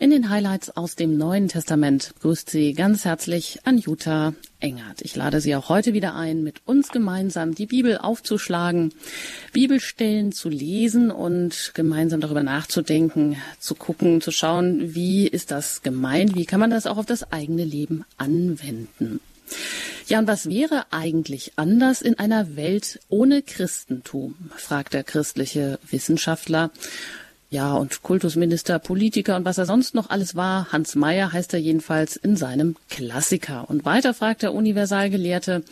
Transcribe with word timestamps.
In 0.00 0.08
den 0.08 0.30
Highlights 0.30 0.74
aus 0.78 0.96
dem 0.96 1.18
Neuen 1.18 1.48
Testament 1.48 2.14
grüßt 2.22 2.48
Sie 2.48 2.72
ganz 2.72 3.04
herzlich 3.04 3.58
Anjuta 3.64 4.32
Engert. 4.58 5.02
Ich 5.02 5.14
lade 5.14 5.42
Sie 5.42 5.54
auch 5.54 5.68
heute 5.68 5.92
wieder 5.92 6.14
ein, 6.14 6.42
mit 6.42 6.62
uns 6.64 6.88
gemeinsam 6.88 7.54
die 7.54 7.66
Bibel 7.66 7.98
aufzuschlagen, 7.98 8.94
Bibelstellen 9.52 10.32
zu 10.32 10.48
lesen 10.48 11.10
und 11.10 11.72
gemeinsam 11.74 12.22
darüber 12.22 12.42
nachzudenken, 12.42 13.36
zu 13.58 13.74
gucken, 13.74 14.22
zu 14.22 14.30
schauen, 14.30 14.94
wie 14.94 15.28
ist 15.28 15.50
das 15.50 15.82
gemeint, 15.82 16.34
wie 16.34 16.46
kann 16.46 16.60
man 16.60 16.70
das 16.70 16.86
auch 16.86 16.96
auf 16.96 17.04
das 17.04 17.30
eigene 17.30 17.64
Leben 17.64 18.06
anwenden. 18.16 19.20
Ja, 20.06 20.18
und 20.18 20.26
was 20.26 20.48
wäre 20.48 20.86
eigentlich 20.92 21.52
anders 21.56 22.00
in 22.00 22.18
einer 22.18 22.56
Welt 22.56 23.00
ohne 23.10 23.42
Christentum? 23.42 24.34
fragt 24.56 24.94
der 24.94 25.04
christliche 25.04 25.78
Wissenschaftler. 25.90 26.70
Ja, 27.52 27.74
und 27.74 28.04
Kultusminister, 28.04 28.78
Politiker 28.78 29.34
und 29.34 29.44
was 29.44 29.58
er 29.58 29.66
sonst 29.66 29.96
noch 29.96 30.08
alles 30.08 30.36
war, 30.36 30.70
Hans 30.70 30.94
Meyer 30.94 31.32
heißt 31.32 31.52
er 31.52 31.58
jedenfalls 31.58 32.14
in 32.14 32.36
seinem 32.36 32.76
Klassiker. 32.88 33.68
Und 33.68 33.84
weiter 33.84 34.14
fragt 34.14 34.42
der 34.42 34.54
Universalgelehrte, 34.54 35.64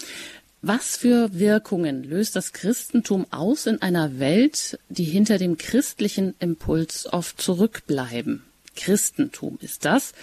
was 0.60 0.96
für 0.96 1.38
Wirkungen 1.38 2.02
löst 2.02 2.34
das 2.34 2.52
Christentum 2.52 3.26
aus 3.30 3.66
in 3.66 3.80
einer 3.80 4.18
Welt, 4.18 4.80
die 4.88 5.04
hinter 5.04 5.38
dem 5.38 5.56
christlichen 5.56 6.34
Impuls 6.40 7.06
oft 7.12 7.40
zurückbleiben? 7.40 8.42
Christentum 8.74 9.58
ist 9.60 9.84
das 9.84 10.14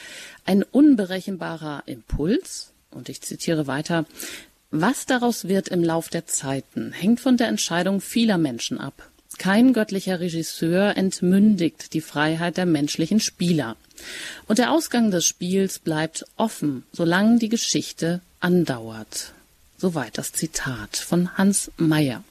ein 0.45 0.61
unberechenbarer 0.61 1.83
Impuls? 1.85 2.73
Und 2.91 3.07
ich 3.07 3.21
zitiere 3.21 3.65
weiter, 3.65 4.05
was 4.71 5.05
daraus 5.05 5.47
wird 5.47 5.69
im 5.69 5.85
Lauf 5.85 6.09
der 6.09 6.25
Zeiten, 6.25 6.91
hängt 6.91 7.21
von 7.21 7.37
der 7.37 7.47
Entscheidung 7.47 8.01
vieler 8.01 8.37
Menschen 8.37 8.77
ab. 8.77 9.09
Kein 9.37 9.73
göttlicher 9.73 10.19
Regisseur 10.19 10.95
entmündigt 10.97 11.93
die 11.93 12.01
Freiheit 12.01 12.57
der 12.57 12.65
menschlichen 12.65 13.19
Spieler. 13.19 13.75
Und 14.47 14.59
der 14.59 14.71
Ausgang 14.71 15.11
des 15.11 15.25
Spiels 15.25 15.79
bleibt 15.79 16.25
offen, 16.37 16.83
solange 16.91 17.39
die 17.39 17.49
Geschichte 17.49 18.21
andauert. 18.39 19.33
Soweit 19.77 20.17
das 20.17 20.31
Zitat 20.31 20.95
von 20.95 21.37
Hans 21.37 21.71
Meyer. 21.77 22.23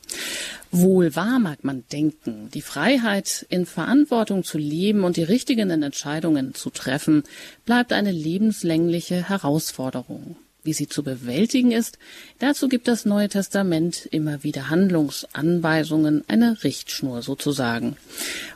Wohl 0.70 1.14
wahr 1.14 1.38
mag 1.38 1.62
man 1.62 1.84
denken, 1.92 2.50
die 2.52 2.62
Freiheit, 2.62 3.46
in 3.48 3.66
Verantwortung 3.66 4.42
zu 4.42 4.58
leben 4.58 5.04
und 5.04 5.16
die 5.16 5.22
richtigen 5.22 5.70
Entscheidungen 5.70 6.54
zu 6.54 6.70
treffen, 6.70 7.22
bleibt 7.64 7.92
eine 7.92 8.10
lebenslängliche 8.10 9.28
Herausforderung 9.28 10.36
wie 10.64 10.72
sie 10.72 10.88
zu 10.88 11.02
bewältigen 11.02 11.70
ist, 11.70 11.98
dazu 12.38 12.68
gibt 12.68 12.88
das 12.88 13.04
Neue 13.04 13.28
Testament 13.28 14.06
immer 14.10 14.42
wieder 14.42 14.70
Handlungsanweisungen, 14.70 16.24
eine 16.26 16.64
Richtschnur 16.64 17.22
sozusagen. 17.22 17.96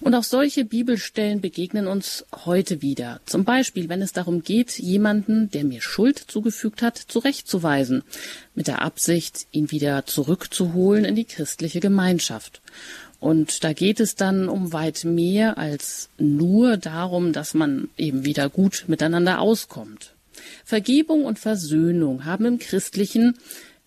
Und 0.00 0.14
auch 0.14 0.24
solche 0.24 0.64
Bibelstellen 0.64 1.40
begegnen 1.40 1.86
uns 1.86 2.24
heute 2.44 2.82
wieder. 2.82 3.20
Zum 3.26 3.44
Beispiel, 3.44 3.88
wenn 3.88 4.02
es 4.02 4.12
darum 4.12 4.42
geht, 4.42 4.78
jemanden, 4.78 5.50
der 5.50 5.64
mir 5.64 5.82
Schuld 5.82 6.18
zugefügt 6.18 6.82
hat, 6.82 6.96
zurechtzuweisen, 6.98 8.02
mit 8.54 8.66
der 8.66 8.82
Absicht, 8.82 9.46
ihn 9.52 9.70
wieder 9.70 10.06
zurückzuholen 10.06 11.04
in 11.04 11.14
die 11.14 11.24
christliche 11.24 11.80
Gemeinschaft. 11.80 12.62
Und 13.20 13.64
da 13.64 13.72
geht 13.72 14.00
es 14.00 14.14
dann 14.14 14.48
um 14.48 14.72
weit 14.72 15.04
mehr 15.04 15.58
als 15.58 16.08
nur 16.18 16.76
darum, 16.76 17.32
dass 17.32 17.52
man 17.52 17.88
eben 17.96 18.24
wieder 18.24 18.48
gut 18.48 18.84
miteinander 18.86 19.40
auskommt. 19.40 20.12
Vergebung 20.64 21.24
und 21.24 21.38
Versöhnung 21.38 22.24
haben 22.24 22.44
im 22.44 22.58
Christlichen 22.58 23.38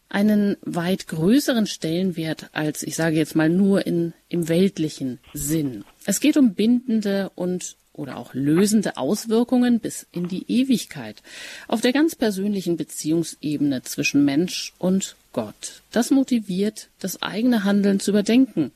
einen 0.10 0.58
weit 0.62 1.08
größeren 1.08 1.68
Stellenwert 1.68 2.50
als, 2.52 2.84
ich 2.84 2.96
sage 2.96 3.16
jetzt 3.16 3.36
mal, 3.36 3.50
nur 3.50 3.88
in, 3.88 4.14
im 4.28 4.50
weltlichen 4.50 5.20
Sinn. 5.34 5.86
Es 6.06 6.20
geht 6.20 6.38
um 6.38 6.54
bindende 6.54 7.32
und 7.36 7.78
oder 7.94 8.18
auch 8.18 8.34
lösende 8.34 8.98
Auswirkungen 8.98 9.80
bis 9.80 10.08
in 10.12 10.28
die 10.28 10.46
Ewigkeit 10.48 11.22
auf 11.68 11.82
der 11.82 11.92
ganz 11.92 12.16
persönlichen 12.16 12.78
Beziehungsebene 12.78 13.84
zwischen 13.84 14.24
Mensch 14.26 14.74
und 14.80 15.16
Gott. 15.34 15.82
Das 15.92 16.10
motiviert, 16.10 16.88
das 17.00 17.22
eigene 17.22 17.64
Handeln 17.64 18.00
zu 18.00 18.12
überdenken. 18.12 18.72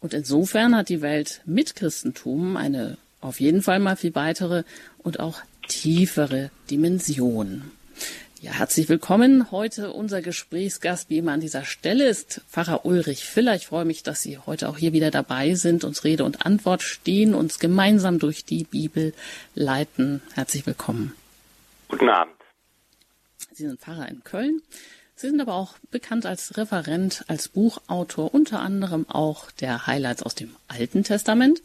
Und 0.00 0.14
insofern 0.14 0.76
hat 0.76 0.88
die 0.88 1.02
Welt 1.02 1.42
mit 1.46 1.76
Christentum 1.76 2.56
eine 2.56 2.98
auf 3.20 3.40
jeden 3.40 3.62
Fall 3.62 3.80
mal 3.80 3.96
viel 3.96 4.14
weitere 4.14 4.64
und 4.98 5.20
auch 5.20 5.40
tiefere 5.70 6.50
Dimension. 6.68 7.70
Ja, 8.40 8.52
herzlich 8.52 8.88
willkommen. 8.88 9.52
Heute 9.52 9.92
unser 9.92 10.20
Gesprächsgast, 10.20 11.10
wie 11.10 11.18
immer 11.18 11.30
an 11.30 11.40
dieser 11.40 11.64
Stelle, 11.64 12.08
ist 12.08 12.42
Pfarrer 12.50 12.84
Ulrich 12.84 13.24
Filler. 13.24 13.54
Ich 13.54 13.68
freue 13.68 13.84
mich, 13.84 14.02
dass 14.02 14.20
Sie 14.20 14.38
heute 14.38 14.68
auch 14.68 14.78
hier 14.78 14.92
wieder 14.92 15.12
dabei 15.12 15.54
sind, 15.54 15.84
uns 15.84 16.02
Rede 16.02 16.24
und 16.24 16.44
Antwort 16.44 16.82
stehen, 16.82 17.34
uns 17.34 17.60
gemeinsam 17.60 18.18
durch 18.18 18.44
die 18.44 18.64
Bibel 18.64 19.14
leiten. 19.54 20.22
Herzlich 20.34 20.66
willkommen. 20.66 21.14
Guten 21.86 22.08
Abend. 22.08 22.34
Sie 23.52 23.64
sind 23.64 23.80
Pfarrer 23.80 24.08
in 24.08 24.24
Köln. 24.24 24.62
Sie 25.14 25.28
sind 25.28 25.40
aber 25.40 25.54
auch 25.54 25.74
bekannt 25.92 26.26
als 26.26 26.56
Referent, 26.56 27.24
als 27.28 27.48
Buchautor, 27.48 28.34
unter 28.34 28.58
anderem 28.58 29.08
auch 29.08 29.52
der 29.52 29.86
Highlights 29.86 30.24
aus 30.24 30.34
dem 30.34 30.56
Alten 30.66 31.04
Testament 31.04 31.62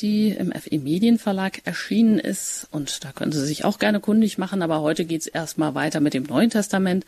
die 0.00 0.30
im 0.30 0.52
FE 0.52 0.78
Medienverlag 0.78 1.62
erschienen 1.64 2.18
ist. 2.18 2.68
Und 2.70 3.04
da 3.04 3.12
können 3.12 3.32
Sie 3.32 3.44
sich 3.44 3.64
auch 3.64 3.78
gerne 3.78 4.00
kundig 4.00 4.38
machen. 4.38 4.62
Aber 4.62 4.80
heute 4.80 5.04
geht's 5.04 5.26
erstmal 5.26 5.74
weiter 5.74 6.00
mit 6.00 6.14
dem 6.14 6.24
Neuen 6.24 6.50
Testament. 6.50 7.04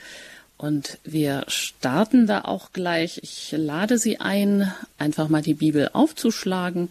Und 0.56 0.99
wir 1.04 1.44
starten 1.47 2.26
da 2.26 2.43
auch 2.43 2.72
gleich. 2.72 3.21
Ich 3.22 3.53
lade 3.56 3.99
Sie 3.99 4.21
ein, 4.21 4.72
einfach 4.99 5.28
mal 5.28 5.43
die 5.43 5.54
Bibel 5.54 5.91
aufzuschlagen 5.93 6.91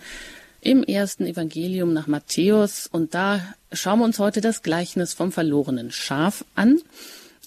im 0.62 0.84
ersten 0.84 1.26
Evangelium 1.26 1.94
nach 1.94 2.08
Matthäus. 2.08 2.88
Und 2.88 3.14
da 3.14 3.42
schauen 3.72 4.00
wir 4.00 4.06
uns 4.06 4.20
heute 4.20 4.42
das 4.42 4.64
Gleichnis 4.64 5.14
vom 5.14 5.32
verlorenen 5.32 5.92
Schaf 5.92 6.46
an. 6.56 6.80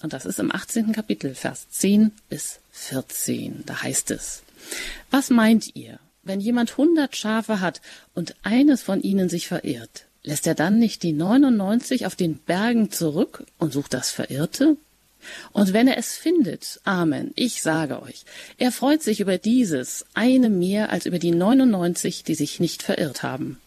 Und 0.02 0.12
das 0.12 0.26
ist 0.26 0.38
im 0.38 0.54
18. 0.54 0.92
Kapitel, 0.92 1.34
Vers 1.34 1.68
10 1.70 2.12
bis 2.28 2.60
14. 2.72 3.64
Da 3.66 3.82
heißt 3.82 4.10
es, 4.10 4.42
was 5.10 5.30
meint 5.30 5.74
ihr? 5.74 5.98
Wenn 6.22 6.40
jemand 6.40 6.76
hundert 6.76 7.16
Schafe 7.16 7.60
hat 7.60 7.80
und 8.14 8.34
eines 8.42 8.82
von 8.82 9.00
ihnen 9.00 9.28
sich 9.28 9.48
verirrt, 9.48 10.04
lässt 10.22 10.46
er 10.46 10.54
dann 10.54 10.78
nicht 10.78 11.02
die 11.02 11.12
99 11.12 12.06
auf 12.06 12.14
den 12.14 12.38
Bergen 12.38 12.90
zurück 12.90 13.44
und 13.58 13.72
sucht 13.72 13.94
das 13.94 14.10
Verirrte? 14.10 14.76
Und 15.52 15.72
wenn 15.72 15.88
er 15.88 15.98
es 15.98 16.16
findet, 16.16 16.80
Amen, 16.84 17.32
ich 17.36 17.62
sage 17.62 18.02
euch, 18.02 18.24
er 18.58 18.72
freut 18.72 19.02
sich 19.02 19.20
über 19.20 19.38
dieses 19.38 20.06
eine 20.14 20.48
mehr 20.48 20.90
als 20.90 21.06
über 21.06 21.18
die 21.18 21.32
99, 21.32 22.24
die 22.24 22.34
sich 22.34 22.60
nicht 22.60 22.82
verirrt 22.82 23.22
haben. 23.22 23.60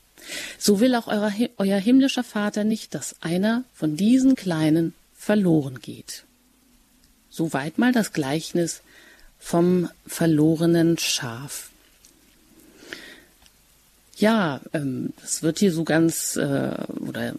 So 0.57 0.79
will 0.79 0.95
auch 0.95 1.07
euer, 1.07 1.31
euer 1.57 1.77
himmlischer 1.77 2.23
Vater 2.23 2.63
nicht, 2.63 2.95
dass 2.95 3.15
einer 3.21 3.63
von 3.73 3.97
diesen 3.97 4.35
Kleinen 4.35 4.93
verloren 5.15 5.79
geht. 5.81 6.23
Soweit 7.29 7.77
mal 7.77 7.91
das 7.91 8.13
Gleichnis 8.13 8.81
vom 9.39 9.89
verlorenen 10.07 10.97
Schaf. 10.97 11.69
Ja, 14.17 14.61
ähm, 14.73 15.13
das 15.21 15.43
wird 15.43 15.59
hier 15.59 15.71
so 15.71 15.83
ganz, 15.83 16.35
äh, 16.35 16.75
oder 16.99 17.33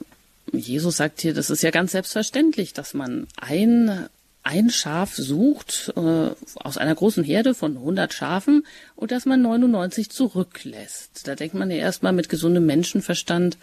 Jesus 0.52 0.96
sagt 0.96 1.20
hier, 1.20 1.34
das 1.34 1.50
ist 1.50 1.62
ja 1.62 1.70
ganz 1.70 1.92
selbstverständlich, 1.92 2.72
dass 2.72 2.94
man 2.94 3.26
ein, 3.36 4.08
ein 4.42 4.70
Schaf 4.70 5.14
sucht 5.14 5.92
äh, 5.96 6.30
aus 6.54 6.78
einer 6.78 6.94
großen 6.94 7.24
Herde 7.24 7.54
von 7.54 7.76
100 7.76 8.12
Schafen 8.12 8.66
und 8.96 9.10
dass 9.10 9.24
man 9.24 9.42
99 9.42 10.10
zurücklässt. 10.10 11.26
Da 11.26 11.34
denkt 11.34 11.54
man 11.54 11.70
ja 11.70 11.78
erstmal 11.78 12.12
mit 12.12 12.28
gesundem 12.28 12.66
Menschenverstand, 12.66 13.56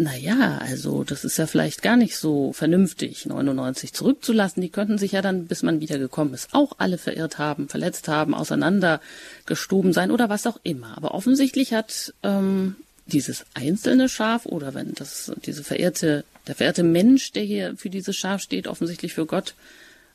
naja, 0.00 0.58
also 0.58 1.02
das 1.02 1.24
ist 1.24 1.38
ja 1.38 1.48
vielleicht 1.48 1.82
gar 1.82 1.96
nicht 1.96 2.16
so 2.16 2.52
vernünftig, 2.52 3.26
99 3.26 3.92
zurückzulassen. 3.92 4.62
Die 4.62 4.68
könnten 4.68 4.96
sich 4.96 5.12
ja 5.12 5.22
dann, 5.22 5.46
bis 5.46 5.64
man 5.64 5.80
wiedergekommen 5.80 6.34
ist, 6.34 6.50
auch 6.52 6.72
alle 6.78 6.98
verirrt 6.98 7.38
haben, 7.38 7.68
verletzt 7.68 8.06
haben, 8.06 8.32
auseinandergestoben 8.32 9.92
sein 9.92 10.12
oder 10.12 10.28
was 10.28 10.46
auch 10.46 10.60
immer. 10.62 10.96
Aber 10.96 11.14
offensichtlich 11.14 11.72
hat 11.72 12.14
ähm, 12.22 12.76
dieses 13.06 13.44
einzelne 13.54 14.08
Schaf 14.08 14.46
oder 14.46 14.72
wenn 14.72 14.94
das 14.94 15.32
diese 15.44 15.64
verehrte, 15.64 16.24
der 16.46 16.54
verehrte 16.54 16.84
Mensch, 16.84 17.32
der 17.32 17.42
hier 17.42 17.76
für 17.76 17.90
dieses 17.90 18.16
Schaf 18.16 18.40
steht, 18.40 18.68
offensichtlich 18.68 19.14
für 19.14 19.26
Gott, 19.26 19.54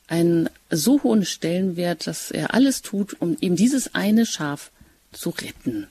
einen 0.07 0.49
so 0.69 1.03
hohen 1.03 1.25
Stellenwert, 1.25 2.07
dass 2.07 2.31
er 2.31 2.53
alles 2.53 2.83
tut, 2.83 3.19
um 3.19 3.35
eben 3.41 3.57
dieses 3.57 3.95
eine 3.95 4.25
Schaf 4.25 4.71
zu 5.11 5.31
retten. 5.31 5.87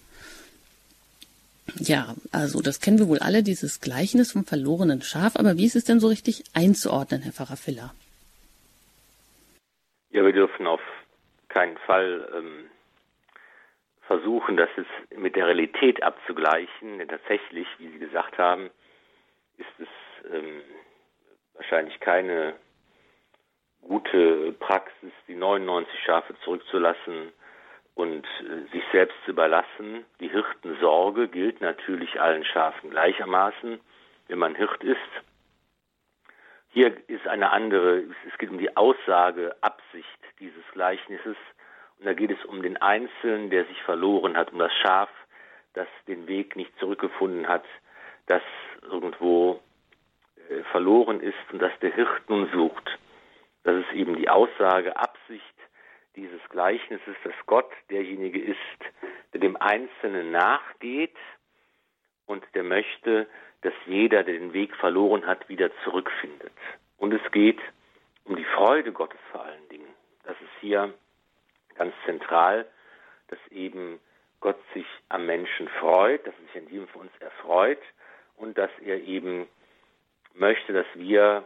Ja, 1.76 2.14
also 2.32 2.60
das 2.60 2.80
kennen 2.80 2.98
wir 2.98 3.08
wohl 3.08 3.20
alle, 3.20 3.42
dieses 3.42 3.80
Gleichnis 3.80 4.32
vom 4.32 4.44
verlorenen 4.44 5.02
Schaf. 5.02 5.36
Aber 5.36 5.56
wie 5.56 5.64
ist 5.64 5.76
es 5.76 5.84
denn 5.84 6.00
so 6.00 6.08
richtig 6.08 6.44
einzuordnen, 6.54 7.22
Herr 7.22 7.32
Pfarrer 7.32 7.56
Filler? 7.56 7.94
Ja, 10.10 10.24
wir 10.24 10.32
dürfen 10.32 10.66
auf 10.66 10.80
keinen 11.48 11.78
Fall 11.78 12.28
ähm, 12.36 12.64
versuchen, 14.06 14.56
das 14.56 14.68
jetzt 14.76 15.18
mit 15.18 15.36
der 15.36 15.46
Realität 15.46 16.02
abzugleichen. 16.02 16.98
Denn 16.98 17.08
tatsächlich, 17.08 17.66
wie 17.78 17.88
Sie 17.88 17.98
gesagt 17.98 18.38
haben, 18.38 18.70
ist 19.56 19.68
es 19.78 20.32
ähm, 20.32 20.62
wahrscheinlich 21.54 21.98
keine 22.00 22.54
gute 23.82 24.52
Praxis, 24.58 25.12
die 25.28 25.34
99 25.34 25.92
Schafe 26.04 26.34
zurückzulassen 26.44 27.32
und 27.94 28.24
äh, 28.24 28.70
sich 28.72 28.82
selbst 28.92 29.16
zu 29.24 29.32
überlassen. 29.32 30.04
Die 30.20 30.30
Hirtensorge 30.30 31.28
gilt 31.28 31.60
natürlich 31.60 32.20
allen 32.20 32.44
Schafen 32.44 32.90
gleichermaßen. 32.90 33.80
wenn 34.28 34.38
man 34.38 34.54
Hirt 34.54 34.82
ist. 34.82 34.98
Hier 36.70 36.96
ist 37.08 37.26
eine 37.26 37.50
andere, 37.50 38.04
es 38.26 38.38
geht 38.38 38.48
um 38.48 38.56
die 38.56 38.74
Aussage, 38.76 39.54
Absicht 39.60 40.08
dieses 40.40 40.64
Gleichnisses. 40.72 41.36
Und 41.98 42.06
da 42.06 42.14
geht 42.14 42.30
es 42.30 42.42
um 42.46 42.62
den 42.62 42.78
Einzelnen, 42.78 43.50
der 43.50 43.66
sich 43.66 43.82
verloren 43.82 44.36
hat, 44.36 44.52
um 44.52 44.58
das 44.58 44.72
Schaf, 44.72 45.10
das 45.74 45.86
den 46.08 46.26
Weg 46.28 46.56
nicht 46.56 46.76
zurückgefunden 46.78 47.46
hat, 47.46 47.64
das 48.26 48.42
irgendwo 48.82 49.60
äh, 50.48 50.62
verloren 50.70 51.20
ist 51.20 51.36
und 51.52 51.60
das 51.60 51.72
der 51.80 51.94
Hirt 51.94 52.28
nun 52.28 52.48
sucht. 52.52 52.98
Das 53.64 53.76
ist 53.76 53.92
eben 53.92 54.16
die 54.16 54.28
Aussage, 54.28 54.96
Absicht 54.96 55.51
dieses 56.16 56.40
Gleichnisses, 56.50 57.16
dass 57.24 57.34
Gott 57.46 57.70
derjenige 57.90 58.40
ist, 58.40 58.58
der 59.32 59.40
dem 59.40 59.56
Einzelnen 59.56 60.30
nachgeht 60.30 61.16
und 62.26 62.44
der 62.54 62.64
möchte, 62.64 63.26
dass 63.62 63.74
jeder, 63.86 64.22
der 64.22 64.34
den 64.34 64.52
Weg 64.52 64.74
verloren 64.76 65.26
hat, 65.26 65.48
wieder 65.48 65.70
zurückfindet. 65.84 66.52
Und 66.98 67.12
es 67.12 67.32
geht 67.32 67.60
um 68.24 68.36
die 68.36 68.44
Freude 68.44 68.92
Gottes 68.92 69.20
vor 69.30 69.44
allen 69.44 69.68
Dingen. 69.68 69.88
Das 70.24 70.36
ist 70.40 70.60
hier 70.60 70.92
ganz 71.74 71.94
zentral, 72.04 72.66
dass 73.28 73.38
eben 73.50 73.98
Gott 74.40 74.58
sich 74.74 74.86
am 75.08 75.26
Menschen 75.26 75.68
freut, 75.80 76.26
dass 76.26 76.34
er 76.34 76.46
sich 76.46 76.62
an 76.62 76.72
jedem 76.72 76.88
von 76.88 77.02
uns 77.02 77.12
erfreut 77.20 77.80
und 78.36 78.58
dass 78.58 78.70
er 78.84 79.00
eben 79.02 79.46
möchte, 80.34 80.72
dass 80.72 80.86
wir, 80.94 81.44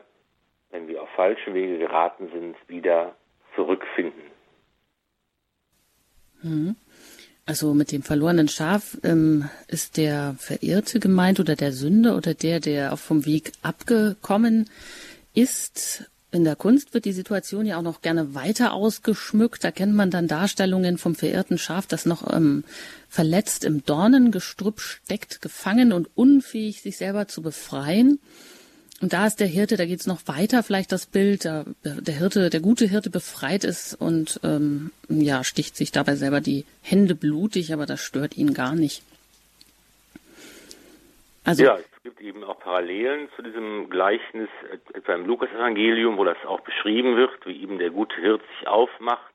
wenn 0.70 0.88
wir 0.88 1.02
auf 1.02 1.10
falsche 1.10 1.52
Wege 1.54 1.78
geraten 1.78 2.30
sind, 2.32 2.56
wieder 2.68 3.14
zurückfinden. 3.54 4.35
Mhm. 6.46 6.76
Also 7.44 7.74
mit 7.74 7.92
dem 7.92 8.02
verlorenen 8.02 8.48
Schaf 8.48 8.98
ähm, 9.04 9.48
ist 9.68 9.96
der 9.96 10.34
Verirrte 10.38 10.98
gemeint 10.98 11.38
oder 11.38 11.54
der 11.54 11.72
Sünder 11.72 12.16
oder 12.16 12.34
der, 12.34 12.58
der 12.58 12.92
auch 12.92 12.98
vom 12.98 13.24
Weg 13.24 13.52
abgekommen 13.62 14.68
ist. 15.32 16.10
In 16.32 16.42
der 16.42 16.56
Kunst 16.56 16.92
wird 16.92 17.04
die 17.04 17.12
Situation 17.12 17.64
ja 17.66 17.78
auch 17.78 17.82
noch 17.82 18.02
gerne 18.02 18.34
weiter 18.34 18.72
ausgeschmückt. 18.72 19.62
Da 19.62 19.70
kennt 19.70 19.94
man 19.94 20.10
dann 20.10 20.26
Darstellungen 20.26 20.98
vom 20.98 21.14
verirrten 21.14 21.56
Schaf, 21.56 21.86
das 21.86 22.04
noch 22.04 22.30
ähm, 22.34 22.64
verletzt 23.08 23.64
im 23.64 23.84
Dornengestrüpp 23.84 24.80
steckt, 24.80 25.40
gefangen 25.40 25.92
und 25.92 26.08
unfähig, 26.16 26.82
sich 26.82 26.96
selber 26.96 27.28
zu 27.28 27.42
befreien. 27.42 28.18
Und 29.02 29.12
da 29.12 29.26
ist 29.26 29.40
der 29.40 29.46
Hirte, 29.46 29.76
da 29.76 29.84
geht's 29.84 30.06
noch 30.06 30.26
weiter, 30.26 30.62
vielleicht 30.62 30.90
das 30.90 31.06
Bild, 31.06 31.44
der, 31.44 31.64
der 31.84 32.14
Hirte, 32.14 32.48
der 32.48 32.60
gute 32.60 32.86
Hirte 32.86 33.10
befreit 33.10 33.62
ist 33.62 33.94
und 33.94 34.40
ähm, 34.42 34.90
ja, 35.08 35.44
sticht 35.44 35.76
sich 35.76 35.92
dabei 35.92 36.14
selber 36.14 36.40
die 36.40 36.64
Hände 36.82 37.14
blutig, 37.14 37.74
aber 37.74 37.84
das 37.84 38.00
stört 38.00 38.38
ihn 38.38 38.54
gar 38.54 38.74
nicht. 38.74 39.02
Also, 41.44 41.62
ja, 41.62 41.76
es 41.76 42.02
gibt 42.02 42.22
eben 42.22 42.42
auch 42.42 42.58
Parallelen 42.58 43.28
zu 43.36 43.42
diesem 43.42 43.90
Gleichnis 43.90 44.48
etwa 44.94 45.14
im 45.14 45.26
Lukas-Evangelium, 45.26 46.16
wo 46.16 46.24
das 46.24 46.38
auch 46.46 46.60
beschrieben 46.60 47.16
wird, 47.16 47.46
wie 47.46 47.62
eben 47.62 47.78
der 47.78 47.90
gute 47.90 48.16
Hirt 48.16 48.42
sich 48.58 48.66
aufmacht 48.66 49.34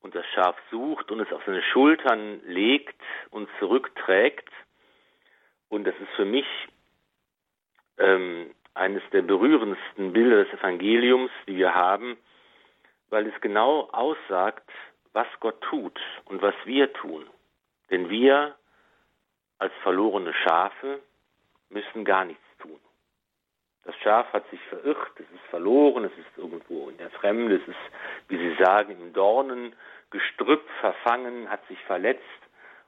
und 0.00 0.14
das 0.14 0.24
Schaf 0.34 0.56
sucht 0.70 1.10
und 1.12 1.20
es 1.20 1.30
auf 1.32 1.42
seine 1.44 1.62
Schultern 1.62 2.40
legt 2.46 3.00
und 3.30 3.48
zurückträgt. 3.58 4.48
Und 5.68 5.84
das 5.84 5.94
ist 6.00 6.10
für 6.16 6.24
mich 6.24 6.46
ähm, 7.98 8.50
eines 8.74 9.02
der 9.12 9.22
berührendsten 9.22 10.12
Bilder 10.12 10.44
des 10.44 10.52
Evangeliums, 10.54 11.30
die 11.46 11.56
wir 11.56 11.74
haben, 11.74 12.16
weil 13.08 13.26
es 13.26 13.40
genau 13.40 13.88
aussagt, 13.92 14.68
was 15.12 15.26
Gott 15.40 15.60
tut 15.62 15.98
und 16.26 16.40
was 16.42 16.54
wir 16.64 16.92
tun. 16.92 17.26
Denn 17.90 18.08
wir 18.08 18.54
als 19.58 19.72
verlorene 19.82 20.32
Schafe 20.32 21.00
müssen 21.68 22.04
gar 22.04 22.24
nichts 22.24 22.44
tun. 22.58 22.78
Das 23.84 23.94
Schaf 23.96 24.32
hat 24.32 24.48
sich 24.50 24.60
verirrt, 24.68 25.12
es 25.16 25.30
ist 25.34 25.44
verloren, 25.50 26.04
es 26.04 26.12
ist 26.12 26.38
irgendwo 26.38 26.88
in 26.88 26.98
der 26.98 27.10
Fremde, 27.10 27.56
es 27.56 27.68
ist, 27.68 27.78
wie 28.28 28.36
Sie 28.36 28.54
sagen, 28.62 28.92
im 28.92 29.12
Dornengestrüpp 29.12 30.68
verfangen, 30.80 31.50
hat 31.50 31.66
sich 31.66 31.78
verletzt 31.84 32.22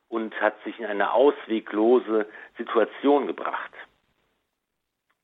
und 0.08 0.38
hat 0.40 0.62
sich 0.64 0.78
in 0.78 0.86
eine 0.86 1.12
ausweglose 1.12 2.26
Situation 2.58 3.26
gebracht. 3.26 3.72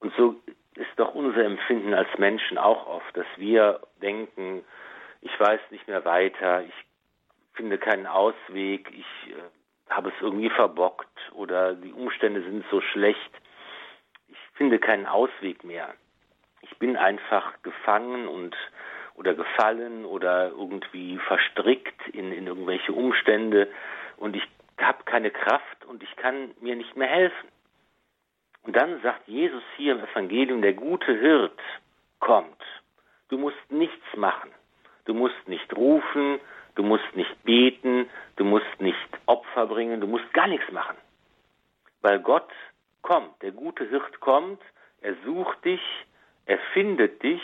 Und 0.00 0.14
so 0.16 0.36
ist 0.74 0.90
doch 0.96 1.14
unser 1.14 1.44
Empfinden 1.44 1.94
als 1.94 2.08
Menschen 2.18 2.58
auch 2.58 2.86
oft, 2.86 3.16
dass 3.16 3.26
wir 3.36 3.80
denken, 4.00 4.64
ich 5.20 5.40
weiß 5.40 5.60
nicht 5.70 5.88
mehr 5.88 6.04
weiter, 6.04 6.62
ich 6.62 6.74
finde 7.54 7.78
keinen 7.78 8.06
Ausweg, 8.06 8.88
ich 8.92 9.32
äh, 9.32 9.92
habe 9.92 10.10
es 10.10 10.14
irgendwie 10.20 10.50
verbockt 10.50 11.08
oder 11.32 11.74
die 11.74 11.92
Umstände 11.92 12.42
sind 12.42 12.64
so 12.70 12.80
schlecht, 12.80 13.30
ich 14.28 14.38
finde 14.54 14.78
keinen 14.78 15.06
Ausweg 15.06 15.64
mehr. 15.64 15.94
Ich 16.62 16.76
bin 16.78 16.96
einfach 16.96 17.60
gefangen 17.62 18.28
und 18.28 18.56
oder 19.14 19.34
gefallen 19.34 20.04
oder 20.04 20.50
irgendwie 20.50 21.18
verstrickt 21.18 22.08
in, 22.12 22.32
in 22.32 22.46
irgendwelche 22.46 22.92
Umstände 22.92 23.68
und 24.16 24.36
ich 24.36 24.44
habe 24.80 25.02
keine 25.04 25.32
Kraft 25.32 25.84
und 25.86 26.04
ich 26.04 26.16
kann 26.16 26.52
mir 26.60 26.76
nicht 26.76 26.96
mehr 26.96 27.08
helfen. 27.08 27.48
Und 28.68 28.76
dann 28.76 29.00
sagt 29.00 29.26
Jesus 29.26 29.62
hier 29.78 29.94
im 29.94 30.04
Evangelium, 30.04 30.60
der 30.60 30.74
gute 30.74 31.18
Hirt 31.18 31.58
kommt. 32.20 32.62
Du 33.30 33.38
musst 33.38 33.56
nichts 33.70 34.04
machen. 34.14 34.50
Du 35.06 35.14
musst 35.14 35.48
nicht 35.48 35.74
rufen, 35.74 36.38
du 36.74 36.82
musst 36.82 37.16
nicht 37.16 37.44
beten, 37.44 38.10
du 38.36 38.44
musst 38.44 38.78
nicht 38.78 39.08
Opfer 39.24 39.68
bringen, 39.68 40.02
du 40.02 40.06
musst 40.06 40.30
gar 40.34 40.48
nichts 40.48 40.70
machen. 40.70 40.98
Weil 42.02 42.20
Gott 42.20 42.50
kommt, 43.00 43.40
der 43.40 43.52
gute 43.52 43.88
Hirt 43.88 44.20
kommt, 44.20 44.60
er 45.00 45.14
sucht 45.24 45.64
dich, 45.64 45.80
er 46.44 46.58
findet 46.74 47.22
dich, 47.22 47.40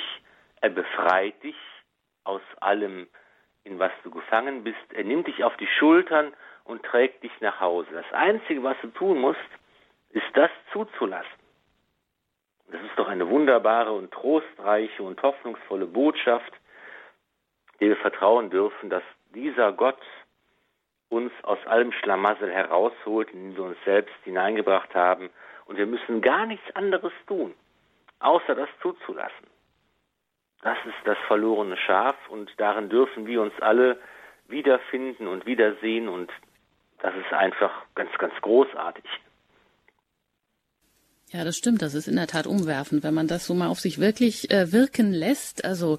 er 0.61 0.69
befreit 0.69 1.43
dich 1.43 1.57
aus 2.25 2.43
allem, 2.61 3.09
in 3.65 3.79
was 3.79 3.93
du 4.03 4.11
gefangen 4.11 4.63
bist. 4.63 4.93
Er 4.93 5.05
nimmt 5.05 5.27
dich 5.27 5.43
auf 5.43 5.57
die 5.57 5.69
Schultern 5.79 6.35
und 6.65 6.83
trägt 6.83 7.23
dich 7.23 7.33
nach 7.41 7.61
Hause. 7.61 7.89
Das 7.95 8.13
Einzige, 8.13 8.63
was 8.63 8.77
du 8.83 8.89
tun 8.89 9.23
musst, 9.23 9.41
ist 10.15 10.31
das 10.35 10.51
zuzulassen. 10.73 11.45
Das 12.69 12.81
ist 12.83 12.97
doch 12.97 13.09
eine 13.09 13.29
wunderbare 13.29 13.93
und 13.93 14.11
trostreiche 14.13 15.03
und 15.03 15.21
hoffnungsvolle 15.23 15.87
Botschaft, 15.87 16.53
der 17.81 17.89
wir 17.89 17.97
vertrauen 17.97 18.49
dürfen, 18.49 18.91
dass 18.91 19.03
dieser 19.35 19.73
Gott 19.73 20.01
uns 21.09 21.33
aus 21.43 21.59
allem 21.67 21.93
Schlamassel 21.93 22.51
herausholt, 22.51 23.31
in 23.33 23.51
den 23.51 23.57
wir 23.57 23.65
uns 23.65 23.77
selbst 23.85 24.15
hineingebracht 24.23 24.95
haben. 24.95 25.31
Und 25.67 25.77
wir 25.77 25.87
müssen 25.87 26.23
gar 26.23 26.47
nichts 26.47 26.75
anderes 26.75 27.13
tun, 27.27 27.53
außer 28.21 28.55
das 28.55 28.69
zuzulassen. 28.81 29.47
Das 30.63 30.79
ist 30.87 30.97
das 31.05 31.19
verlorene 31.27 31.77
Schaf 31.77 32.17
und 32.29 32.51
darin 32.59 32.89
dürfen 32.89 33.27
wir 33.27 33.43
uns 33.43 33.53
alle 33.61 33.99
wiederfinden 34.47 35.27
und 35.27 35.45
wiedersehen 35.45 36.09
und 36.09 36.33
das 37.01 37.15
ist 37.17 37.33
einfach 37.33 37.85
ganz, 37.95 38.17
ganz 38.17 38.35
großartig. 38.41 39.05
Ja, 41.35 41.43
das 41.43 41.57
stimmt. 41.57 41.83
Das 41.83 41.95
ist 41.95 42.07
in 42.07 42.15
der 42.15 42.29
Tat 42.29 42.47
umwerfend, 42.47 43.03
wenn 43.03 43.13
man 43.13 43.27
das 43.27 43.45
so 43.45 43.55
mal 43.55 43.67
auf 43.67 43.81
sich 43.81 43.99
wirklich 43.99 44.53
äh, 44.53 44.71
wirken 44.71 45.13
lässt. 45.13 45.65
Also 45.65 45.99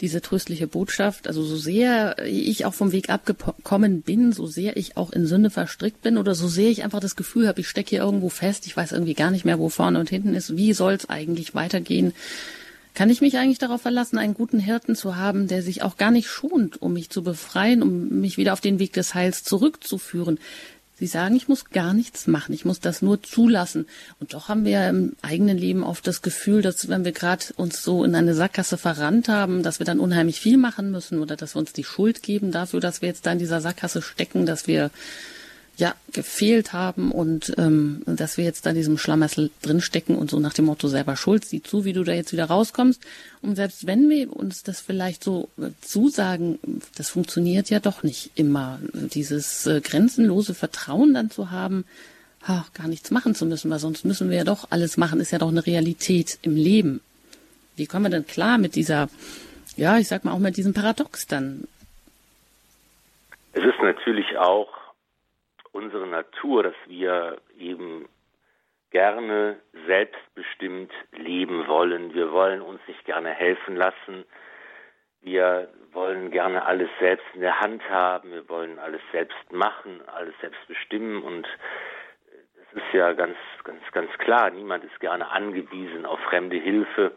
diese 0.00 0.22
tröstliche 0.22 0.66
Botschaft, 0.66 1.28
also 1.28 1.42
so 1.42 1.58
sehr 1.58 2.16
ich 2.24 2.64
auch 2.64 2.72
vom 2.72 2.90
Weg 2.90 3.10
abgekommen 3.10 4.00
bin, 4.00 4.32
so 4.32 4.46
sehr 4.46 4.78
ich 4.78 4.96
auch 4.96 5.12
in 5.12 5.26
Sünde 5.26 5.50
verstrickt 5.50 6.00
bin 6.00 6.16
oder 6.16 6.34
so 6.34 6.48
sehr 6.48 6.70
ich 6.70 6.82
einfach 6.82 7.00
das 7.00 7.14
Gefühl 7.14 7.46
habe, 7.46 7.60
ich 7.60 7.68
stecke 7.68 7.90
hier 7.90 8.00
irgendwo 8.00 8.30
fest, 8.30 8.64
ich 8.64 8.74
weiß 8.74 8.92
irgendwie 8.92 9.12
gar 9.12 9.30
nicht 9.30 9.44
mehr, 9.44 9.58
wo 9.58 9.68
vorne 9.68 10.00
und 10.00 10.08
hinten 10.08 10.34
ist, 10.34 10.56
wie 10.56 10.72
soll 10.72 10.94
es 10.94 11.10
eigentlich 11.10 11.54
weitergehen? 11.54 12.14
Kann 12.94 13.10
ich 13.10 13.20
mich 13.20 13.36
eigentlich 13.36 13.58
darauf 13.58 13.82
verlassen, 13.82 14.16
einen 14.16 14.34
guten 14.34 14.60
Hirten 14.60 14.96
zu 14.96 15.14
haben, 15.14 15.46
der 15.46 15.62
sich 15.62 15.82
auch 15.82 15.98
gar 15.98 16.10
nicht 16.10 16.28
schont, 16.28 16.80
um 16.80 16.94
mich 16.94 17.10
zu 17.10 17.22
befreien, 17.22 17.82
um 17.82 18.20
mich 18.20 18.38
wieder 18.38 18.54
auf 18.54 18.62
den 18.62 18.78
Weg 18.78 18.94
des 18.94 19.14
Heils 19.14 19.44
zurückzuführen? 19.44 20.38
Sie 21.00 21.06
sagen, 21.06 21.34
ich 21.34 21.48
muss 21.48 21.70
gar 21.70 21.94
nichts 21.94 22.26
machen, 22.26 22.52
ich 22.52 22.66
muss 22.66 22.78
das 22.78 23.00
nur 23.00 23.22
zulassen. 23.22 23.86
Und 24.20 24.34
doch 24.34 24.50
haben 24.50 24.66
wir 24.66 24.86
im 24.86 25.16
eigenen 25.22 25.56
Leben 25.56 25.82
oft 25.82 26.06
das 26.06 26.20
Gefühl, 26.20 26.60
dass 26.60 26.90
wenn 26.90 27.06
wir 27.06 27.12
gerade 27.12 27.46
uns 27.56 27.82
so 27.82 28.04
in 28.04 28.14
eine 28.14 28.34
Sackgasse 28.34 28.76
verrannt 28.76 29.26
haben, 29.26 29.62
dass 29.62 29.78
wir 29.78 29.86
dann 29.86 29.98
unheimlich 29.98 30.40
viel 30.40 30.58
machen 30.58 30.90
müssen 30.90 31.20
oder 31.20 31.36
dass 31.36 31.54
wir 31.54 31.60
uns 31.60 31.72
die 31.72 31.84
Schuld 31.84 32.22
geben 32.22 32.52
dafür, 32.52 32.80
dass 32.80 33.00
wir 33.00 33.08
jetzt 33.08 33.24
da 33.24 33.32
in 33.32 33.38
dieser 33.38 33.62
Sackgasse 33.62 34.02
stecken, 34.02 34.44
dass 34.44 34.66
wir 34.66 34.90
ja 35.80 35.94
gefehlt 36.12 36.72
haben 36.72 37.10
und 37.10 37.52
ähm, 37.58 38.02
dass 38.06 38.36
wir 38.36 38.44
jetzt 38.44 38.64
da 38.64 38.70
in 38.70 38.76
diesem 38.76 38.98
Schlamassel 38.98 39.50
drinstecken 39.62 40.16
und 40.16 40.30
so 40.30 40.38
nach 40.38 40.52
dem 40.52 40.66
Motto 40.66 40.88
selber 40.88 41.16
schuld, 41.16 41.44
sieh 41.44 41.62
zu, 41.62 41.84
wie 41.84 41.92
du 41.92 42.04
da 42.04 42.12
jetzt 42.12 42.32
wieder 42.32 42.44
rauskommst. 42.44 43.02
Und 43.42 43.56
selbst 43.56 43.86
wenn 43.86 44.08
wir 44.08 44.34
uns 44.34 44.62
das 44.62 44.80
vielleicht 44.80 45.24
so 45.24 45.48
äh, 45.58 45.70
zusagen, 45.80 46.58
das 46.96 47.10
funktioniert 47.10 47.70
ja 47.70 47.80
doch 47.80 48.02
nicht 48.02 48.30
immer. 48.36 48.78
Dieses 48.92 49.66
äh, 49.66 49.80
grenzenlose 49.80 50.54
Vertrauen 50.54 51.14
dann 51.14 51.30
zu 51.30 51.50
haben, 51.50 51.84
ach, 52.42 52.72
gar 52.72 52.88
nichts 52.88 53.10
machen 53.10 53.34
zu 53.34 53.46
müssen, 53.46 53.70
weil 53.70 53.78
sonst 53.78 54.04
müssen 54.04 54.30
wir 54.30 54.38
ja 54.38 54.44
doch 54.44 54.68
alles 54.70 54.96
machen, 54.96 55.20
ist 55.20 55.32
ja 55.32 55.38
doch 55.38 55.48
eine 55.48 55.66
Realität 55.66 56.38
im 56.42 56.54
Leben. 56.54 57.00
Wie 57.76 57.86
kommen 57.86 58.06
wir 58.06 58.10
denn 58.10 58.26
klar 58.26 58.58
mit 58.58 58.74
dieser, 58.74 59.08
ja, 59.76 59.98
ich 59.98 60.08
sag 60.08 60.24
mal 60.24 60.32
auch 60.32 60.38
mit 60.38 60.56
diesem 60.56 60.74
Paradox 60.74 61.26
dann? 61.26 61.66
Es 63.52 63.64
ist 63.64 63.80
natürlich 63.82 64.36
auch 64.38 64.68
unsere 65.80 66.06
Natur, 66.06 66.62
dass 66.62 66.74
wir 66.86 67.38
eben 67.58 68.06
gerne 68.90 69.60
selbstbestimmt 69.86 70.92
leben 71.12 71.66
wollen. 71.66 72.12
Wir 72.12 72.32
wollen 72.32 72.60
uns 72.60 72.80
nicht 72.86 73.04
gerne 73.06 73.30
helfen 73.30 73.76
lassen. 73.76 74.24
Wir 75.22 75.68
wollen 75.92 76.30
gerne 76.30 76.64
alles 76.64 76.90
selbst 76.98 77.26
in 77.34 77.40
der 77.40 77.60
Hand 77.60 77.88
haben. 77.88 78.30
Wir 78.32 78.48
wollen 78.48 78.78
alles 78.78 79.00
selbst 79.10 79.52
machen, 79.52 80.00
alles 80.08 80.34
selbst 80.40 80.66
bestimmen. 80.66 81.22
Und 81.22 81.46
das 82.56 82.82
ist 82.82 82.92
ja 82.92 83.12
ganz, 83.12 83.36
ganz, 83.64 83.82
ganz 83.92 84.10
klar. 84.18 84.50
Niemand 84.50 84.84
ist 84.84 85.00
gerne 85.00 85.30
angewiesen 85.30 86.04
auf 86.04 86.20
fremde 86.20 86.56
Hilfe. 86.56 87.12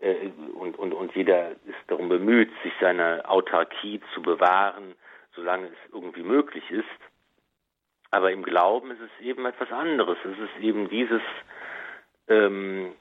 Äh, 0.00 0.30
und, 0.54 0.78
und, 0.78 0.92
und 0.94 1.14
jeder 1.14 1.50
ist 1.50 1.82
darum 1.88 2.08
bemüht, 2.08 2.50
sich 2.62 2.72
seine 2.80 3.28
Autarkie 3.28 4.00
zu 4.14 4.22
bewahren, 4.22 4.94
solange 5.34 5.66
es 5.66 5.92
irgendwie 5.92 6.22
möglich 6.22 6.70
ist. 6.70 7.11
Aber 8.12 8.30
im 8.30 8.42
Glauben 8.42 8.90
ist 8.90 9.00
es 9.00 9.24
eben 9.24 9.46
etwas 9.46 9.72
anderes. 9.72 10.18
Es 10.24 10.38
ist 10.38 10.62
eben 10.62 10.88
dieses 10.90 11.22
ähm, 12.28 12.94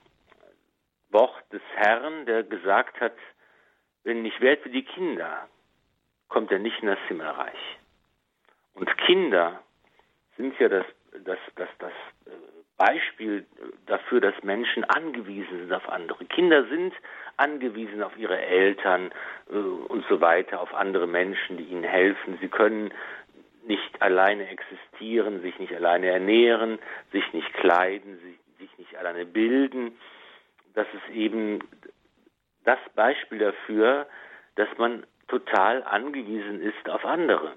Wort 1.09 1.43
des 1.51 1.61
Herrn, 1.75 2.25
der 2.25 2.43
gesagt 2.43 2.99
hat, 3.01 3.13
wenn 4.03 4.25
ich 4.25 4.39
werde 4.39 4.65
wie 4.65 4.69
die 4.69 4.85
Kinder, 4.85 5.49
kommt 6.29 6.49
er 6.51 6.59
nicht 6.59 6.81
in 6.81 6.87
das 6.87 6.99
Himmelreich. 7.09 7.77
Und 8.73 8.97
Kinder 8.99 9.61
sind 10.37 10.57
ja 10.59 10.69
das, 10.69 10.85
das, 11.25 11.39
das, 11.55 11.69
das 11.79 11.91
äh, 12.25 12.31
Beispiel 12.77 13.45
dafür, 13.85 14.21
dass 14.21 14.33
Menschen 14.43 14.85
angewiesen 14.85 15.59
sind 15.59 15.73
auf 15.73 15.89
andere. 15.89 16.23
Kinder 16.25 16.65
sind 16.69 16.93
angewiesen 17.35 18.01
auf 18.01 18.17
ihre 18.17 18.39
Eltern 18.39 19.11
äh, 19.51 19.55
und 19.55 20.05
so 20.07 20.21
weiter, 20.21 20.61
auf 20.61 20.73
andere 20.73 21.05
Menschen, 21.05 21.57
die 21.57 21.65
ihnen 21.65 21.83
helfen. 21.83 22.37
Sie 22.39 22.47
können 22.47 22.93
nicht 23.63 24.01
alleine 24.01 24.47
existieren, 24.49 25.41
sich 25.41 25.57
nicht 25.59 25.73
alleine 25.73 26.07
ernähren, 26.07 26.79
sich 27.11 27.31
nicht 27.33 27.53
kleiden, 27.53 28.19
sich 28.59 28.77
nicht 28.77 28.95
alleine 28.95 29.25
bilden. 29.25 29.97
Das 30.73 30.87
ist 30.93 31.15
eben 31.15 31.59
das 32.63 32.79
Beispiel 32.95 33.39
dafür, 33.39 34.07
dass 34.55 34.69
man 34.77 35.05
total 35.27 35.83
angewiesen 35.83 36.61
ist 36.61 36.89
auf 36.89 37.05
andere. 37.05 37.55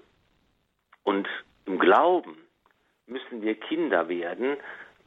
Und 1.03 1.29
im 1.67 1.79
Glauben 1.79 2.37
müssen 3.07 3.43
wir 3.43 3.55
Kinder 3.55 4.09
werden, 4.09 4.57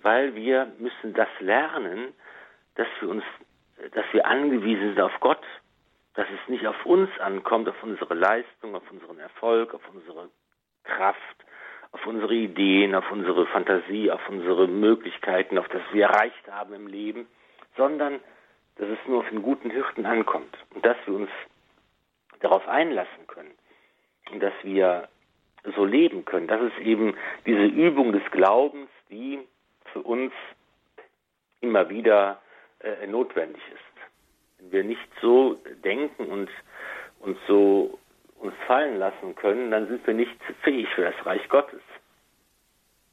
weil 0.01 0.35
wir 0.35 0.71
müssen 0.77 1.13
das 1.13 1.29
lernen, 1.39 2.13
dass 2.75 2.87
wir 2.99 3.09
uns, 3.09 3.23
dass 3.93 4.05
wir 4.11 4.25
angewiesen 4.25 4.89
sind 4.89 5.01
auf 5.01 5.19
Gott, 5.19 5.43
dass 6.13 6.27
es 6.29 6.49
nicht 6.49 6.65
auf 6.67 6.85
uns 6.85 7.09
ankommt, 7.19 7.69
auf 7.69 7.81
unsere 7.83 8.13
Leistung, 8.13 8.75
auf 8.75 8.89
unseren 8.91 9.19
Erfolg, 9.19 9.73
auf 9.73 9.81
unsere 9.93 10.29
Kraft, 10.87 11.37
auf 11.91 12.05
unsere 12.05 12.33
Ideen, 12.33 12.95
auf 12.95 13.09
unsere 13.11 13.45
Fantasie, 13.47 14.11
auf 14.11 14.27
unsere 14.29 14.67
Möglichkeiten, 14.67 15.57
auf 15.57 15.67
das 15.69 15.81
wir 15.91 16.05
erreicht 16.05 16.51
haben 16.51 16.73
im 16.73 16.87
Leben, 16.87 17.27
sondern 17.75 18.19
dass 18.75 18.89
es 18.89 18.99
nur 19.07 19.19
auf 19.19 19.29
den 19.29 19.41
guten 19.41 19.69
Hirten 19.69 20.05
ankommt 20.05 20.55
und 20.73 20.85
dass 20.85 20.97
wir 21.05 21.15
uns 21.15 21.29
darauf 22.41 22.67
einlassen 22.67 23.25
können 23.27 23.51
und 24.31 24.41
dass 24.41 24.53
wir 24.63 25.07
so 25.75 25.85
leben 25.85 26.25
können. 26.25 26.47
Das 26.47 26.61
ist 26.61 26.77
eben 26.79 27.15
diese 27.45 27.65
Übung 27.65 28.11
des 28.11 28.23
Glaubens, 28.31 28.89
die 29.09 29.39
für 29.91 30.01
uns 30.01 30.31
immer 31.61 31.89
wieder 31.89 32.39
äh, 32.79 33.07
notwendig 33.07 33.61
ist. 33.73 34.59
Wenn 34.59 34.71
wir 34.71 34.83
nicht 34.83 35.09
so 35.21 35.59
denken 35.83 36.27
und 36.27 36.49
uns 37.19 37.37
so 37.47 37.97
uns 38.39 38.53
fallen 38.65 38.97
lassen 38.97 39.35
können, 39.35 39.71
dann 39.71 39.87
sind 39.87 40.05
wir 40.05 40.13
nicht 40.13 40.35
fähig 40.63 40.87
für 40.95 41.03
das 41.03 41.25
Reich 41.25 41.47
Gottes. 41.49 41.81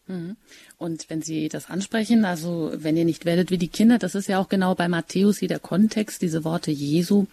Mhm. 0.06 0.36
Und 0.76 1.08
wenn 1.08 1.22
Sie 1.22 1.48
das 1.48 1.70
ansprechen, 1.70 2.24
also 2.24 2.72
wenn 2.74 2.96
ihr 2.96 3.04
nicht 3.04 3.24
werdet 3.24 3.50
wie 3.50 3.58
die 3.58 3.68
Kinder, 3.68 3.98
das 3.98 4.14
ist 4.14 4.28
ja 4.28 4.38
auch 4.38 4.48
genau 4.48 4.74
bei 4.74 4.88
Matthäus 4.88 5.38
hier 5.38 5.48
der 5.48 5.60
Kontext, 5.60 6.20
diese 6.20 6.44
Worte 6.44 6.70
Jesu, 6.70 7.26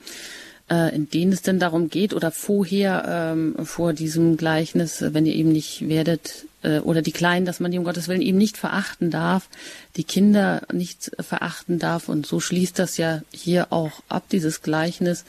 äh, 0.70 0.96
in 0.96 1.10
denen 1.10 1.34
es 1.34 1.42
denn 1.42 1.60
darum 1.60 1.90
geht 1.90 2.14
oder 2.14 2.32
vorher 2.32 3.34
ähm, 3.34 3.56
vor 3.66 3.92
diesem 3.94 4.38
Gleichnis, 4.38 5.04
wenn 5.06 5.26
ihr 5.26 5.36
eben 5.36 5.52
nicht 5.52 5.90
werdet 5.90 6.46
äh, 6.64 6.80
oder 6.80 7.02
die 7.02 7.12
Kleinen, 7.12 7.46
dass 7.46 7.60
man 7.60 7.72
die 7.72 7.78
um 7.78 7.84
Gottes 7.84 8.08
Willen 8.08 8.22
eben 8.22 8.38
nicht 8.38 8.58
verachten 8.58 9.12
darf, 9.12 9.50
die 9.98 10.06
Kinder 10.06 10.62
nicht 10.72 11.12
verachten 11.20 11.78
darf 11.78 12.08
und 12.08 12.26
so 12.26 12.40
schließt 12.40 12.80
das 12.80 12.98
ja 12.98 13.22
hier 13.34 13.68
auch 13.72 14.02
ab, 14.08 14.24
dieses 14.32 14.62
Gleichnis 14.62 15.26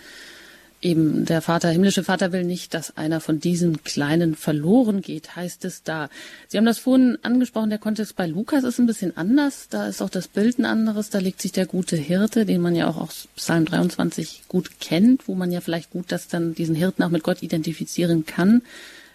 eben 0.83 1.25
der 1.25 1.41
Vater, 1.41 1.71
himmlische 1.71 2.05
Vater 2.05 2.33
will 2.33 2.45
nicht, 2.45 2.75
dass 2.75 2.97
einer 2.97 3.21
von 3.21 3.41
diesen 3.41 3.85
Kleinen 3.85 4.35
verloren 4.35 5.01
geht, 5.01 5.37
heißt 5.37 5.65
es 5.65 5.83
da. 5.85 6.11
Sie 6.49 6.59
haben 6.59 6.65
das 6.65 6.79
vorhin 6.79 7.19
angesprochen, 7.23 7.71
der 7.71 7.79
Kontext 7.79 8.17
bei 8.17 8.27
Lukas 8.27 8.65
ist 8.65 8.79
ein 8.79 8.87
bisschen 8.87 9.17
anders. 9.17 9.69
Da 9.71 9.87
ist 9.87 10.03
auch 10.03 10.11
das 10.11 10.29
Bild 10.29 10.59
ein 10.59 10.65
anderes. 10.65 11.11
Da 11.11 11.19
legt 11.19 11.41
sich 11.41 11.53
der 11.53 11.67
gute 11.67 11.97
Hirte, 11.97 12.45
den 12.45 12.61
man 12.61 12.75
ja 12.75 12.89
auch 12.89 12.97
aus 12.97 13.29
Psalm 13.37 13.65
23 13.65 14.43
gut 14.49 14.81
kennt, 14.81 15.29
wo 15.29 15.35
man 15.35 15.53
ja 15.53 15.61
vielleicht 15.61 15.93
gut 15.93 16.11
das 16.11 16.29
dann 16.29 16.55
diesen 16.55 16.75
Hirten 16.75 17.03
auch 17.05 17.11
mit 17.11 17.23
Gott 17.23 17.43
identifizieren 17.43 18.27
kann. 18.27 18.63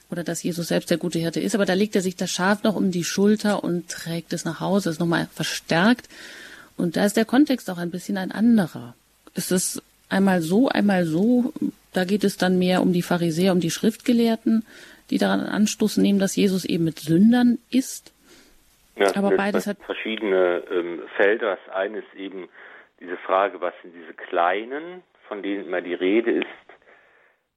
Oder 0.10 0.24
dass 0.24 0.42
Jesus 0.42 0.70
selbst 0.70 0.90
der 0.90 0.98
gute 0.98 1.20
Hirte 1.20 1.42
ist. 1.42 1.54
Aber 1.54 1.66
da 1.66 1.74
legt 1.74 1.96
er 1.96 2.02
sich 2.02 2.16
das 2.16 2.32
Schaf 2.32 2.64
noch 2.64 2.76
um 2.76 2.92
die 2.92 3.04
Schulter 3.04 3.64
und 3.64 3.90
trägt 3.90 4.32
es 4.32 4.46
nach 4.46 4.62
Hause, 4.62 4.90
ist 4.90 5.02
nochmal 5.02 5.28
verstärkt. 5.34 6.08
Und 6.78 6.96
da 6.96 7.06
ist 7.06 7.18
der 7.18 7.26
Kontext 7.26 7.70
auch 7.70 7.78
ein 7.78 7.92
bisschen 7.92 8.18
ein 8.18 8.32
anderer. 8.32 8.96
Es 9.34 9.52
ist 9.52 9.82
einmal 10.10 10.42
so, 10.42 10.70
einmal 10.70 11.06
so. 11.06 11.54
Da 11.94 12.06
geht 12.06 12.24
es 12.24 12.38
dann 12.38 12.60
mehr 12.60 12.82
um 12.82 12.94
die 12.94 13.02
Pharisäer, 13.02 13.54
um 13.54 13.60
die 13.60 13.72
Schriftgelehrten, 13.72 14.66
die 15.10 15.18
daran 15.18 15.42
Anstoß 15.42 15.98
nehmen, 15.98 16.20
dass 16.20 16.36
Jesus 16.36 16.66
eben 16.66 16.84
mit 16.84 17.00
Sündern 17.00 17.58
ist. 17.72 18.14
Ja, 18.96 19.16
Aber 19.16 19.32
beides 19.36 19.68
hat 19.68 19.78
verschiedene 19.86 20.64
ähm, 20.72 21.04
Felder. 21.16 21.58
Das 21.58 21.76
eine 21.76 22.00
ist 22.00 22.14
eben 22.16 22.50
diese 23.00 23.18
Frage, 23.18 23.62
was 23.62 23.74
sind 23.82 23.94
diese 23.94 24.14
Kleinen, 24.14 25.04
von 25.28 25.44
denen 25.44 25.66
immer 25.66 25.82
die 25.82 25.94
Rede 25.94 26.32
ist. 26.32 26.48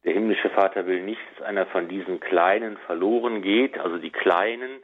Der 0.05 0.15
himmlische 0.15 0.51
Vater 0.51 0.87
will 0.87 1.03
nicht, 1.03 1.21
dass 1.37 1.47
einer 1.47 1.67
von 1.67 1.89
diesen 1.89 2.21
Kleinen 2.21 2.77
verloren 2.87 3.43
geht. 3.43 3.79
Also 3.79 3.99
die 3.99 4.11
Kleinen, 4.11 4.83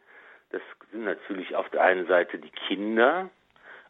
das 0.51 0.63
sind 0.93 1.05
natürlich 1.05 1.55
auf 1.55 1.69
der 1.71 1.83
einen 1.83 2.07
Seite 2.07 2.39
die 2.39 2.51
Kinder, 2.69 3.31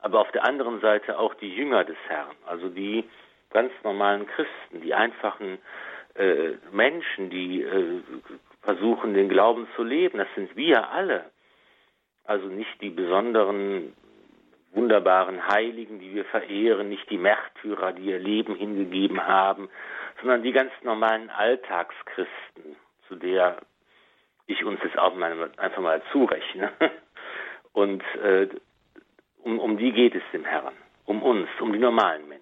aber 0.01 0.21
auf 0.21 0.31
der 0.33 0.45
anderen 0.45 0.81
Seite 0.81 1.19
auch 1.19 1.35
die 1.35 1.53
Jünger 1.53 1.85
des 1.85 1.97
Herrn, 2.09 2.35
also 2.47 2.69
die, 2.69 3.05
ganz 3.57 3.73
normalen 3.85 4.27
Christen, 4.27 4.83
die 4.83 4.93
einfachen 4.93 5.57
äh, 6.15 6.51
Menschen, 6.73 7.31
die 7.31 7.63
äh, 7.63 8.03
versuchen, 8.61 9.15
den 9.15 9.31
Glauben 9.31 9.67
zu 9.77 9.83
leben. 9.83 10.19
Das 10.19 10.29
sind 10.35 10.55
wir 10.57 10.91
alle. 10.91 11.31
Also 12.25 12.49
nicht 12.49 12.83
die 12.83 12.91
besonderen, 12.91 13.95
wunderbaren 14.73 15.49
Heiligen, 15.49 16.01
die 16.01 16.15
wir 16.15 16.27
verehren, 16.27 16.91
nicht 16.91 17.09
die 17.09 17.17
Märtyrer, 17.17 17.93
die 17.93 18.11
ihr 18.11 18.19
Leben 18.19 18.57
hingegeben 18.57 19.27
haben, 19.27 19.71
sondern 20.21 20.43
die 20.43 20.53
ganz 20.53 20.73
normalen 20.83 21.31
Alltagschristen, 21.31 22.77
zu 23.09 23.15
der 23.17 23.57
ich 24.47 24.63
uns 24.67 24.81
jetzt 24.85 24.99
auch 24.99 25.15
mal, 25.15 25.51
einfach 25.57 25.81
mal 25.81 26.03
zurechne. 26.13 26.73
Und 27.73 28.03
äh, 28.23 28.49
um, 29.45 29.59
um 29.59 29.79
die 29.79 29.93
geht 29.93 30.15
es 30.15 30.23
dem 30.35 30.45
Herrn, 30.45 30.75
um 31.07 31.23
uns, 31.23 31.49
um 31.59 31.73
die 31.73 31.79
normalen 31.79 32.29
Menschen. 32.29 32.36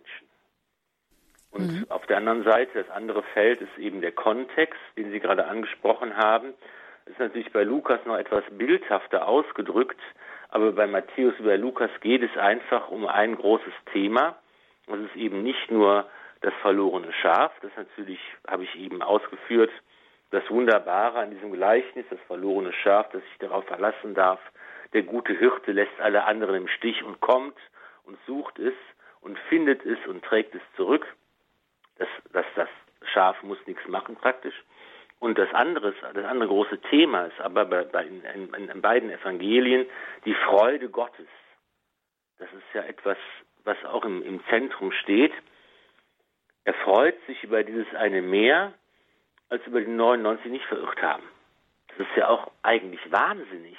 Und 1.55 1.73
mhm. 1.73 1.87
auf 1.89 2.05
der 2.07 2.17
anderen 2.17 2.43
Seite, 2.43 2.83
das 2.83 2.91
andere 2.91 3.23
Feld 3.33 3.61
ist 3.61 3.79
eben 3.79 4.01
der 4.01 4.11
Kontext, 4.11 4.81
den 4.97 5.13
Sie 5.13 5.21
gerade 5.21 5.47
angesprochen 5.47 6.17
haben. 6.17 6.53
Das 7.05 7.13
ist 7.13 7.21
natürlich 7.21 7.53
bei 7.53 7.63
Lukas 7.63 8.01
noch 8.07 8.19
etwas 8.19 8.43
bildhafter 8.51 9.29
ausgedrückt, 9.29 10.01
aber 10.49 10.73
bei 10.73 10.87
Matthäus 10.89 11.35
wie 11.39 11.45
bei 11.45 11.57
Lukas 11.57 11.91
geht 12.01 12.23
es 12.23 12.37
einfach 12.37 12.89
um 12.89 13.07
ein 13.07 13.37
großes 13.37 13.73
Thema. 13.93 14.37
Das 14.89 14.99
ist 14.99 15.15
eben 15.15 15.45
nicht 15.45 15.71
nur 15.71 16.09
das 16.41 16.53
verlorene 16.61 17.13
Schaf, 17.13 17.53
das 17.63 17.71
natürlich, 17.77 18.19
habe 18.49 18.65
ich 18.65 18.75
eben 18.77 19.01
ausgeführt, 19.01 19.71
das 20.31 20.43
Wunderbare 20.51 21.21
an 21.21 21.31
diesem 21.31 21.53
Gleichnis, 21.53 22.05
das 22.11 22.19
verlorene 22.27 22.73
Schaf, 22.73 23.09
das 23.13 23.23
sich 23.23 23.39
darauf 23.39 23.65
verlassen 23.67 24.15
darf. 24.15 24.41
Der 24.93 25.03
gute 25.05 25.33
Hirte 25.35 25.71
lässt 25.71 26.01
alle 26.01 26.25
anderen 26.25 26.57
im 26.57 26.69
Stich 26.69 27.05
und 27.05 27.21
kommt 27.21 27.57
und 28.05 28.19
sucht 28.27 28.59
es 28.59 28.75
und 29.21 29.39
findet 29.49 29.87
es 29.87 29.99
und 30.09 30.25
trägt 30.25 30.55
es 30.57 30.63
zurück 30.77 31.07
das, 31.99 32.09
das, 32.33 32.47
das 32.55 32.69
Schaf 33.13 33.43
muss 33.43 33.59
nichts 33.67 33.87
machen 33.89 34.17
praktisch. 34.17 34.55
Und 35.21 35.39
das 35.39 35.53
andere, 35.55 35.93
das 35.93 36.25
andere 36.25 36.49
große 36.49 36.81
Thema 36.83 37.27
ist 37.27 37.41
aber 37.41 37.65
bei, 37.65 37.85
bei 37.85 38.05
in, 38.05 38.23
in, 38.25 38.69
in 38.69 38.83
beiden 38.83 39.11
Evangelien 39.11 39.87
die 40.25 40.35
Freude 40.35 40.89
Gottes. 40.91 41.29
Das 42.39 42.53
ist 42.53 42.75
ja 42.75 42.83
etwas, 42.83 43.17
was 43.65 43.83
auch 43.85 44.05
im, 44.05 44.23
im 44.23 44.45
Zentrum 44.51 44.93
steht. 44.93 45.33
Er 46.65 46.75
freut 46.75 47.17
sich 47.27 47.43
über 47.45 47.63
dieses 47.63 47.87
eine 47.95 48.23
mehr, 48.23 48.73
als 49.49 49.67
über 49.67 49.81
die 49.81 49.91
99 49.91 50.51
nicht 50.51 50.65
verirrt 50.67 51.01
haben. 51.01 51.23
Das 51.89 52.01
ist 52.01 52.17
ja 52.17 52.29
auch 52.29 52.51
eigentlich 52.63 53.01
wahnsinnig, 53.11 53.79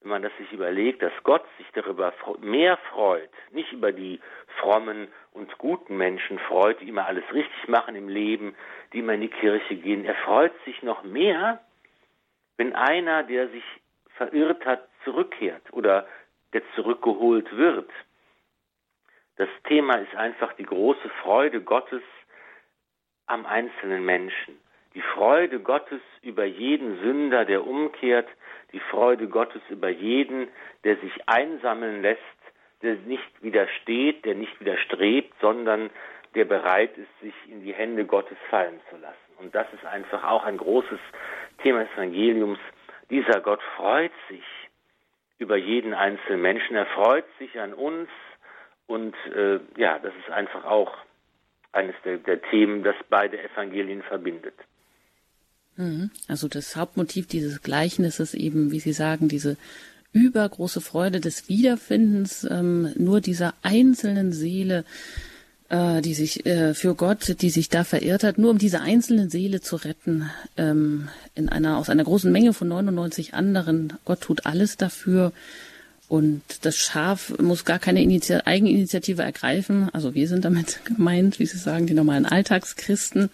wenn 0.00 0.10
man 0.10 0.22
das 0.22 0.32
sich 0.38 0.50
überlegt, 0.52 1.02
dass 1.02 1.12
Gott 1.24 1.44
sich 1.58 1.66
darüber 1.74 2.12
mehr 2.40 2.78
freut, 2.90 3.30
nicht 3.50 3.72
über 3.72 3.92
die 3.92 4.20
frommen 4.58 5.08
und 5.32 5.56
guten 5.58 5.96
Menschen 5.96 6.38
freut, 6.38 6.80
die 6.80 6.88
immer 6.88 7.06
alles 7.06 7.24
richtig 7.32 7.68
machen 7.68 7.94
im 7.94 8.08
Leben, 8.08 8.54
die 8.92 9.00
immer 9.00 9.14
in 9.14 9.20
die 9.20 9.28
Kirche 9.28 9.76
gehen. 9.76 10.04
Er 10.04 10.14
freut 10.16 10.52
sich 10.64 10.82
noch 10.82 11.02
mehr, 11.04 11.60
wenn 12.56 12.74
einer, 12.74 13.24
der 13.24 13.48
sich 13.48 13.64
verirrt 14.16 14.64
hat, 14.64 14.88
zurückkehrt 15.04 15.72
oder 15.72 16.06
der 16.52 16.62
zurückgeholt 16.74 17.54
wird. 17.56 17.90
Das 19.36 19.48
Thema 19.64 19.94
ist 19.96 20.14
einfach 20.14 20.52
die 20.54 20.64
große 20.64 21.08
Freude 21.22 21.62
Gottes 21.62 22.02
am 23.26 23.46
einzelnen 23.46 24.04
Menschen. 24.04 24.58
Die 24.94 25.02
Freude 25.02 25.60
Gottes 25.60 26.00
über 26.20 26.44
jeden 26.44 27.00
Sünder, 27.00 27.44
der 27.44 27.66
umkehrt, 27.66 28.28
die 28.72 28.80
Freude 28.80 29.28
Gottes 29.28 29.62
über 29.68 29.88
jeden, 29.88 30.48
der 30.84 30.96
sich 30.96 31.12
einsammeln 31.26 32.02
lässt, 32.02 32.20
der 32.82 32.94
nicht 32.94 33.42
widersteht, 33.42 34.24
der 34.24 34.34
nicht 34.34 34.58
widerstrebt, 34.60 35.34
sondern 35.40 35.90
der 36.34 36.44
bereit 36.44 36.96
ist, 36.96 37.20
sich 37.20 37.34
in 37.48 37.62
die 37.62 37.74
Hände 37.74 38.04
Gottes 38.04 38.38
fallen 38.48 38.80
zu 38.88 38.96
lassen. 38.96 39.16
Und 39.38 39.54
das 39.54 39.66
ist 39.72 39.84
einfach 39.84 40.24
auch 40.24 40.44
ein 40.44 40.56
großes 40.56 41.00
Thema 41.62 41.84
des 41.84 41.92
Evangeliums. 41.94 42.58
Dieser 43.10 43.40
Gott 43.40 43.60
freut 43.76 44.12
sich 44.28 44.44
über 45.38 45.56
jeden 45.56 45.94
einzelnen 45.94 46.42
Menschen. 46.42 46.76
Er 46.76 46.86
freut 46.86 47.24
sich 47.38 47.58
an 47.58 47.74
uns. 47.74 48.08
Und 48.86 49.14
äh, 49.34 49.60
ja, 49.76 49.98
das 49.98 50.12
ist 50.16 50.30
einfach 50.30 50.64
auch 50.64 50.96
eines 51.72 51.94
der, 52.04 52.18
der 52.18 52.42
Themen, 52.42 52.82
das 52.82 52.96
beide 53.08 53.42
Evangelien 53.42 54.02
verbindet. 54.02 54.54
Mhm. 55.76 56.10
Also 56.28 56.48
das 56.48 56.76
Hauptmotiv 56.76 57.26
dieses 57.26 57.62
Gleichnisses 57.62 58.34
eben, 58.34 58.70
wie 58.70 58.80
Sie 58.80 58.92
sagen, 58.92 59.28
diese 59.28 59.56
übergroße 60.12 60.80
Freude 60.80 61.20
des 61.20 61.48
Wiederfindens 61.48 62.46
ähm, 62.50 62.92
nur 62.96 63.20
dieser 63.20 63.54
einzelnen 63.62 64.32
Seele, 64.32 64.84
äh, 65.68 66.02
die 66.02 66.14
sich 66.14 66.44
äh, 66.46 66.74
für 66.74 66.94
Gott, 66.94 67.40
die 67.40 67.50
sich 67.50 67.68
da 67.68 67.84
verirrt 67.84 68.24
hat, 68.24 68.38
nur 68.38 68.50
um 68.50 68.58
diese 68.58 68.80
einzelne 68.80 69.30
Seele 69.30 69.60
zu 69.60 69.76
retten, 69.76 70.28
ähm, 70.56 71.08
in 71.34 71.48
einer 71.48 71.78
aus 71.78 71.88
einer 71.90 72.04
großen 72.04 72.30
Menge 72.30 72.52
von 72.52 72.68
99 72.68 73.34
anderen. 73.34 73.94
Gott 74.04 74.20
tut 74.20 74.46
alles 74.46 74.76
dafür. 74.76 75.32
Und 76.08 76.42
das 76.62 76.76
Schaf 76.76 77.38
muss 77.38 77.64
gar 77.64 77.78
keine 77.78 78.02
Initi 78.02 78.34
Eigeninitiative 78.34 79.22
ergreifen. 79.22 79.88
Also 79.92 80.12
wir 80.12 80.26
sind 80.26 80.44
damit 80.44 80.80
gemeint, 80.84 81.38
wie 81.38 81.46
Sie 81.46 81.58
sagen, 81.58 81.86
die 81.86 81.94
normalen 81.94 82.26
Alltagschristen. 82.26 83.30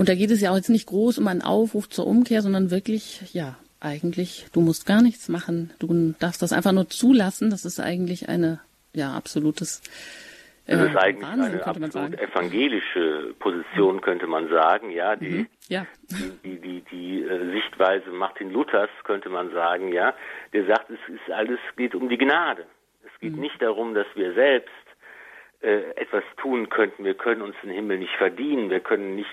Und 0.00 0.08
da 0.08 0.14
geht 0.14 0.30
es 0.30 0.40
ja 0.40 0.50
auch 0.50 0.56
jetzt 0.56 0.70
nicht 0.70 0.86
groß 0.86 1.18
um 1.18 1.28
einen 1.28 1.42
Aufruf 1.42 1.86
zur 1.86 2.06
Umkehr, 2.06 2.40
sondern 2.40 2.70
wirklich, 2.70 3.34
ja, 3.34 3.58
eigentlich, 3.80 4.46
du 4.54 4.62
musst 4.62 4.86
gar 4.86 5.02
nichts 5.02 5.28
machen. 5.28 5.74
Du 5.78 6.14
darfst 6.18 6.40
das 6.40 6.54
einfach 6.54 6.72
nur 6.72 6.88
zulassen. 6.88 7.50
Das 7.50 7.66
ist 7.66 7.78
eigentlich 7.80 8.30
eine, 8.30 8.60
ja, 8.94 9.12
absolutes 9.12 9.82
äh, 10.64 10.78
das 10.78 10.88
ist 10.88 10.96
eigentlich 10.96 11.28
Wahnsinn, 11.28 11.52
eine 11.52 11.66
absolut 11.66 12.18
evangelische 12.18 13.34
Position, 13.38 14.00
könnte 14.00 14.26
man 14.26 14.48
sagen. 14.48 14.90
Ja, 14.90 15.16
die, 15.16 15.28
mhm, 15.28 15.46
ja. 15.68 15.86
die, 16.08 16.32
die, 16.44 16.60
die, 16.60 16.80
die 16.90 17.22
äh, 17.22 17.52
Sichtweise 17.52 18.08
Martin 18.08 18.52
Luthers, 18.52 18.88
könnte 19.04 19.28
man 19.28 19.50
sagen, 19.52 19.92
ja, 19.92 20.14
der 20.54 20.64
sagt, 20.64 20.88
es 20.88 21.14
ist 21.14 21.30
alles 21.30 21.58
geht 21.76 21.94
um 21.94 22.08
die 22.08 22.16
Gnade. 22.16 22.64
Es 23.04 23.20
geht 23.20 23.34
mhm. 23.34 23.40
nicht 23.40 23.60
darum, 23.60 23.92
dass 23.92 24.06
wir 24.14 24.32
selbst 24.32 24.70
äh, 25.60 25.90
etwas 25.96 26.24
tun 26.38 26.70
könnten. 26.70 27.04
Wir 27.04 27.12
können 27.12 27.42
uns 27.42 27.54
den 27.62 27.68
Himmel 27.68 27.98
nicht 27.98 28.16
verdienen. 28.16 28.70
Wir 28.70 28.80
können 28.80 29.14
nicht 29.14 29.28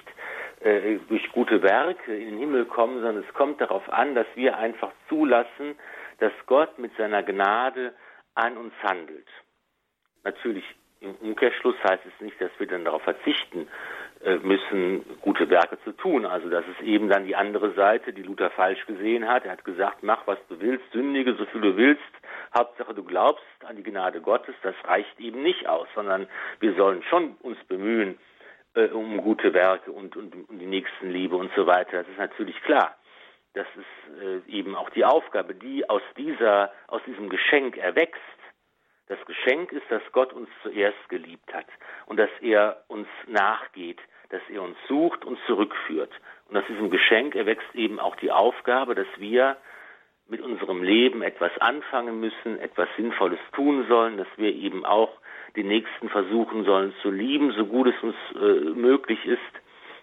äh, 0.61 0.97
durch 1.07 1.31
gute 1.31 1.61
Werke 1.61 2.15
in 2.15 2.31
den 2.31 2.39
Himmel 2.39 2.65
kommen, 2.65 3.01
sondern 3.01 3.23
es 3.27 3.33
kommt 3.33 3.61
darauf 3.61 3.91
an, 3.91 4.15
dass 4.15 4.27
wir 4.35 4.57
einfach 4.57 4.91
zulassen, 5.09 5.75
dass 6.19 6.33
Gott 6.45 6.79
mit 6.79 6.95
seiner 6.97 7.23
Gnade 7.23 7.93
an 8.33 8.57
uns 8.57 8.73
handelt. 8.83 9.27
Natürlich 10.23 10.65
im 10.99 11.15
Umkehrschluss 11.15 11.75
heißt 11.83 12.03
es 12.05 12.21
nicht, 12.21 12.39
dass 12.41 12.49
wir 12.57 12.67
dann 12.67 12.85
darauf 12.85 13.03
verzichten 13.03 13.67
äh, 14.23 14.37
müssen, 14.37 15.05
gute 15.21 15.47
Werke 15.49 15.77
zu 15.83 15.91
tun. 15.91 16.25
Also 16.25 16.49
das 16.49 16.65
ist 16.67 16.81
eben 16.81 17.07
dann 17.07 17.27
die 17.27 17.35
andere 17.35 17.73
Seite, 17.73 18.13
die 18.13 18.23
Luther 18.23 18.49
falsch 18.49 18.83
gesehen 18.87 19.27
hat. 19.27 19.45
Er 19.45 19.51
hat 19.51 19.63
gesagt, 19.63 20.01
mach 20.01 20.25
was 20.25 20.39
du 20.49 20.59
willst, 20.59 20.91
sündige 20.91 21.35
so 21.35 21.45
viel 21.45 21.61
du 21.61 21.77
willst, 21.77 22.01
Hauptsache 22.55 22.95
du 22.95 23.03
glaubst 23.03 23.43
an 23.67 23.75
die 23.75 23.83
Gnade 23.83 24.21
Gottes. 24.21 24.55
Das 24.63 24.73
reicht 24.85 25.19
eben 25.19 25.43
nicht 25.43 25.67
aus, 25.67 25.87
sondern 25.93 26.27
wir 26.59 26.73
sollen 26.73 27.03
schon 27.03 27.35
uns 27.41 27.63
bemühen, 27.65 28.17
äh, 28.77 28.89
um 28.91 29.17
gute 29.17 29.53
Werke 29.53 29.91
und, 29.91 30.15
und 30.15 30.49
um 30.49 30.59
die 30.59 30.65
Nächstenliebe 30.65 31.35
und 31.35 31.51
so 31.55 31.65
weiter. 31.65 32.03
Das 32.03 32.07
ist 32.07 32.17
natürlich 32.17 32.61
klar. 32.61 32.95
Das 33.53 33.65
ist 33.75 34.21
äh, 34.21 34.51
eben 34.51 34.75
auch 34.75 34.89
die 34.91 35.03
Aufgabe, 35.03 35.55
die 35.55 35.89
aus 35.89 36.03
dieser, 36.15 36.71
aus 36.87 37.01
diesem 37.07 37.29
Geschenk 37.29 37.77
erwächst. 37.77 38.21
Das 39.07 39.17
Geschenk 39.25 39.71
ist, 39.71 39.89
dass 39.89 40.03
Gott 40.11 40.31
uns 40.33 40.49
zuerst 40.61 41.09
geliebt 41.09 41.51
hat 41.53 41.65
und 42.05 42.17
dass 42.17 42.29
er 42.41 42.83
uns 42.87 43.07
nachgeht, 43.25 43.99
dass 44.29 44.41
er 44.49 44.61
uns 44.61 44.77
sucht 44.87 45.25
und 45.25 45.39
zurückführt. 45.47 46.11
Und 46.49 46.57
aus 46.57 46.65
diesem 46.67 46.91
Geschenk 46.91 47.33
erwächst 47.35 47.73
eben 47.73 47.99
auch 47.99 48.15
die 48.17 48.31
Aufgabe, 48.31 48.95
dass 48.95 49.07
wir 49.17 49.57
mit 50.27 50.41
unserem 50.41 50.83
Leben 50.83 51.23
etwas 51.23 51.51
anfangen 51.59 52.19
müssen, 52.19 52.59
etwas 52.59 52.89
Sinnvolles 52.97 53.39
tun 53.53 53.87
sollen, 53.87 54.17
dass 54.17 54.27
wir 54.35 54.53
eben 54.53 54.85
auch 54.85 55.17
den 55.57 55.67
Nächsten 55.67 56.09
versuchen 56.09 56.63
sollen 56.65 56.93
zu 57.01 57.09
lieben, 57.09 57.51
so 57.51 57.65
gut 57.65 57.87
es 57.87 58.03
uns 58.03 58.15
äh, 58.35 58.69
möglich 58.69 59.25
ist, 59.25 59.39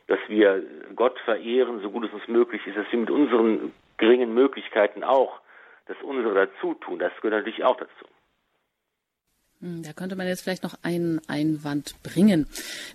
dass 0.08 0.18
wir 0.28 0.62
Gott 0.94 1.18
verehren, 1.20 1.80
so 1.80 1.90
gut 1.90 2.04
es 2.04 2.12
uns 2.12 2.26
möglich 2.28 2.66
ist, 2.66 2.76
dass 2.76 2.90
wir 2.90 2.98
mit 2.98 3.10
unseren 3.10 3.72
geringen 3.96 4.34
Möglichkeiten 4.34 5.04
auch 5.04 5.40
das 5.86 5.96
unsere 6.02 6.34
dazu 6.34 6.74
tun. 6.74 6.98
Das 6.98 7.12
gehört 7.20 7.40
natürlich 7.40 7.64
auch 7.64 7.76
dazu. 7.76 8.06
Hm, 9.64 9.82
da 9.82 9.94
könnte 9.94 10.14
man 10.14 10.26
jetzt 10.26 10.42
vielleicht 10.42 10.62
noch 10.62 10.74
einen 10.82 11.20
Einwand 11.26 11.94
bringen. 12.02 12.46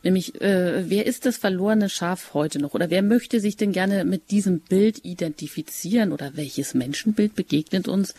Nämlich, 0.03 0.39
äh, 0.39 0.87
wer 0.87 1.07
ist 1.07 1.25
das 1.25 1.37
verlorene 1.37 1.89
Schaf 1.89 2.35
heute 2.35 2.59
noch? 2.59 2.75
Oder 2.75 2.91
wer 2.91 3.01
möchte 3.01 3.39
sich 3.39 3.57
denn 3.57 3.71
gerne 3.71 4.05
mit 4.05 4.29
diesem 4.29 4.59
Bild 4.59 5.03
identifizieren? 5.03 6.11
Oder 6.11 6.37
welches 6.37 6.75
Menschenbild 6.75 7.33
begegnet 7.33 7.87
uns? 7.87 8.13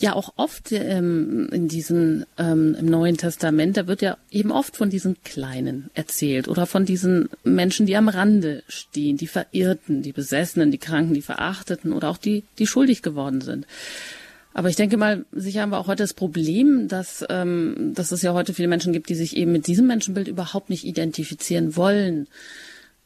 Ja, 0.00 0.14
auch 0.14 0.32
oft 0.34 0.72
ähm, 0.72 1.48
in 1.52 1.68
diesem, 1.68 2.24
ähm, 2.38 2.74
im 2.74 2.86
Neuen 2.86 3.18
Testament, 3.18 3.76
da 3.76 3.86
wird 3.86 4.02
ja 4.02 4.18
eben 4.32 4.50
oft 4.50 4.76
von 4.76 4.90
diesen 4.90 5.22
Kleinen 5.22 5.88
erzählt. 5.94 6.48
Oder 6.48 6.66
von 6.66 6.84
diesen 6.84 7.28
Menschen, 7.44 7.86
die 7.86 7.94
am 7.94 8.08
Rande 8.08 8.64
stehen, 8.66 9.16
die 9.16 9.28
Verirrten, 9.28 10.02
die 10.02 10.12
Besessenen, 10.12 10.72
die 10.72 10.78
Kranken, 10.78 11.14
die 11.14 11.22
Verachteten 11.22 11.92
oder 11.92 12.10
auch 12.10 12.18
die, 12.18 12.42
die 12.58 12.66
schuldig 12.66 13.02
geworden 13.02 13.42
sind. 13.42 13.64
Aber 14.54 14.68
ich 14.68 14.76
denke 14.76 14.96
mal, 14.96 15.24
sicher 15.32 15.62
haben 15.62 15.70
wir 15.70 15.78
auch 15.78 15.86
heute 15.86 16.02
das 16.02 16.14
Problem, 16.14 16.88
dass, 16.88 17.24
ähm, 17.30 17.92
dass 17.94 18.12
es 18.12 18.22
ja 18.22 18.34
heute 18.34 18.54
viele 18.54 18.68
Menschen 18.68 18.92
gibt, 18.92 19.08
die 19.08 19.14
sich 19.14 19.36
eben 19.36 19.52
mit 19.52 19.66
diesem 19.66 19.86
Menschenbild 19.86 20.28
überhaupt 20.28 20.70
nicht 20.70 20.84
identifizieren 20.84 21.76
wollen. 21.76 22.28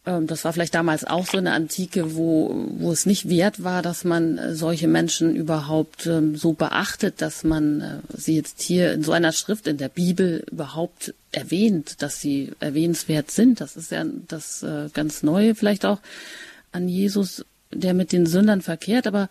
Ähm, 0.07 0.27
das 0.27 0.45
war 0.45 0.53
vielleicht 0.53 0.75
damals 0.75 1.05
auch 1.05 1.27
so 1.27 1.39
in 1.39 1.45
der 1.45 1.55
Antike, 1.55 2.17
wo, 2.17 2.69
wo 2.79 2.93
es 2.93 3.07
nicht 3.07 3.29
wert 3.29 3.63
war, 3.63 3.83
dass 3.83 4.05
man 4.05 4.39
äh, 4.39 4.55
solche 4.55 4.89
Menschen 4.89 5.37
überhaupt 5.37 6.07
ähm, 6.07 6.37
so 6.37 6.53
beachtet, 6.53 7.21
dass 7.21 7.45
man 7.45 7.81
äh, 7.81 7.99
sie 8.17 8.37
jetzt 8.37 8.63
hier 8.63 8.93
in 8.93 9.03
so 9.03 9.13
einer 9.13 9.33
Schrift 9.33 9.67
in 9.67 9.77
der 9.77 9.89
Bibel 9.89 10.45
überhaupt 10.51 11.13
erwähnt, 11.33 12.03
dass 12.03 12.21
sie 12.21 12.53
erwähnenswert 12.61 13.31
sind. 13.31 13.61
Das 13.61 13.77
ist 13.77 13.91
ja 13.91 14.05
das 14.29 14.63
äh, 14.63 14.89
ganz 14.95 15.23
Neue 15.23 15.55
vielleicht 15.55 15.85
auch 15.85 15.99
an 16.73 16.89
Jesus, 16.89 17.45
der 17.73 17.95
mit 17.95 18.13
den 18.13 18.27
Sündern 18.27 18.63
verkehrt. 18.63 19.07
Aber 19.07 19.29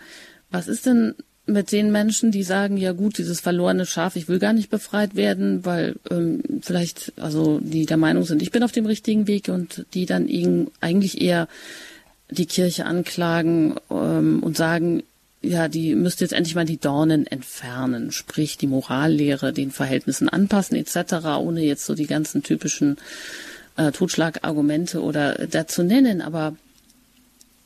was 0.49 0.67
ist 0.67 0.85
denn 0.85 1.15
mit 1.47 1.71
den 1.71 1.91
Menschen, 1.91 2.31
die 2.31 2.43
sagen, 2.43 2.77
ja 2.77 2.91
gut, 2.91 3.17
dieses 3.17 3.39
verlorene 3.39 3.85
Schaf, 3.85 4.15
ich 4.15 4.27
will 4.27 4.39
gar 4.39 4.53
nicht 4.53 4.69
befreit 4.69 5.15
werden, 5.15 5.63
weil 5.63 5.95
ähm, 6.09 6.41
vielleicht, 6.61 7.13
also 7.17 7.59
die 7.61 7.85
der 7.85 7.97
Meinung 7.97 8.23
sind, 8.23 8.41
ich 8.41 8.51
bin 8.51 8.63
auf 8.63 8.71
dem 8.71 8.85
richtigen 8.85 9.27
Weg 9.27 9.49
und 9.49 9.85
die 9.93 10.05
dann 10.05 10.27
ihnen 10.27 10.71
eigentlich 10.81 11.21
eher 11.21 11.47
die 12.29 12.47
Kirche 12.47 12.85
anklagen 12.85 13.75
ähm, 13.91 14.41
und 14.41 14.57
sagen, 14.57 15.03
ja, 15.41 15.67
die 15.67 15.93
müsste 15.93 16.23
jetzt 16.23 16.33
endlich 16.33 16.55
mal 16.55 16.65
die 16.65 16.79
Dornen 16.79 17.27
entfernen, 17.27 18.11
sprich 18.11 18.57
die 18.57 18.65
Morallehre 18.65 19.53
den 19.53 19.69
Verhältnissen 19.69 20.27
anpassen 20.27 20.75
etc., 20.75 21.37
ohne 21.39 21.61
jetzt 21.61 21.85
so 21.85 21.93
die 21.93 22.07
ganzen 22.07 22.41
typischen 22.41 22.97
äh, 23.77 23.91
Totschlagargumente 23.91 25.03
oder 25.03 25.45
dazu 25.47 25.83
nennen, 25.83 26.21
aber 26.21 26.55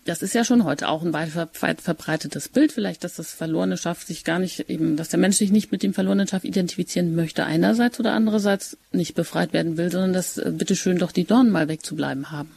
das 0.06 0.22
ist 0.22 0.34
ja 0.34 0.44
schon 0.44 0.64
heute 0.64 0.88
auch 0.88 1.04
ein 1.04 1.14
weit, 1.14 1.36
weit 1.36 1.82
verbreitetes 1.82 2.50
Bild, 2.50 2.72
vielleicht, 2.72 3.04
dass 3.04 3.16
das 3.16 3.34
verlorene 3.34 3.78
Schaf 3.78 4.00
sich 4.00 4.24
gar 4.24 4.40
nicht 4.40 4.70
eben, 4.70 4.96
dass 4.98 5.10
der 5.10 5.20
Mensch 5.20 5.36
sich 5.36 5.52
nicht 5.52 5.72
mit 5.72 5.84
dem 5.84 5.94
verlorenen 5.94 6.28
Schaf 6.28 6.44
identifizieren 6.44 7.16
möchte 7.16 7.46
einerseits 7.46 8.00
oder 8.00 8.14
andererseits 8.14 8.78
nicht 8.92 9.16
befreit 9.16 9.54
werden 9.54 9.78
will, 9.78 9.90
sondern 9.90 10.14
dass 10.14 10.38
äh, 10.38 10.52
bitteschön 10.52 10.98
doch 10.98 11.12
die 11.12 11.26
Dornen 11.26 11.52
mal 11.52 11.68
wegzubleiben 11.68 12.32
haben. 12.32 12.52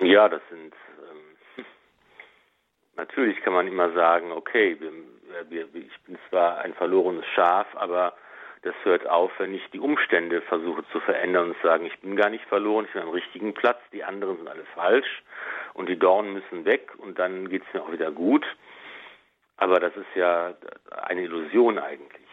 Ja, 0.00 0.28
das 0.28 0.42
sind 0.50 0.72
ähm, 1.10 1.64
natürlich 2.96 3.40
kann 3.42 3.52
man 3.52 3.66
immer 3.66 3.92
sagen, 3.92 4.32
okay, 4.32 4.76
wir, 4.80 4.92
wir, 5.50 5.62
ich 5.74 6.00
bin 6.06 6.18
zwar 6.28 6.58
ein 6.58 6.74
verlorenes 6.74 7.26
Schaf, 7.34 7.66
aber 7.74 8.14
das 8.62 8.74
hört 8.84 9.08
auf, 9.08 9.32
wenn 9.38 9.54
ich 9.54 9.68
die 9.70 9.80
Umstände 9.80 10.40
versuche 10.42 10.84
zu 10.92 11.00
verändern 11.00 11.50
und 11.50 11.62
sagen, 11.62 11.84
ich 11.84 11.98
bin 12.00 12.16
gar 12.16 12.30
nicht 12.30 12.44
verloren, 12.44 12.84
ich 12.86 12.92
bin 12.92 13.02
am 13.02 13.08
richtigen 13.10 13.54
Platz, 13.54 13.80
die 13.92 14.04
anderen 14.04 14.36
sind 14.36 14.48
alle 14.48 14.64
falsch 14.74 15.22
und 15.74 15.88
die 15.88 15.98
Dornen 15.98 16.32
müssen 16.32 16.64
weg 16.64 16.92
und 16.98 17.18
dann 17.18 17.48
geht 17.48 17.64
es 17.66 17.74
mir 17.74 17.82
auch 17.82 17.92
wieder 17.92 18.12
gut. 18.12 18.46
Aber 19.56 19.80
das 19.80 19.94
ist 19.96 20.14
ja 20.14 20.54
eine 20.90 21.22
Illusion 21.22 21.78
eigentlich. 21.78 22.28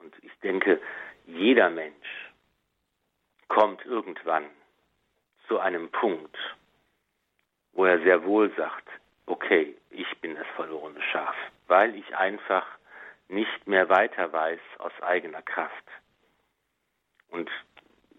Und 0.00 0.14
ich 0.22 0.32
denke, 0.42 0.80
jeder 1.26 1.70
Mensch 1.70 2.30
kommt 3.48 3.84
irgendwann 3.84 4.44
zu 5.46 5.58
einem 5.58 5.90
Punkt, 5.90 6.36
wo 7.72 7.84
er 7.84 8.00
sehr 8.00 8.24
wohl 8.24 8.50
sagt, 8.56 8.88
okay, 9.26 9.76
ich 9.90 10.18
bin 10.20 10.34
das 10.36 10.46
verlorene 10.56 11.02
Schaf, 11.02 11.36
weil 11.66 11.94
ich 11.94 12.16
einfach 12.16 12.66
nicht 13.28 13.66
mehr 13.66 13.88
weiter 13.88 14.32
weiß 14.32 14.60
aus 14.78 14.92
eigener 15.02 15.42
Kraft. 15.42 15.84
Und 17.28 17.50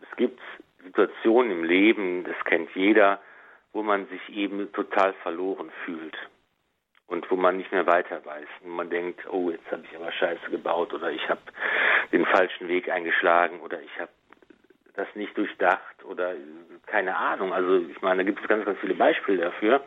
es 0.01 0.17
gibt 0.17 0.41
Situationen 0.83 1.51
im 1.51 1.63
Leben, 1.63 2.23
das 2.23 2.35
kennt 2.45 2.73
jeder, 2.75 3.21
wo 3.73 3.83
man 3.83 4.07
sich 4.07 4.29
eben 4.29 4.71
total 4.73 5.13
verloren 5.13 5.71
fühlt 5.85 6.17
und 7.07 7.29
wo 7.31 7.35
man 7.35 7.57
nicht 7.57 7.71
mehr 7.71 7.85
weiter 7.85 8.23
weiß. 8.25 8.47
Und 8.63 8.71
man 8.71 8.89
denkt, 8.89 9.21
oh, 9.29 9.49
jetzt 9.49 9.69
habe 9.71 9.83
ich 9.89 9.95
aber 9.95 10.11
Scheiße 10.11 10.49
gebaut 10.49 10.93
oder 10.93 11.11
ich 11.11 11.27
habe 11.29 11.41
den 12.11 12.25
falschen 12.25 12.67
Weg 12.67 12.89
eingeschlagen 12.89 13.59
oder 13.61 13.81
ich 13.81 13.99
habe 13.99 14.11
das 14.93 15.07
nicht 15.15 15.37
durchdacht 15.37 16.03
oder 16.03 16.33
keine 16.85 17.15
Ahnung. 17.15 17.53
Also 17.53 17.77
ich 17.77 18.01
meine, 18.01 18.17
da 18.17 18.23
gibt 18.23 18.41
es 18.41 18.47
ganz, 18.47 18.65
ganz 18.65 18.79
viele 18.79 18.95
Beispiele 18.95 19.43
dafür. 19.43 19.83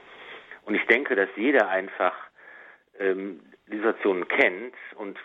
Und 0.65 0.75
ich 0.75 0.87
denke, 0.87 1.17
dass 1.17 1.29
jeder 1.37 1.69
einfach 1.69 2.15
ähm, 2.99 3.41
Situationen 3.77 4.27
kennt 4.29 4.75
und 4.97 5.19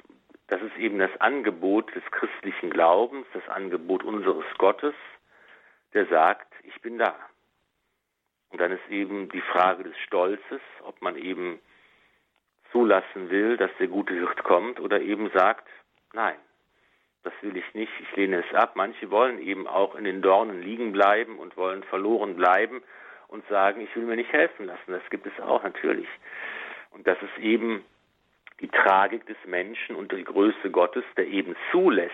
das 0.47 0.62
ist 0.62 0.77
eben 0.77 0.99
das 0.99 1.10
Angebot 1.19 1.93
des 1.95 2.03
christlichen 2.12 2.69
Glaubens, 2.69 3.25
das 3.34 3.47
Angebot 3.49 4.03
unseres 4.03 4.45
Gottes, 4.58 4.93
der 5.93 6.05
sagt, 6.08 6.53
ich 6.63 6.79
bin 6.81 6.99
da. 6.99 7.15
Und 8.51 8.62
dann 8.62 8.71
ist 8.71 8.88
eben 8.89 9.29
die 9.29 9.41
Frage 9.41 9.84
des 9.84 9.97
Stolzes, 9.99 10.62
ob 10.84 11.01
man 11.01 11.15
eben 11.17 11.60
zulassen 12.71 13.29
will, 13.29 13.58
dass 13.58 13.71
der 13.79 13.88
gute 13.88 14.13
Hirt 14.13 14.43
kommt 14.43 14.79
oder 14.79 15.01
eben 15.01 15.31
sagt, 15.31 15.67
nein, 16.13 16.36
das 17.23 17.34
will 17.41 17.58
ich 17.58 17.73
nicht, 17.73 17.91
ich 17.99 18.15
lehne 18.15 18.43
es 18.47 18.55
ab. 18.55 18.75
Manche 18.75 19.10
wollen 19.10 19.39
eben 19.39 19.67
auch 19.67 19.95
in 19.95 20.03
den 20.03 20.21
Dornen 20.21 20.62
liegen 20.62 20.91
bleiben 20.91 21.39
und 21.39 21.58
wollen 21.58 21.84
verloren 21.84 22.36
bleiben 22.36 22.84
und 23.27 23.47
sagen, 23.47 23.81
ich 23.81 23.95
will 23.95 24.03
mir 24.03 24.15
nicht 24.15 24.31
helfen 24.31 24.67
lassen. 24.67 24.91
Das 24.91 25.10
gibt 25.10 25.25
es 25.25 25.39
auch 25.39 25.63
natürlich. 25.63 26.08
Und 26.91 27.08
das 27.08 27.17
ist 27.21 27.38
eben 27.39 27.84
die 28.62 28.68
Tragik 28.70 29.26
des 29.26 29.38
Menschen 29.46 29.96
und 29.96 30.12
die 30.12 30.24
Größe 30.24 30.72
Gottes, 30.72 31.04
der 31.18 31.28
eben 31.28 31.56
zulässt, 31.72 32.13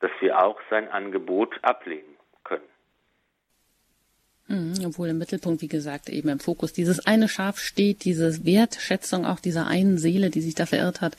dass 0.00 0.10
wir 0.20 0.42
auch 0.42 0.60
sein 0.70 0.88
Angebot 0.88 1.58
ablehnen 1.62 2.16
können. 2.44 2.64
Mhm, 4.48 4.74
obwohl 4.86 5.08
im 5.08 5.18
Mittelpunkt, 5.18 5.62
wie 5.62 5.68
gesagt, 5.68 6.08
eben 6.08 6.28
im 6.28 6.40
Fokus 6.40 6.72
dieses 6.72 7.06
eine 7.06 7.28
Schaf 7.28 7.58
steht, 7.58 8.04
diese 8.04 8.44
Wertschätzung 8.44 9.24
auch 9.24 9.40
dieser 9.40 9.66
einen 9.66 9.98
Seele, 9.98 10.30
die 10.30 10.40
sich 10.40 10.54
da 10.54 10.66
verirrt 10.66 11.00
hat. 11.00 11.16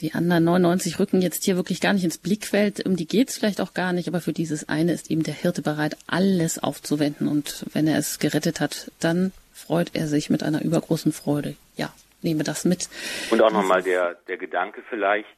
Die 0.00 0.12
anderen 0.12 0.44
99 0.44 0.98
rücken 0.98 1.22
jetzt 1.22 1.44
hier 1.44 1.56
wirklich 1.56 1.80
gar 1.80 1.94
nicht 1.94 2.04
ins 2.04 2.18
Blickfeld. 2.18 2.84
Um 2.84 2.96
die 2.96 3.06
geht's 3.06 3.38
vielleicht 3.38 3.62
auch 3.62 3.72
gar 3.72 3.92
nicht, 3.94 4.08
aber 4.08 4.20
für 4.20 4.34
dieses 4.34 4.68
eine 4.68 4.92
ist 4.92 5.10
eben 5.10 5.22
der 5.22 5.32
Hirte 5.32 5.62
bereit, 5.62 5.96
alles 6.06 6.58
aufzuwenden. 6.58 7.28
Und 7.28 7.64
wenn 7.72 7.86
er 7.86 7.98
es 7.98 8.18
gerettet 8.18 8.60
hat, 8.60 8.90
dann 9.00 9.32
freut 9.54 9.92
er 9.94 10.06
sich 10.06 10.28
mit 10.28 10.42
einer 10.42 10.62
übergroßen 10.62 11.12
Freude. 11.12 11.56
Ja, 11.76 11.94
nehme 12.22 12.44
das 12.44 12.64
mit. 12.64 12.88
Und 13.30 13.42
auch 13.42 13.52
nochmal 13.52 13.82
der, 13.82 14.14
der 14.28 14.36
Gedanke 14.36 14.82
vielleicht, 14.88 15.28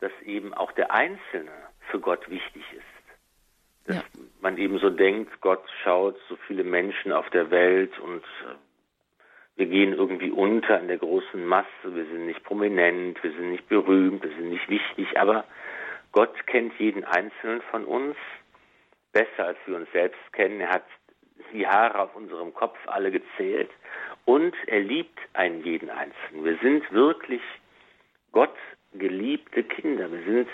dass 0.00 0.12
eben 0.24 0.52
auch 0.54 0.72
der 0.72 0.90
Einzelne 0.90 1.52
für 1.90 2.00
Gott 2.00 2.28
wichtig 2.28 2.64
ist. 2.72 2.82
Dass 3.86 3.96
ja. 3.96 4.02
man 4.40 4.58
eben 4.58 4.78
so 4.78 4.90
denkt, 4.90 5.40
Gott 5.40 5.64
schaut 5.82 6.16
so 6.28 6.36
viele 6.46 6.64
Menschen 6.64 7.12
auf 7.12 7.28
der 7.30 7.50
Welt 7.50 7.98
und 7.98 8.22
äh, 8.22 8.54
wir 9.56 9.66
gehen 9.66 9.92
irgendwie 9.92 10.30
unter 10.30 10.80
in 10.80 10.88
der 10.88 10.98
großen 10.98 11.44
Masse, 11.44 11.68
wir 11.84 12.04
sind 12.06 12.26
nicht 12.26 12.42
prominent, 12.42 13.22
wir 13.22 13.32
sind 13.32 13.50
nicht 13.50 13.68
berühmt, 13.68 14.22
wir 14.22 14.30
sind 14.30 14.50
nicht 14.50 14.68
wichtig, 14.68 15.18
aber 15.18 15.44
Gott 16.12 16.46
kennt 16.46 16.78
jeden 16.78 17.04
Einzelnen 17.04 17.62
von 17.70 17.84
uns 17.84 18.16
besser, 19.12 19.46
als 19.46 19.58
wir 19.66 19.76
uns 19.76 19.90
selbst 19.92 20.20
kennen. 20.32 20.60
Er 20.60 20.70
hat 20.70 20.84
die 21.52 21.66
Haare 21.66 22.00
auf 22.00 22.16
unserem 22.16 22.54
Kopf 22.54 22.78
alle 22.86 23.10
gezählt 23.10 23.70
und 24.24 24.54
er 24.66 24.80
liebt 24.80 25.18
einen 25.34 25.64
jeden 25.64 25.90
Einzelnen. 25.90 26.44
Wir 26.44 26.58
sind 26.58 26.90
wirklich 26.92 27.42
Gott 28.32 28.54
geliebte 28.94 29.62
Kinder. 29.62 30.10
Wir 30.10 30.22
sind 30.24 30.48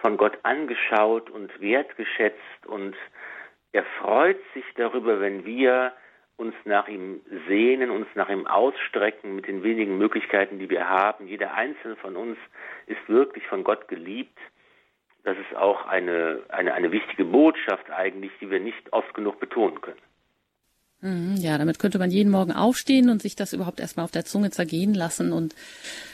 von 0.00 0.16
Gott 0.16 0.38
angeschaut 0.42 1.30
und 1.30 1.60
wertgeschätzt 1.60 2.66
und 2.66 2.96
er 3.72 3.84
freut 4.00 4.38
sich 4.54 4.64
darüber, 4.76 5.20
wenn 5.20 5.44
wir 5.44 5.92
uns 6.36 6.54
nach 6.64 6.86
ihm 6.86 7.20
sehnen, 7.48 7.90
uns 7.90 8.06
nach 8.14 8.28
ihm 8.28 8.46
ausstrecken 8.46 9.34
mit 9.34 9.48
den 9.48 9.64
wenigen 9.64 9.98
Möglichkeiten, 9.98 10.58
die 10.58 10.70
wir 10.70 10.88
haben. 10.88 11.26
Jeder 11.26 11.54
einzelne 11.54 11.96
von 11.96 12.16
uns 12.16 12.38
ist 12.86 13.08
wirklich 13.08 13.44
von 13.48 13.64
Gott 13.64 13.88
geliebt. 13.88 14.38
Das 15.24 15.36
ist 15.36 15.56
auch 15.56 15.86
eine, 15.86 16.44
eine, 16.48 16.74
eine 16.74 16.92
wichtige 16.92 17.24
Botschaft 17.24 17.90
eigentlich, 17.90 18.30
die 18.40 18.50
wir 18.50 18.60
nicht 18.60 18.92
oft 18.92 19.12
genug 19.14 19.40
betonen 19.40 19.80
können. 19.80 20.00
Mhm, 21.00 21.36
ja, 21.36 21.56
damit 21.58 21.78
könnte 21.78 21.98
man 21.98 22.10
jeden 22.10 22.30
Morgen 22.30 22.52
aufstehen 22.52 23.08
und 23.08 23.22
sich 23.22 23.36
das 23.36 23.52
überhaupt 23.52 23.78
erstmal 23.78 24.04
auf 24.04 24.10
der 24.10 24.24
Zunge 24.24 24.50
zergehen 24.50 24.94
lassen 24.94 25.32
und 25.32 25.54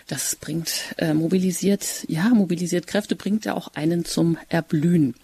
das 0.09 0.37
bringt, 0.37 0.95
äh, 0.99 1.15
mobilisiert, 1.15 2.05
ja, 2.09 2.29
mobilisiert 2.29 2.87
Kräfte, 2.87 3.17
bringt 3.17 3.47
ja 3.47 3.55
auch 3.55 3.69
einen 3.75 4.05
zum 4.05 4.37
Erblühen. 4.51 5.15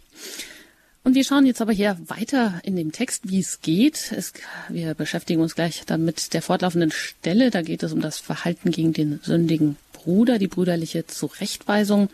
Und 1.02 1.14
wir 1.14 1.24
schauen 1.24 1.46
jetzt 1.46 1.62
aber 1.62 1.72
hier 1.72 1.98
weiter 2.06 2.60
in 2.62 2.76
dem 2.76 2.92
Text, 2.92 3.28
wie 3.30 3.40
es 3.40 3.62
geht. 3.62 4.12
Es, 4.12 4.34
wir 4.68 4.94
beschäftigen 4.94 5.40
uns 5.40 5.54
gleich 5.54 5.82
dann 5.86 6.04
mit 6.04 6.34
der 6.34 6.42
fortlaufenden 6.42 6.90
Stelle. 6.90 7.50
Da 7.50 7.62
geht 7.62 7.82
es 7.82 7.92
um 7.92 8.02
das 8.02 8.18
Verhalten 8.18 8.70
gegen 8.70 8.92
den 8.92 9.20
sündigen 9.22 9.76
Bruder, 9.94 10.38
die 10.38 10.46
brüderliche 10.46 11.06
Zurechtweisung. 11.06 12.10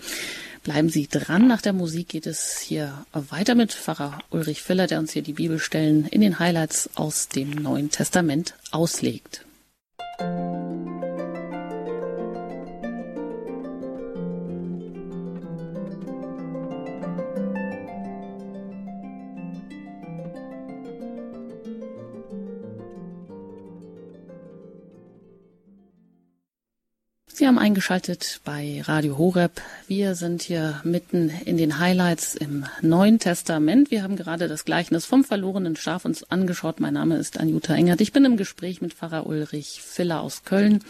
Bleiben 0.67 0.89
Sie 0.89 1.07
dran. 1.07 1.47
Nach 1.47 1.63
der 1.63 1.73
Musik 1.73 2.09
geht 2.09 2.27
es 2.27 2.59
hier 2.59 3.07
weiter 3.13 3.55
mit 3.55 3.73
Pfarrer 3.73 4.19
Ulrich 4.31 4.63
Filler, 4.63 4.89
der 4.89 4.99
uns 4.99 5.13
hier 5.13 5.23
die 5.23 5.35
Bibelstellen 5.35 6.07
in 6.07 6.21
den 6.21 6.41
Highlights 6.41 6.91
aus 6.97 7.29
dem 7.29 7.51
Neuen 7.51 7.93
Testament 7.93 8.57
auslegt. 8.73 9.47
Sie 27.47 27.49
haben 27.49 27.59
eingeschaltet 27.61 28.41
bei 28.43 28.83
Radio 28.87 29.19
Horeb. 29.19 29.63
Wir 29.87 30.17
sind 30.17 30.43
hier 30.43 30.81
mitten 30.83 31.29
in 31.45 31.57
den 31.57 31.79
Highlights 31.79 32.35
im 32.35 32.67
Neuen 32.83 33.21
Testament. 33.21 33.93
Wir 33.93 34.03
haben 34.03 34.17
gerade 34.17 34.49
das 34.49 34.65
Gleichnis 34.65 35.05
vom 35.05 35.23
verlorenen 35.23 35.77
Schaf 35.77 36.05
uns 36.05 36.29
angeschaut. 36.29 36.81
Mein 36.81 36.95
Name 36.95 37.19
ist 37.19 37.39
Anjuta 37.39 37.73
Engert. 37.77 38.01
Ich 38.01 38.13
bin 38.13 38.25
im 38.25 38.37
Gespräch 38.37 38.83
mit 38.83 38.95
Pfarrer 38.95 39.27
Ulrich 39.29 39.81
Filler 39.81 40.23
aus 40.23 40.43
Köln. 40.43 40.83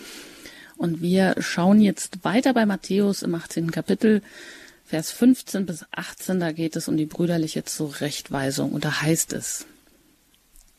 Und 0.79 1.03
wir 1.03 1.35
schauen 1.40 1.83
jetzt 1.83 2.25
weiter 2.25 2.55
bei 2.55 2.64
Matthäus 2.64 3.21
im 3.21 3.35
18. 3.35 3.71
Kapitel, 3.71 4.23
Vers 4.87 5.11
15 5.11 5.66
bis 5.66 5.85
18. 5.90 6.40
Da 6.40 6.53
geht 6.53 6.75
es 6.75 6.88
um 6.88 6.97
die 6.97 7.05
brüderliche 7.05 7.64
Zurechtweisung. 7.64 8.73
Und 8.73 8.87
da 8.87 9.03
heißt 9.03 9.35
es, 9.35 9.66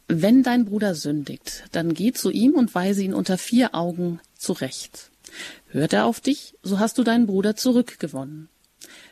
wenn 0.07 0.41
dein 0.41 0.65
Bruder 0.65 0.95
sündigt, 0.95 1.65
dann 1.71 1.93
geh 1.93 2.13
zu 2.13 2.31
ihm 2.31 2.55
und 2.55 2.73
weise 2.73 3.03
ihn 3.03 3.13
unter 3.13 3.37
vier 3.37 3.75
Augen 3.75 4.19
zurecht. 4.39 5.11
Hört 5.69 5.93
er 5.93 6.05
auf 6.05 6.19
dich, 6.19 6.55
so 6.63 6.79
hast 6.79 6.97
du 6.97 7.03
deinen 7.03 7.27
Bruder 7.27 7.55
zurückgewonnen. 7.55 8.49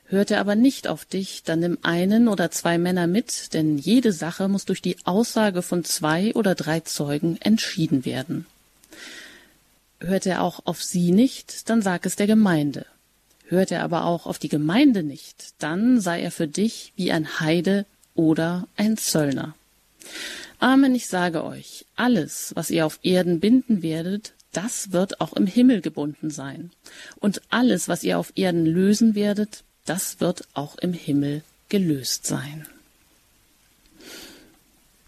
Hört 0.08 0.30
er 0.30 0.39
aber 0.39 0.56
nicht 0.56 0.88
auf 0.88 1.04
dich, 1.04 1.43
dann 1.43 1.60
nimm 1.60 1.80
einen 1.82 2.28
oder 2.28 2.51
zwei 2.51 2.78
Männer 2.78 3.08
mit, 3.08 3.54
denn 3.54 3.78
jede 3.78 4.13
Sache 4.13 4.47
muss 4.47 4.65
durch 4.65 4.82
die 4.82 4.97
Aussage 5.04 5.63
von 5.63 5.84
zwei 5.84 6.34
oder 6.36 6.54
drei 6.54 6.82
Zeugen 6.82 7.38
entschieden 7.41 8.06
werden. 8.06 8.45
Hört 9.99 10.28
er 10.28 10.43
auch 10.43 10.62
auf 10.65 10.84
sie 10.84 11.12
nicht, 11.12 11.69
dann 11.69 11.82
sag 11.82 12.06
es 12.06 12.15
der 12.15 12.28
Gemeinde. 12.28 12.86
Hört 13.47 13.71
er 13.71 13.84
aber 13.84 14.06
auch 14.06 14.28
auf 14.28 14.38
die 14.38 14.49
Gemeinde 14.49 15.01
nicht, 15.01 15.54
dann 15.58 15.99
sei 15.99 16.21
er 16.21 16.32
für 16.32 16.47
dich 16.47 16.93
wie 16.95 17.12
ein 17.12 17.39
Heide 17.39 17.86
oder 18.13 18.67
ein 18.78 18.97
Zöllner. 18.97 19.56
Amen, 20.60 20.93
ich 20.93 21.08
sage 21.08 21.43
euch, 21.43 21.86
alles, 21.95 22.51
was 22.56 22.69
ihr 22.69 22.86
auf 22.86 22.99
Erden 23.01 23.39
binden 23.39 23.82
werdet, 23.82 24.34
das 24.56 24.91
wird 24.91 25.20
auch 25.20 25.34
im 25.34 25.48
Himmel 25.48 25.82
gebunden 25.82 26.30
sein. 26.30 26.72
Und 27.18 27.41
alles, 27.50 27.89
was 27.89 28.04
ihr 28.04 28.18
auf 28.18 28.32
Erden 28.36 28.65
lösen 28.65 29.13
werdet, 29.13 29.63
das 29.86 30.20
wird 30.20 30.48
auch 30.54 30.78
im 30.78 30.94
Himmel 30.94 31.44
gelöst 31.70 32.26
sein. 32.26 32.65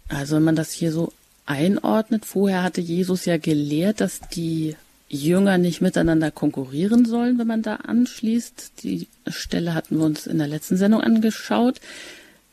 Also 0.09 0.35
wenn 0.35 0.43
man 0.43 0.55
das 0.55 0.71
hier 0.71 0.91
so 0.91 1.13
einordnet, 1.45 2.25
vorher 2.25 2.63
hatte 2.63 2.81
Jesus 2.81 3.25
ja 3.25 3.37
gelehrt, 3.37 4.01
dass 4.01 4.19
die 4.33 4.75
Jünger 5.09 5.57
nicht 5.57 5.79
miteinander 5.79 6.31
konkurrieren 6.31 7.05
sollen, 7.05 7.39
wenn 7.39 7.47
man 7.47 7.61
da 7.61 7.75
anschließt. 7.75 8.83
Die 8.83 9.07
Stelle 9.27 9.73
hatten 9.73 9.97
wir 9.97 10.05
uns 10.05 10.27
in 10.27 10.37
der 10.37 10.47
letzten 10.47 10.75
Sendung 10.75 11.01
angeschaut, 11.01 11.79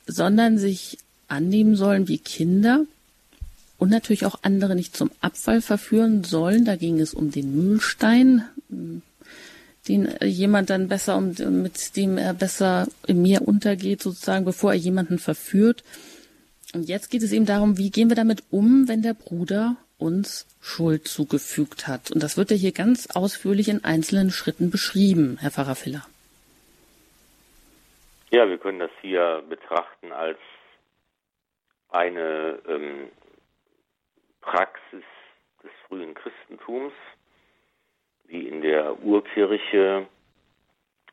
sondern 0.07 0.59
sich 0.59 0.99
annehmen 1.27 1.75
sollen 1.75 2.07
wie 2.07 2.19
Kinder 2.19 2.85
und 3.79 3.91
natürlich 3.91 4.27
auch 4.27 4.39
andere 4.43 4.75
nicht 4.75 4.97
zum 4.97 5.11
Abfall 5.21 5.61
verführen 5.61 6.25
sollen. 6.25 6.65
Da 6.65 6.77
ging 6.77 7.01
es 7.01 7.15
um 7.15 7.31
den 7.31 7.55
Mühlstein, 7.55 8.45
den 9.89 10.15
jemand 10.23 10.71
dann 10.71 10.89
besser, 10.89 11.21
mit 11.21 11.97
dem 11.97 12.19
er 12.19 12.35
besser 12.35 12.89
im 13.07 13.23
Meer 13.23 13.47
untergeht, 13.47 14.03
sozusagen, 14.03 14.45
bevor 14.45 14.73
er 14.73 14.79
jemanden 14.79 15.19
verführt. 15.19 15.85
Und 16.73 16.89
jetzt 16.89 17.11
geht 17.11 17.23
es 17.23 17.33
eben 17.33 17.47
darum, 17.47 17.79
wie 17.79 17.91
gehen 17.91 18.09
wir 18.09 18.17
damit 18.17 18.43
um, 18.51 18.89
wenn 18.89 19.03
der 19.03 19.15
Bruder 19.15 19.77
uns 19.99 20.47
Schuld 20.61 21.07
zugefügt 21.07 21.87
hat. 21.87 22.11
Und 22.11 22.23
das 22.23 22.37
wird 22.37 22.51
ja 22.51 22.57
hier 22.57 22.73
ganz 22.73 23.09
ausführlich 23.15 23.69
in 23.69 23.85
einzelnen 23.85 24.31
Schritten 24.31 24.71
beschrieben, 24.71 25.39
Herr 25.41 25.51
Pfarrer 25.51 25.75
Filler. 25.75 26.07
Ja, 28.31 28.49
wir 28.49 28.59
können 28.59 28.81
das 28.81 28.91
hier 29.01 29.45
betrachten 29.49 30.11
als 30.11 30.39
eine 31.91 32.59
ähm, 32.69 33.09
Praxis 34.45 35.05
des 35.63 35.71
frühen 35.89 36.15
Christentums, 36.15 36.93
wie 38.27 38.47
in 38.47 38.61
der 38.61 39.03
Urkirche 39.03 40.07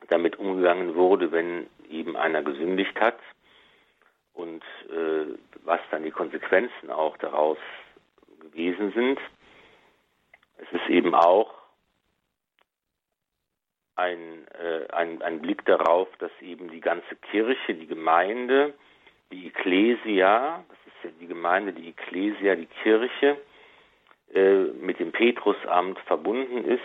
damit 0.08 0.38
umgegangen 0.38 0.94
wurde, 0.94 1.32
wenn 1.32 1.66
eben 1.88 2.16
einer 2.16 2.42
gesündigt 2.42 2.98
hat 3.00 3.18
und 4.34 4.62
äh, 4.90 5.38
was 5.64 5.80
dann 5.90 6.02
die 6.04 6.10
Konsequenzen 6.10 6.90
auch 6.90 7.16
daraus 7.18 7.58
gewesen 8.40 8.92
sind. 8.92 9.18
Es 10.58 10.70
ist 10.72 10.88
eben 10.88 11.14
auch 11.14 11.54
ein, 13.96 14.46
äh, 14.48 14.92
ein, 14.92 15.22
ein 15.22 15.40
Blick 15.40 15.64
darauf, 15.64 16.08
dass 16.18 16.32
eben 16.40 16.70
die 16.70 16.80
ganze 16.80 17.16
Kirche, 17.30 17.74
die 17.74 17.86
Gemeinde, 17.86 18.74
die 19.30 19.46
Ecclesia, 19.46 20.64
das 20.68 20.78
die 21.20 21.26
Gemeinde, 21.26 21.72
die 21.72 21.88
Ecclesia, 21.88 22.54
die 22.54 22.68
Kirche, 22.82 23.38
äh, 24.34 24.64
mit 24.80 24.98
dem 24.98 25.12
Petrusamt 25.12 25.98
verbunden 26.00 26.64
ist. 26.64 26.80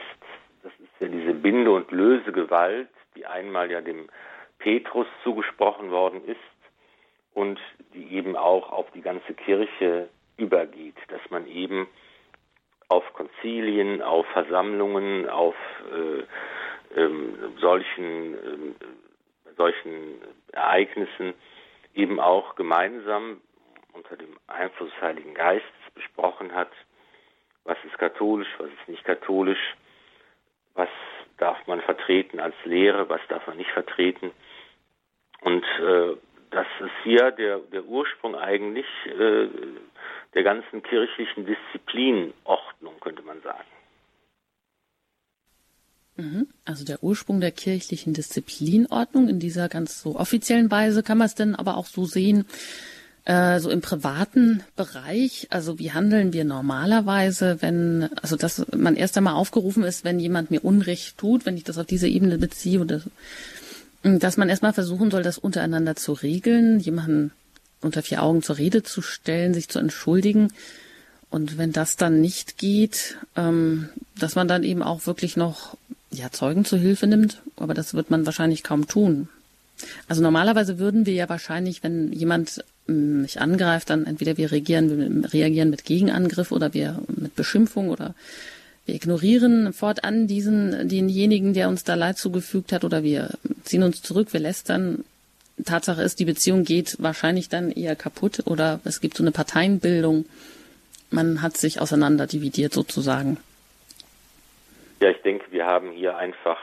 Das 0.63 0.73
ist 0.79 0.91
ja 0.99 1.07
diese 1.07 1.33
Binde- 1.33 1.71
und 1.71 1.91
Lösegewalt, 1.91 2.89
die 3.15 3.25
einmal 3.25 3.71
ja 3.71 3.81
dem 3.81 4.09
Petrus 4.59 5.07
zugesprochen 5.23 5.91
worden 5.91 6.25
ist 6.25 6.37
und 7.33 7.59
die 7.93 8.15
eben 8.15 8.35
auch 8.35 8.71
auf 8.71 8.89
die 8.91 9.01
ganze 9.01 9.33
Kirche 9.33 10.09
übergeht, 10.37 10.97
dass 11.09 11.21
man 11.29 11.47
eben 11.47 11.87
auf 12.89 13.03
Konzilien, 13.13 14.01
auf 14.01 14.25
Versammlungen, 14.27 15.29
auf 15.29 15.55
äh, 15.93 16.99
ähm, 16.99 17.53
solchen, 17.59 18.33
äh, 18.33 19.55
solchen 19.55 20.21
Ereignissen 20.51 21.33
eben 21.93 22.19
auch 22.19 22.55
gemeinsam 22.55 23.41
unter 23.97 24.15
dem 24.15 24.37
Einfluss 24.47 24.91
des 24.91 25.01
Heiligen 25.01 25.33
Geistes 25.33 25.91
besprochen 25.93 26.53
hat, 26.53 26.71
was 27.63 27.77
ist 27.85 27.97
katholisch, 27.97 28.47
was 28.57 28.69
ist 28.69 28.87
nicht 28.87 29.03
katholisch, 29.03 29.75
was 30.73 30.89
darf 31.37 31.57
man 31.67 31.81
vertreten 31.81 32.39
als 32.39 32.55
Lehre, 32.63 33.09
was 33.09 33.21
darf 33.29 33.45
man 33.47 33.57
nicht 33.57 33.71
vertreten. 33.71 34.31
Und 35.41 35.63
äh, 35.79 36.15
das 36.51 36.67
ist 36.79 37.03
hier 37.03 37.31
der, 37.31 37.59
der 37.59 37.83
Ursprung 37.85 38.35
eigentlich 38.35 38.85
äh, 39.05 39.47
der 40.33 40.43
ganzen 40.43 40.81
kirchlichen 40.83 41.45
Disziplinordnung, 41.45 42.99
könnte 43.01 43.21
man 43.23 43.41
sagen. 43.41 43.67
Mhm. 46.15 46.47
Also 46.65 46.83
der 46.83 47.03
Ursprung 47.03 47.39
der 47.41 47.51
kirchlichen 47.51 48.13
Disziplinordnung 48.13 49.29
in 49.29 49.39
dieser 49.39 49.69
ganz 49.69 50.01
so 50.01 50.15
offiziellen 50.15 50.71
Weise 50.71 51.03
kann 51.03 51.17
man 51.17 51.27
es 51.27 51.35
denn 51.35 51.55
aber 51.55 51.77
auch 51.77 51.85
so 51.85 52.05
sehen, 52.05 52.45
äh, 53.27 53.59
so 53.59 53.69
im 53.69 53.81
privaten 53.81 54.63
Bereich. 54.77 55.47
Also 55.49 55.79
wie 55.79 55.91
handeln 55.91 56.31
wir 56.31 56.45
normalerweise, 56.45 57.57
wenn, 57.59 58.09
also 58.21 58.37
dass 58.37 58.65
man 58.73 58.95
erst 58.95 59.17
einmal 59.17 59.33
aufgerufen 59.33 59.83
ist, 59.83 60.05
wenn 60.05 60.17
jemand 60.17 60.49
mir 60.49 60.63
Unrecht 60.63 61.17
tut, 61.17 61.45
wenn 61.45 61.57
ich 61.57 61.65
das 61.65 61.77
auf 61.77 61.85
diese 61.85 62.07
Ebene 62.07 62.37
beziehe 62.37 62.79
oder 62.79 63.01
dass 64.01 64.37
man 64.37 64.47
erstmal 64.47 64.71
versuchen 64.71 65.11
soll, 65.11 65.23
das 65.23 65.37
untereinander 65.37 65.97
zu 65.97 66.13
regeln, 66.13 66.79
jemanden 66.79 67.31
unter 67.81 68.01
vier 68.01 68.23
Augen 68.23 68.43
zur 68.43 68.57
Rede 68.57 68.83
zu 68.83 69.01
stellen, 69.01 69.53
sich 69.53 69.67
zu 69.67 69.79
entschuldigen. 69.79 70.53
Und 71.29 71.57
wenn 71.57 71.73
das 71.73 71.97
dann 71.97 72.21
nicht 72.21 72.57
geht, 72.57 73.17
ähm, 73.35 73.89
dass 74.17 74.35
man 74.35 74.47
dann 74.47 74.63
eben 74.63 74.81
auch 74.81 75.05
wirklich 75.05 75.35
noch 75.35 75.75
ja, 76.11 76.31
Zeugen 76.31 76.63
zur 76.63 76.79
Hilfe 76.79 77.07
nimmt, 77.07 77.41
aber 77.57 77.73
das 77.73 77.93
wird 77.93 78.09
man 78.09 78.25
wahrscheinlich 78.25 78.63
kaum 78.63 78.87
tun. 78.87 79.27
Also 80.07 80.21
normalerweise 80.21 80.79
würden 80.79 81.05
wir 81.05 81.13
ja 81.13 81.27
wahrscheinlich, 81.27 81.83
wenn 81.83 82.13
jemand 82.13 82.63
mich 82.87 83.39
angreift, 83.41 83.89
dann 83.89 84.05
entweder 84.05 84.37
wir 84.37 84.51
reagieren, 84.51 85.25
reagieren 85.25 85.69
mit 85.69 85.85
Gegenangriff 85.85 86.51
oder 86.51 86.73
wir 86.73 87.01
mit 87.07 87.35
Beschimpfung 87.35 87.89
oder 87.89 88.15
wir 88.85 88.95
ignorieren 88.95 89.73
fortan 89.73 90.27
diesen, 90.27 90.87
denjenigen, 90.87 91.53
der 91.53 91.67
uns 91.67 91.83
da 91.83 91.95
Leid 91.95 92.17
zugefügt 92.17 92.71
hat, 92.71 92.85
oder 92.85 93.03
wir 93.03 93.31
ziehen 93.63 93.83
uns 93.83 94.01
zurück, 94.01 94.31
wir 94.31 94.39
lästern. 94.39 95.03
Tatsache 95.65 96.01
ist, 96.01 96.19
die 96.19 96.25
Beziehung 96.25 96.63
geht 96.63 96.95
wahrscheinlich 96.99 97.49
dann 97.49 97.71
eher 97.71 97.95
kaputt 97.95 98.43
oder 98.45 98.79
es 98.85 99.01
gibt 99.01 99.17
so 99.17 99.23
eine 99.23 99.31
Parteienbildung. 99.31 100.25
Man 101.09 101.41
hat 101.41 101.57
sich 101.57 101.81
auseinander 101.81 102.27
dividiert 102.27 102.73
sozusagen. 102.73 103.37
Ja, 105.01 105.09
ich 105.09 105.21
denke, 105.21 105.51
wir 105.51 105.65
haben 105.65 105.91
hier 105.91 106.15
einfach 106.17 106.57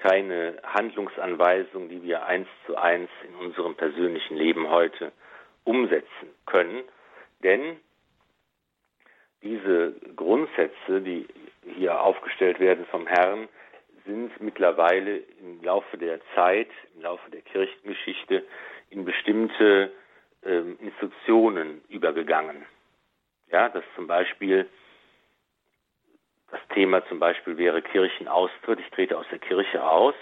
keine 0.00 0.58
Handlungsanweisung, 0.64 1.88
die 1.88 2.02
wir 2.02 2.24
eins 2.24 2.48
zu 2.66 2.76
eins 2.76 3.10
in 3.28 3.34
unserem 3.46 3.74
persönlichen 3.74 4.36
Leben 4.36 4.68
heute 4.70 5.12
umsetzen 5.64 6.34
können. 6.46 6.82
Denn 7.42 7.76
diese 9.42 9.94
Grundsätze, 10.16 11.00
die 11.00 11.26
hier 11.76 12.00
aufgestellt 12.00 12.60
werden 12.60 12.86
vom 12.86 13.06
Herrn, 13.06 13.48
sind 14.06 14.40
mittlerweile 14.40 15.18
im 15.40 15.62
Laufe 15.62 15.98
der 15.98 16.20
Zeit, 16.34 16.68
im 16.94 17.02
Laufe 17.02 17.30
der 17.30 17.42
Kirchengeschichte 17.42 18.44
in 18.90 19.04
bestimmte 19.04 19.92
ähm, 20.44 20.78
Instruktionen 20.80 21.82
übergegangen. 21.88 22.64
Ja, 23.52 23.68
dass 23.68 23.84
zum 23.94 24.06
Beispiel 24.06 24.68
das 26.50 26.60
Thema 26.74 27.06
zum 27.08 27.18
Beispiel 27.18 27.56
wäre 27.56 27.82
Kirchenaustritt. 27.82 28.80
Ich 28.80 28.90
trete 28.90 29.16
aus 29.16 29.26
der 29.30 29.38
Kirche 29.38 29.84
aus 29.84 30.14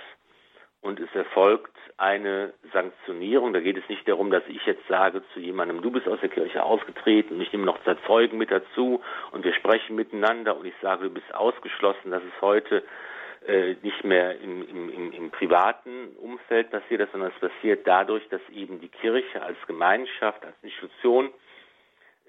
und 0.80 1.00
es 1.00 1.12
erfolgt 1.14 1.74
eine 1.96 2.52
Sanktionierung. 2.72 3.52
Da 3.52 3.60
geht 3.60 3.76
es 3.76 3.88
nicht 3.88 4.06
darum, 4.06 4.30
dass 4.30 4.42
ich 4.46 4.64
jetzt 4.66 4.86
sage 4.88 5.22
zu 5.34 5.40
jemandem, 5.40 5.82
du 5.82 5.90
bist 5.90 6.06
aus 6.06 6.20
der 6.20 6.28
Kirche 6.28 6.62
ausgetreten 6.62 7.34
und 7.34 7.40
ich 7.40 7.52
nehme 7.52 7.64
noch 7.64 7.82
zwei 7.82 7.94
Zeugen 8.06 8.38
mit 8.38 8.50
dazu 8.50 9.02
und 9.32 9.44
wir 9.44 9.54
sprechen 9.54 9.96
miteinander 9.96 10.56
und 10.56 10.66
ich 10.66 10.74
sage, 10.80 11.04
du 11.04 11.10
bist 11.10 11.34
ausgeschlossen. 11.34 12.10
Das 12.10 12.22
ist 12.22 12.40
heute 12.40 12.84
äh, 13.46 13.76
nicht 13.82 14.04
mehr 14.04 14.38
im, 14.40 14.68
im, 14.68 15.12
im, 15.12 15.30
privaten 15.30 16.16
Umfeld 16.16 16.70
passiert, 16.70 17.08
sondern 17.10 17.32
es 17.32 17.40
passiert 17.40 17.86
dadurch, 17.86 18.28
dass 18.28 18.40
eben 18.50 18.80
die 18.80 18.88
Kirche 18.88 19.42
als 19.42 19.56
Gemeinschaft, 19.66 20.44
als 20.44 20.54
Institution 20.62 21.30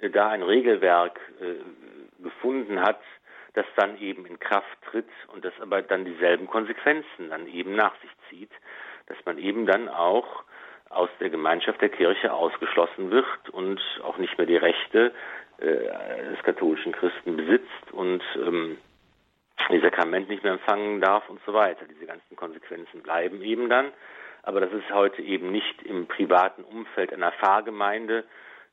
äh, 0.02 0.10
da 0.10 0.30
ein 0.30 0.44
Regelwerk 0.44 1.20
äh, 1.42 2.24
gefunden 2.24 2.82
hat, 2.82 3.02
das 3.54 3.66
dann 3.76 4.00
eben 4.00 4.26
in 4.26 4.40
Kraft 4.40 4.78
tritt 4.90 5.10
und 5.34 5.44
das 5.44 5.54
aber 5.62 5.82
dann 5.82 6.06
dieselben 6.06 6.48
Konsequenzen 6.48 7.30
dann 7.30 7.48
eben 7.48 7.76
nach 7.76 8.00
sich 8.02 8.12
zieht, 8.30 8.52
dass 9.08 9.18
man 9.26 9.38
eben 9.38 9.66
dann 9.66 9.90
auch 9.90 10.44
aus 10.90 11.10
der 11.20 11.30
Gemeinschaft 11.30 11.82
der 11.82 11.90
Kirche 11.90 12.34
ausgeschlossen 12.34 13.12
wird 13.12 13.50
und 13.52 13.82
auch 14.04 14.18
nicht 14.18 14.38
mehr 14.38 14.48
die 14.48 14.56
Rechte 14.58 15.14
äh, 15.60 15.66
des 16.32 16.44
katholischen 16.44 16.92
Christen 16.92 17.38
besitzt 17.38 17.92
und 17.92 18.24
ähm, 18.36 18.78
die 19.70 19.80
Sakrament 19.80 20.30
nicht 20.30 20.44
mehr 20.44 20.54
empfangen 20.54 21.02
darf 21.02 21.30
und 21.30 21.40
so 21.46 21.54
weiter. 21.54 21.86
Diese 21.86 22.06
ganzen 22.06 22.36
Konsequenzen 22.36 23.02
bleiben 23.02 23.42
eben 23.44 23.70
dann. 23.70 23.92
Aber 24.42 24.62
das 24.62 24.72
ist 24.72 24.90
heute 24.92 25.22
eben 25.22 25.52
nicht 25.52 25.84
im 25.84 26.08
privaten 26.08 26.64
Umfeld 26.64 27.14
einer 27.14 27.32
Pfarrgemeinde 27.34 28.24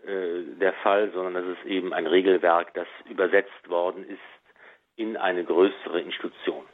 äh, 0.06 0.42
der 0.58 0.72
Fall, 0.74 1.10
sondern 1.12 1.34
das 1.34 1.58
ist 1.58 1.66
eben 1.66 1.92
ein 1.92 2.06
Regelwerk, 2.06 2.72
das 2.74 2.86
übersetzt 3.10 3.68
worden 3.68 4.08
ist 4.08 4.20
in 4.96 5.16
eine 5.16 5.44
größere 5.44 6.00
Institution. 6.00 6.64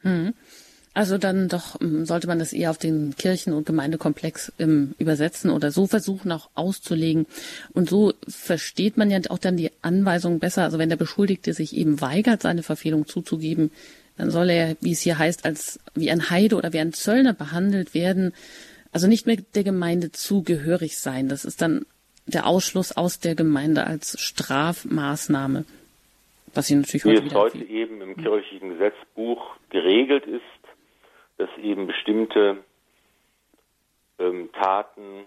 Hm. 0.00 0.34
Also 0.94 1.16
dann 1.16 1.48
doch 1.48 1.80
hm, 1.80 2.04
sollte 2.04 2.26
man 2.26 2.38
das 2.38 2.52
eher 2.52 2.70
auf 2.70 2.78
den 2.78 3.16
Kirchen- 3.16 3.54
und 3.54 3.64
Gemeindekomplex 3.64 4.52
ähm, 4.58 4.94
übersetzen 4.98 5.50
oder 5.50 5.70
so 5.70 5.86
versuchen 5.86 6.32
auch 6.32 6.50
auszulegen. 6.54 7.26
Und 7.72 7.88
so 7.88 8.12
versteht 8.28 8.98
man 8.98 9.10
ja 9.10 9.20
auch 9.30 9.38
dann 9.38 9.56
die 9.56 9.70
Anweisung 9.80 10.38
besser. 10.38 10.64
Also 10.64 10.78
wenn 10.78 10.90
der 10.90 10.96
Beschuldigte 10.96 11.54
sich 11.54 11.74
eben 11.74 12.00
weigert, 12.00 12.42
seine 12.42 12.62
Verfehlung 12.62 13.06
zuzugeben, 13.06 13.70
dann 14.18 14.30
soll 14.30 14.50
er, 14.50 14.76
wie 14.80 14.92
es 14.92 15.00
hier 15.00 15.18
heißt, 15.18 15.46
als 15.46 15.80
wie 15.94 16.10
ein 16.10 16.28
Heide 16.28 16.56
oder 16.56 16.74
wie 16.74 16.80
ein 16.80 16.92
Zöllner 16.92 17.32
behandelt 17.32 17.94
werden. 17.94 18.34
Also 18.92 19.06
nicht 19.06 19.26
mehr 19.26 19.38
der 19.54 19.64
Gemeinde 19.64 20.12
zugehörig 20.12 20.98
sein. 20.98 21.28
Das 21.28 21.46
ist 21.46 21.62
dann 21.62 21.86
der 22.26 22.46
Ausschluss 22.46 22.92
aus 22.92 23.18
der 23.18 23.34
Gemeinde 23.34 23.86
als 23.86 24.20
Strafmaßnahme. 24.20 25.64
Was 26.54 26.66
sie 26.66 26.76
natürlich 26.76 27.04
heute 27.04 27.24
Wie 27.24 27.28
es 27.28 27.34
heute 27.34 27.64
eben 27.64 28.00
im 28.02 28.16
kirchlichen 28.16 28.70
Gesetzbuch 28.70 29.56
geregelt 29.70 30.26
ist, 30.26 30.42
dass 31.38 31.48
eben 31.58 31.86
bestimmte 31.86 32.58
ähm, 34.18 34.50
Taten, 34.52 35.24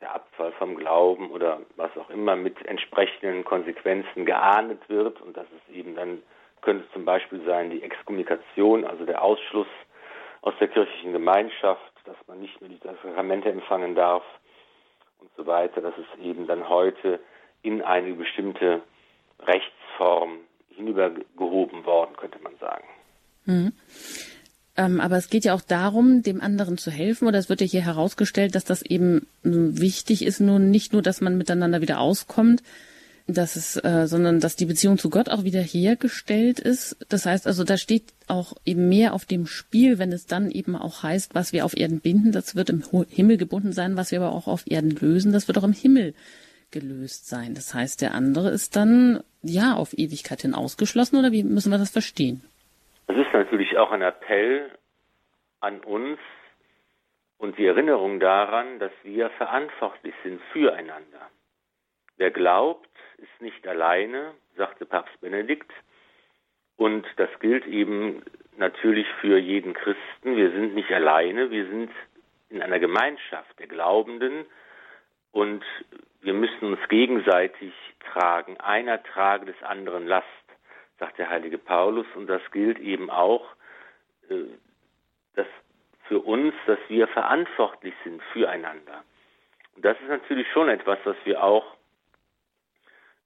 der 0.00 0.14
Abfall 0.14 0.52
vom 0.52 0.76
Glauben 0.76 1.30
oder 1.30 1.60
was 1.76 1.96
auch 1.96 2.10
immer 2.10 2.34
mit 2.36 2.64
entsprechenden 2.66 3.44
Konsequenzen 3.44 4.26
geahndet 4.26 4.80
wird 4.88 5.20
und 5.20 5.36
dass 5.36 5.46
es 5.46 5.74
eben 5.74 5.94
dann 5.94 6.22
könnte 6.60 6.84
zum 6.92 7.04
Beispiel 7.04 7.44
sein 7.44 7.70
die 7.70 7.82
Exkommunikation, 7.82 8.84
also 8.84 9.04
der 9.04 9.22
Ausschluss 9.22 9.68
aus 10.40 10.54
der 10.58 10.68
kirchlichen 10.68 11.12
Gemeinschaft, 11.12 11.92
dass 12.04 12.16
man 12.26 12.40
nicht 12.40 12.60
mehr 12.60 12.70
die 12.70 12.80
Sakramente 12.82 13.48
empfangen 13.48 13.94
darf 13.94 14.24
und 15.20 15.30
so 15.36 15.46
weiter, 15.46 15.80
dass 15.80 15.94
es 15.98 16.24
eben 16.24 16.46
dann 16.46 16.68
heute 16.68 17.20
in 17.62 17.82
eine 17.82 18.14
bestimmte 18.14 18.82
Rechtsform 19.92 20.38
hinübergehoben 20.70 21.84
worden, 21.84 22.16
könnte 22.16 22.38
man 22.42 22.52
sagen. 22.58 22.84
Mhm. 23.44 23.72
Ähm, 24.74 25.00
aber 25.00 25.18
es 25.18 25.28
geht 25.28 25.44
ja 25.44 25.54
auch 25.54 25.60
darum, 25.60 26.22
dem 26.22 26.40
anderen 26.40 26.78
zu 26.78 26.90
helfen, 26.90 27.28
oder 27.28 27.38
es 27.38 27.50
wird 27.50 27.60
ja 27.60 27.66
hier 27.66 27.84
herausgestellt, 27.84 28.54
dass 28.54 28.64
das 28.64 28.82
eben 28.82 29.26
wichtig 29.42 30.24
ist, 30.24 30.40
nun 30.40 30.70
nicht 30.70 30.94
nur, 30.94 31.02
dass 31.02 31.20
man 31.20 31.36
miteinander 31.36 31.82
wieder 31.82 32.00
auskommt, 32.00 32.62
dass 33.26 33.56
es, 33.56 33.76
äh, 33.76 34.06
sondern 34.06 34.40
dass 34.40 34.56
die 34.56 34.64
Beziehung 34.64 34.96
zu 34.96 35.10
Gott 35.10 35.28
auch 35.28 35.44
wieder 35.44 35.60
hergestellt 35.60 36.58
ist. 36.58 36.96
Das 37.08 37.26
heißt 37.26 37.46
also, 37.46 37.64
da 37.64 37.76
steht 37.76 38.04
auch 38.28 38.54
eben 38.64 38.88
mehr 38.88 39.12
auf 39.12 39.26
dem 39.26 39.46
Spiel, 39.46 39.98
wenn 39.98 40.10
es 40.10 40.26
dann 40.26 40.50
eben 40.50 40.74
auch 40.74 41.02
heißt, 41.02 41.34
was 41.34 41.52
wir 41.52 41.66
auf 41.66 41.76
Erden 41.76 42.00
binden, 42.00 42.32
das 42.32 42.56
wird 42.56 42.70
im 42.70 42.82
Himmel 43.10 43.36
gebunden 43.36 43.72
sein, 43.72 43.96
was 43.96 44.10
wir 44.10 44.22
aber 44.22 44.32
auch 44.32 44.46
auf 44.46 44.64
Erden 44.66 44.90
lösen, 44.90 45.32
das 45.32 45.48
wird 45.48 45.58
auch 45.58 45.64
im 45.64 45.74
Himmel 45.74 46.14
gelöst 46.72 47.28
sein. 47.28 47.54
Das 47.54 47.74
heißt, 47.74 48.02
der 48.02 48.14
andere 48.14 48.50
ist 48.50 48.76
dann 48.76 49.22
ja 49.42 49.74
auf 49.74 49.92
Ewigkeit 49.92 50.42
hin 50.42 50.54
ausgeschlossen 50.54 51.18
oder 51.18 51.32
wie 51.32 51.44
müssen 51.44 51.70
wir 51.70 51.78
das 51.78 51.90
verstehen? 51.90 52.42
Es 53.06 53.16
ist 53.16 53.32
natürlich 53.32 53.76
auch 53.76 53.90
ein 53.92 54.02
Appell 54.02 54.70
an 55.60 55.80
uns 55.80 56.18
und 57.38 57.58
die 57.58 57.66
Erinnerung 57.66 58.20
daran, 58.20 58.78
dass 58.78 58.92
wir 59.02 59.30
verantwortlich 59.30 60.14
sind 60.22 60.40
füreinander. 60.52 61.28
Wer 62.16 62.30
glaubt, 62.30 62.88
ist 63.18 63.40
nicht 63.40 63.66
alleine, 63.66 64.32
sagte 64.56 64.86
Papst 64.86 65.20
Benedikt. 65.20 65.70
Und 66.76 67.06
das 67.16 67.28
gilt 67.40 67.66
eben 67.66 68.22
natürlich 68.56 69.06
für 69.20 69.38
jeden 69.38 69.74
Christen. 69.74 70.36
Wir 70.36 70.50
sind 70.52 70.74
nicht 70.74 70.90
alleine, 70.90 71.50
wir 71.50 71.66
sind 71.66 71.90
in 72.48 72.62
einer 72.62 72.78
Gemeinschaft 72.78 73.58
der 73.58 73.66
Glaubenden 73.66 74.44
und 75.32 75.64
wir 76.22 76.34
müssen 76.34 76.72
uns 76.72 76.88
gegenseitig 76.88 77.72
tragen. 78.12 78.58
Einer 78.58 79.02
trage 79.02 79.46
des 79.46 79.62
anderen 79.62 80.06
Last, 80.06 80.26
sagt 80.98 81.18
der 81.18 81.28
heilige 81.28 81.58
Paulus. 81.58 82.06
Und 82.14 82.28
das 82.28 82.42
gilt 82.52 82.78
eben 82.78 83.10
auch 83.10 83.44
äh, 84.30 84.44
dass 85.34 85.46
für 86.08 86.18
uns, 86.18 86.54
dass 86.66 86.78
wir 86.88 87.08
verantwortlich 87.08 87.94
sind 88.04 88.22
füreinander. 88.32 89.02
Und 89.74 89.84
das 89.84 89.98
ist 90.00 90.08
natürlich 90.08 90.46
schon 90.52 90.68
etwas, 90.68 90.98
was 91.04 91.16
wir 91.24 91.42
auch 91.42 91.64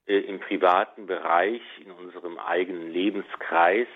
äh, 0.07 0.19
im 0.19 0.39
privaten 0.39 1.07
Bereich, 1.07 1.63
in 1.85 1.91
unserem 1.91 2.39
eigenen 2.39 2.93
Lebenskreis 2.93 3.89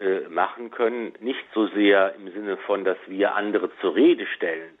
äh, 0.00 0.20
machen 0.28 0.70
können. 0.70 1.14
Nicht 1.20 1.44
so 1.52 1.66
sehr 1.68 2.14
im 2.14 2.32
Sinne 2.32 2.56
von, 2.58 2.84
dass 2.84 2.98
wir 3.06 3.34
andere 3.34 3.70
zur 3.80 3.94
Rede 3.94 4.26
stellen 4.26 4.78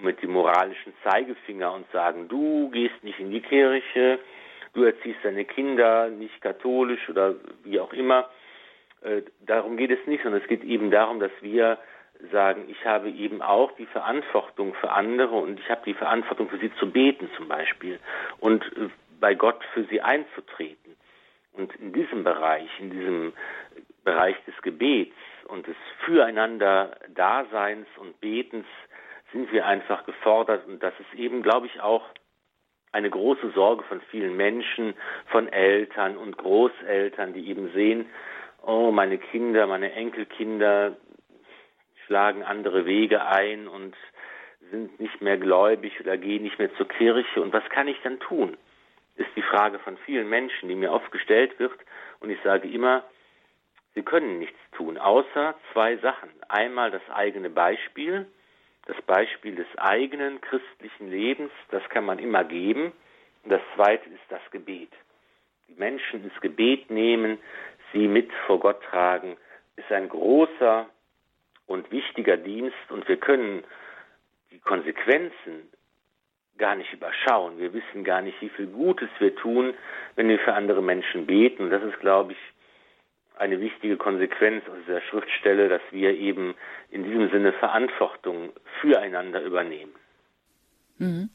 mit 0.00 0.22
dem 0.22 0.32
moralischen 0.32 0.92
Zeigefinger 1.04 1.72
und 1.72 1.90
sagen, 1.92 2.28
du 2.28 2.70
gehst 2.70 3.02
nicht 3.02 3.20
in 3.20 3.30
die 3.30 3.40
Kirche, 3.40 4.18
du 4.74 4.84
erziehst 4.84 5.18
deine 5.22 5.44
Kinder 5.44 6.08
nicht 6.08 6.40
katholisch 6.40 7.08
oder 7.08 7.34
wie 7.64 7.78
auch 7.78 7.92
immer. 7.92 8.28
Äh, 9.02 9.22
darum 9.46 9.76
geht 9.76 9.90
es 9.90 10.06
nicht, 10.06 10.22
sondern 10.22 10.40
es 10.40 10.48
geht 10.48 10.64
eben 10.64 10.90
darum, 10.90 11.20
dass 11.20 11.32
wir 11.40 11.78
sagen, 12.30 12.64
ich 12.68 12.84
habe 12.84 13.10
eben 13.10 13.42
auch 13.42 13.72
die 13.72 13.86
Verantwortung 13.86 14.74
für 14.74 14.92
andere 14.92 15.34
und 15.34 15.58
ich 15.58 15.68
habe 15.68 15.82
die 15.84 15.94
Verantwortung 15.94 16.48
für 16.48 16.58
sie 16.58 16.72
zu 16.76 16.90
beten 16.90 17.28
zum 17.36 17.48
Beispiel 17.48 17.98
und 18.38 18.64
äh, 18.76 18.88
bei 19.20 19.34
Gott 19.34 19.62
für 19.72 19.84
sie 19.84 20.00
einzutreten. 20.00 20.96
Und 21.52 21.74
in 21.76 21.92
diesem 21.92 22.24
Bereich, 22.24 22.68
in 22.80 22.90
diesem 22.90 23.32
Bereich 24.04 24.36
des 24.46 24.54
Gebets 24.62 25.14
und 25.48 25.66
des 25.66 25.76
Füreinander 26.04 26.96
Daseins 27.14 27.86
und 27.98 28.20
Betens 28.20 28.66
sind 29.32 29.52
wir 29.52 29.66
einfach 29.66 30.04
gefordert 30.04 30.66
und 30.66 30.82
das 30.82 30.94
ist 31.00 31.18
eben, 31.18 31.42
glaube 31.42 31.66
ich, 31.66 31.80
auch 31.80 32.04
eine 32.92 33.08
große 33.08 33.50
Sorge 33.52 33.82
von 33.84 34.00
vielen 34.10 34.36
Menschen, 34.36 34.94
von 35.26 35.48
Eltern 35.48 36.16
und 36.16 36.36
Großeltern, 36.36 37.32
die 37.32 37.48
eben 37.48 37.72
sehen, 37.72 38.06
oh, 38.62 38.90
meine 38.90 39.18
Kinder, 39.18 39.66
meine 39.66 39.92
Enkelkinder 39.92 40.96
schlagen 42.06 42.42
andere 42.42 42.84
Wege 42.84 43.24
ein 43.24 43.66
und 43.66 43.96
sind 44.70 45.00
nicht 45.00 45.20
mehr 45.20 45.38
gläubig 45.38 45.98
oder 46.00 46.16
gehen 46.16 46.42
nicht 46.42 46.58
mehr 46.58 46.74
zur 46.76 46.88
Kirche. 46.88 47.40
Und 47.40 47.52
was 47.52 47.64
kann 47.70 47.88
ich 47.88 48.00
dann 48.02 48.20
tun? 48.20 48.56
Ist 49.16 49.30
die 49.36 49.42
Frage 49.42 49.78
von 49.78 49.96
vielen 49.98 50.28
Menschen, 50.28 50.68
die 50.68 50.74
mir 50.74 50.92
oft 50.92 51.10
gestellt 51.10 51.58
wird. 51.58 51.78
Und 52.20 52.30
ich 52.30 52.38
sage 52.42 52.68
immer, 52.68 53.04
sie 53.94 54.02
können 54.02 54.38
nichts 54.38 54.58
tun, 54.72 54.98
außer 54.98 55.54
zwei 55.72 55.96
Sachen. 55.98 56.30
Einmal 56.48 56.90
das 56.90 57.02
eigene 57.10 57.50
Beispiel, 57.50 58.26
das 58.86 59.00
Beispiel 59.02 59.54
des 59.54 59.66
eigenen 59.76 60.40
christlichen 60.40 61.10
Lebens, 61.10 61.50
das 61.70 61.82
kann 61.88 62.04
man 62.04 62.18
immer 62.18 62.44
geben. 62.44 62.92
Und 63.44 63.50
das 63.50 63.60
zweite 63.74 64.08
ist 64.08 64.24
das 64.28 64.40
Gebet. 64.50 64.90
Die 65.68 65.74
Menschen 65.74 66.24
ins 66.24 66.40
Gebet 66.40 66.90
nehmen, 66.90 67.38
sie 67.92 68.08
mit 68.08 68.30
vor 68.46 68.60
Gott 68.60 68.82
tragen, 68.82 69.36
ist 69.76 69.90
ein 69.90 70.08
großer 70.08 70.86
und 71.66 71.90
wichtiger 71.90 72.36
Dienst 72.36 72.90
und 72.90 73.08
wir 73.08 73.16
können 73.16 73.64
die 74.50 74.58
Konsequenzen 74.58 75.70
gar 76.58 76.74
nicht 76.74 76.92
überschauen. 76.92 77.58
Wir 77.58 77.72
wissen 77.72 78.04
gar 78.04 78.20
nicht, 78.20 78.40
wie 78.40 78.50
viel 78.50 78.66
Gutes 78.66 79.08
wir 79.18 79.34
tun, 79.34 79.74
wenn 80.16 80.28
wir 80.28 80.38
für 80.38 80.54
andere 80.54 80.82
Menschen 80.82 81.26
beten. 81.26 81.64
Und 81.64 81.70
das 81.70 81.82
ist, 81.82 81.98
glaube 82.00 82.32
ich, 82.32 82.38
eine 83.42 83.60
wichtige 83.60 83.96
Konsequenz 83.96 84.64
aus 84.68 84.78
dieser 84.86 85.00
Schriftstelle, 85.02 85.68
dass 85.68 85.82
wir 85.90 86.16
eben 86.16 86.54
in 86.90 87.04
diesem 87.04 87.30
Sinne 87.30 87.52
Verantwortung 87.52 88.50
füreinander 88.80 89.42
übernehmen. 89.42 89.92
Mhm. 90.98 91.28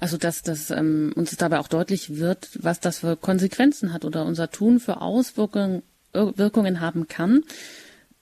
Also 0.00 0.16
dass, 0.16 0.42
dass 0.42 0.70
ähm, 0.70 1.12
uns 1.16 1.36
dabei 1.36 1.58
auch 1.58 1.68
deutlich 1.68 2.18
wird, 2.18 2.50
was 2.62 2.80
das 2.80 3.00
für 3.00 3.16
Konsequenzen 3.16 3.92
hat 3.92 4.04
oder 4.04 4.24
unser 4.24 4.50
Tun 4.50 4.80
für 4.80 5.00
Auswirkungen 5.00 5.82
Wirkungen 6.12 6.80
haben 6.80 7.08
kann. 7.08 7.42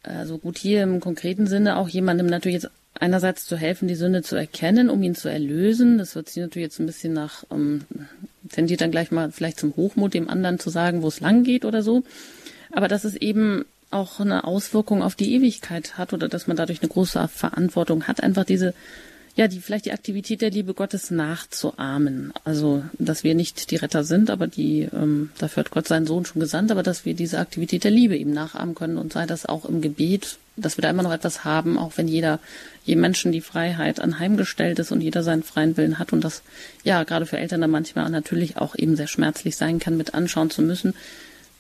Also 0.03 0.39
gut, 0.39 0.59
hier 0.59 0.83
im 0.83 1.01
konkreten 1.01 1.47
Sinne 1.47 1.77
auch 1.77 1.89
jemandem 1.89 2.27
natürlich 2.27 2.63
jetzt 2.63 2.71
einerseits 2.95 3.47
zu 3.47 3.57
helfen, 3.57 3.89
die 3.89 3.97
Sünde 3.97 4.23
zu 4.23 4.37
erkennen, 4.37 4.91
um 4.91 5.03
ihn 5.03 5.15
zu 5.15 5.29
erlösen. 5.29 5.99
Das 5.99 6.15
hört 6.15 6.29
sich 6.29 6.41
natürlich 6.43 6.67
jetzt 6.67 6.79
ein 6.79 6.87
bisschen 6.87 7.13
nach, 7.13 7.45
ähm, 7.51 7.83
tendiert 8.49 8.81
dann 8.81 8.91
gleich 8.91 9.11
mal 9.11 9.33
vielleicht 9.33 9.59
zum 9.59 9.75
Hochmut, 9.77 10.15
dem 10.15 10.29
anderen 10.29 10.59
zu 10.59 10.71
sagen, 10.71 11.03
wo 11.03 11.09
es 11.09 11.21
lang 11.21 11.43
geht 11.43 11.65
oder 11.65 11.83
so. 11.83 12.05
Aber 12.73 12.89
dass 12.89 13.05
es 13.05 13.17
eben 13.17 13.65
auch 13.91 14.21
eine 14.21 14.45
Auswirkung 14.45 15.03
auf 15.03 15.17
die 15.17 15.35
Ewigkeit 15.35 15.99
hat 15.99 16.13
oder 16.13 16.29
dass 16.29 16.47
man 16.47 16.57
dadurch 16.57 16.81
eine 16.81 16.91
große 16.91 17.29
Verantwortung 17.29 18.07
hat, 18.07 18.23
einfach 18.23 18.45
diese 18.45 18.75
ja, 19.37 19.49
die 19.49 19.61
vielleicht 19.61 19.87
die 19.87 19.93
Aktivität 19.93 20.43
der 20.43 20.51
Liebe 20.51 20.75
Gottes 20.75 21.11
nachzuahmen. 21.11 22.33
Also, 22.45 22.83
dass 22.99 23.25
wir 23.25 23.35
nicht 23.35 23.71
die 23.71 23.77
Retter 23.77 24.05
sind, 24.05 24.29
aber 24.29 24.47
die, 24.47 24.89
ähm, 24.93 25.31
dafür 25.39 25.65
hat 25.65 25.71
Gott 25.71 25.89
seinen 25.89 26.07
Sohn 26.07 26.25
schon 26.25 26.41
gesandt, 26.41 26.71
aber 26.71 26.83
dass 26.83 27.05
wir 27.05 27.15
diese 27.15 27.39
Aktivität 27.39 27.85
der 27.85 27.91
Liebe 27.91 28.17
ihm 28.17 28.33
nachahmen 28.33 28.75
können 28.75 28.99
und 28.99 29.13
sei 29.13 29.27
das 29.27 29.47
auch 29.47 29.65
im 29.65 29.81
Gebet, 29.81 30.39
dass 30.57 30.77
wir 30.77 30.83
da 30.83 30.91
immer 30.91 31.03
noch 31.03 31.13
etwas 31.13 31.45
haben, 31.45 31.79
auch 31.79 31.93
wenn 31.97 32.09
jeder, 32.09 32.41
jedem 32.85 33.03
Menschen 33.03 33.33
die 33.33 33.41
Freiheit 33.41 34.01
anheimgestellt 34.01 34.79
ist 34.79 34.91
und 34.93 35.01
jeder 35.01 35.23
seinen 35.23 35.43
freien 35.43 35.77
Willen 35.77 35.99
hat 35.99 36.13
und 36.13 36.23
das, 36.23 36.43
ja, 36.85 37.05
gerade 37.05 37.25
für 37.25 37.39
Eltern 37.39 37.61
dann 37.61 37.71
manchmal 37.71 38.11
natürlich 38.11 38.57
auch 38.57 38.77
eben 38.77 38.97
sehr 38.97 39.07
schmerzlich 39.07 39.57
sein 39.57 39.79
kann, 39.79 39.97
mit 39.97 40.13
anschauen 40.13 40.51
zu 40.51 40.61
müssen, 40.61 40.95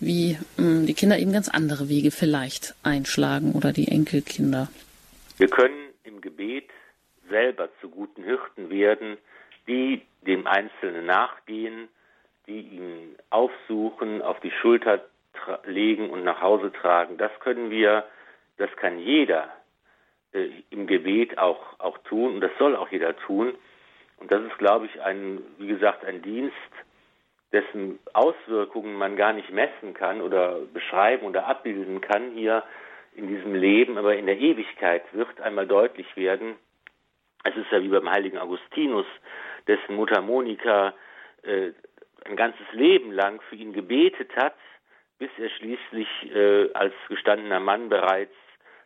wie 0.00 0.38
mh, 0.56 0.86
die 0.86 0.94
Kinder 0.94 1.18
eben 1.18 1.32
ganz 1.32 1.48
andere 1.48 1.88
Wege 1.88 2.10
vielleicht 2.10 2.74
einschlagen 2.82 3.52
oder 3.52 3.72
die 3.72 3.88
Enkelkinder. 3.88 4.68
Wir 5.38 5.48
können 5.48 5.90
im 6.04 6.20
Gebet 6.20 6.68
selber 7.28 7.68
zu 7.80 7.88
guten 7.88 8.24
Hirten 8.24 8.70
werden, 8.70 9.16
die 9.66 10.02
dem 10.26 10.46
Einzelnen 10.46 11.06
nachgehen, 11.06 11.88
die 12.46 12.60
ihn 12.60 13.16
aufsuchen, 13.30 14.22
auf 14.22 14.40
die 14.40 14.50
Schulter 14.50 15.04
legen 15.64 16.10
und 16.10 16.24
nach 16.24 16.40
Hause 16.40 16.72
tragen. 16.72 17.16
Das 17.16 17.30
können 17.40 17.70
wir, 17.70 18.04
das 18.58 18.70
kann 18.76 18.98
jeder 18.98 19.48
äh, 20.32 20.48
im 20.70 20.86
Gebet 20.86 21.38
auch, 21.38 21.78
auch 21.78 21.98
tun 21.98 22.34
und 22.34 22.40
das 22.40 22.50
soll 22.58 22.76
auch 22.76 22.90
jeder 22.90 23.16
tun. 23.16 23.54
Und 24.18 24.30
das 24.30 24.42
ist, 24.42 24.58
glaube 24.58 24.86
ich, 24.86 25.00
ein, 25.00 25.40
wie 25.58 25.68
gesagt, 25.68 26.04
ein 26.04 26.20
Dienst, 26.20 26.54
dessen 27.52 27.98
Auswirkungen 28.12 28.94
man 28.94 29.16
gar 29.16 29.32
nicht 29.32 29.50
messen 29.50 29.94
kann 29.94 30.20
oder 30.20 30.60
beschreiben 30.72 31.26
oder 31.26 31.46
abbilden 31.46 32.00
kann 32.00 32.32
hier 32.32 32.62
in 33.14 33.26
diesem 33.26 33.54
Leben, 33.54 33.98
aber 33.98 34.16
in 34.16 34.26
der 34.26 34.38
Ewigkeit 34.38 35.02
wird 35.12 35.40
einmal 35.40 35.66
deutlich 35.66 36.16
werden, 36.16 36.56
es 37.44 37.56
ist 37.56 37.70
ja 37.70 37.82
wie 37.82 37.88
beim 37.88 38.10
heiligen 38.10 38.38
Augustinus, 38.38 39.06
dessen 39.66 39.96
Mutter 39.96 40.20
Monika 40.20 40.94
äh, 41.42 41.72
ein 42.24 42.36
ganzes 42.36 42.66
Leben 42.72 43.12
lang 43.12 43.40
für 43.48 43.56
ihn 43.56 43.72
gebetet 43.72 44.30
hat, 44.36 44.54
bis 45.18 45.30
er 45.38 45.48
schließlich 45.50 46.08
äh, 46.34 46.72
als 46.74 46.94
gestandener 47.08 47.60
Mann 47.60 47.88
bereits 47.88 48.34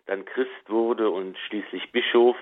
dann 0.06 0.24
Christ 0.24 0.68
wurde 0.68 1.10
und 1.10 1.36
schließlich 1.48 1.90
Bischof. 1.92 2.36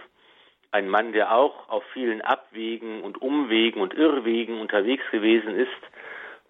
Ein 0.72 0.88
Mann, 0.88 1.12
der 1.12 1.34
auch 1.34 1.68
auf 1.68 1.84
vielen 1.92 2.22
Abwegen 2.22 3.02
und 3.02 3.20
Umwegen 3.20 3.80
und 3.80 3.94
Irrwegen 3.94 4.60
unterwegs 4.60 5.04
gewesen 5.10 5.54
ist 5.54 5.70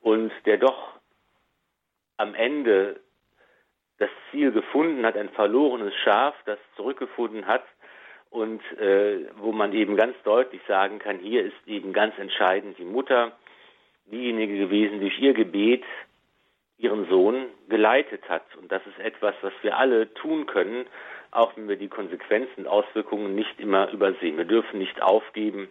und 0.00 0.32
der 0.46 0.58
doch 0.58 0.92
am 2.16 2.34
Ende 2.34 3.00
das 3.98 4.10
Ziel 4.30 4.52
gefunden 4.52 5.04
hat, 5.04 5.16
ein 5.16 5.28
verlorenes 5.30 5.94
Schaf, 6.04 6.34
das 6.44 6.58
zurückgefunden 6.76 7.46
hat 7.46 7.64
und 8.30 8.62
äh, 8.78 9.26
wo 9.36 9.52
man 9.52 9.72
eben 9.72 9.96
ganz 9.96 10.16
deutlich 10.24 10.62
sagen 10.66 10.98
kann, 10.98 11.18
hier 11.18 11.44
ist 11.44 11.56
eben 11.66 11.92
ganz 11.92 12.16
entscheidend 12.18 12.78
die 12.78 12.84
Mutter, 12.84 13.32
diejenige 14.06 14.56
gewesen, 14.56 15.00
die 15.00 15.10
durch 15.10 15.18
ihr 15.18 15.34
Gebet 15.34 15.84
ihren 16.78 17.08
Sohn 17.08 17.46
geleitet 17.68 18.28
hat. 18.28 18.44
Und 18.56 18.72
das 18.72 18.82
ist 18.86 18.98
etwas, 18.98 19.34
was 19.42 19.52
wir 19.62 19.76
alle 19.76 20.12
tun 20.14 20.46
können, 20.46 20.86
auch 21.32 21.56
wenn 21.56 21.68
wir 21.68 21.76
die 21.76 21.88
Konsequenzen 21.88 22.52
und 22.58 22.66
Auswirkungen 22.68 23.34
nicht 23.34 23.58
immer 23.58 23.90
übersehen. 23.90 24.36
Wir 24.36 24.44
dürfen 24.44 24.78
nicht 24.78 25.02
aufgeben, 25.02 25.68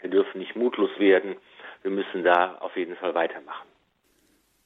wir 0.00 0.10
dürfen 0.10 0.38
nicht 0.38 0.56
mutlos 0.56 0.90
werden, 0.98 1.36
wir 1.82 1.90
müssen 1.90 2.24
da 2.24 2.56
auf 2.56 2.76
jeden 2.76 2.96
Fall 2.96 3.14
weitermachen. 3.14 3.66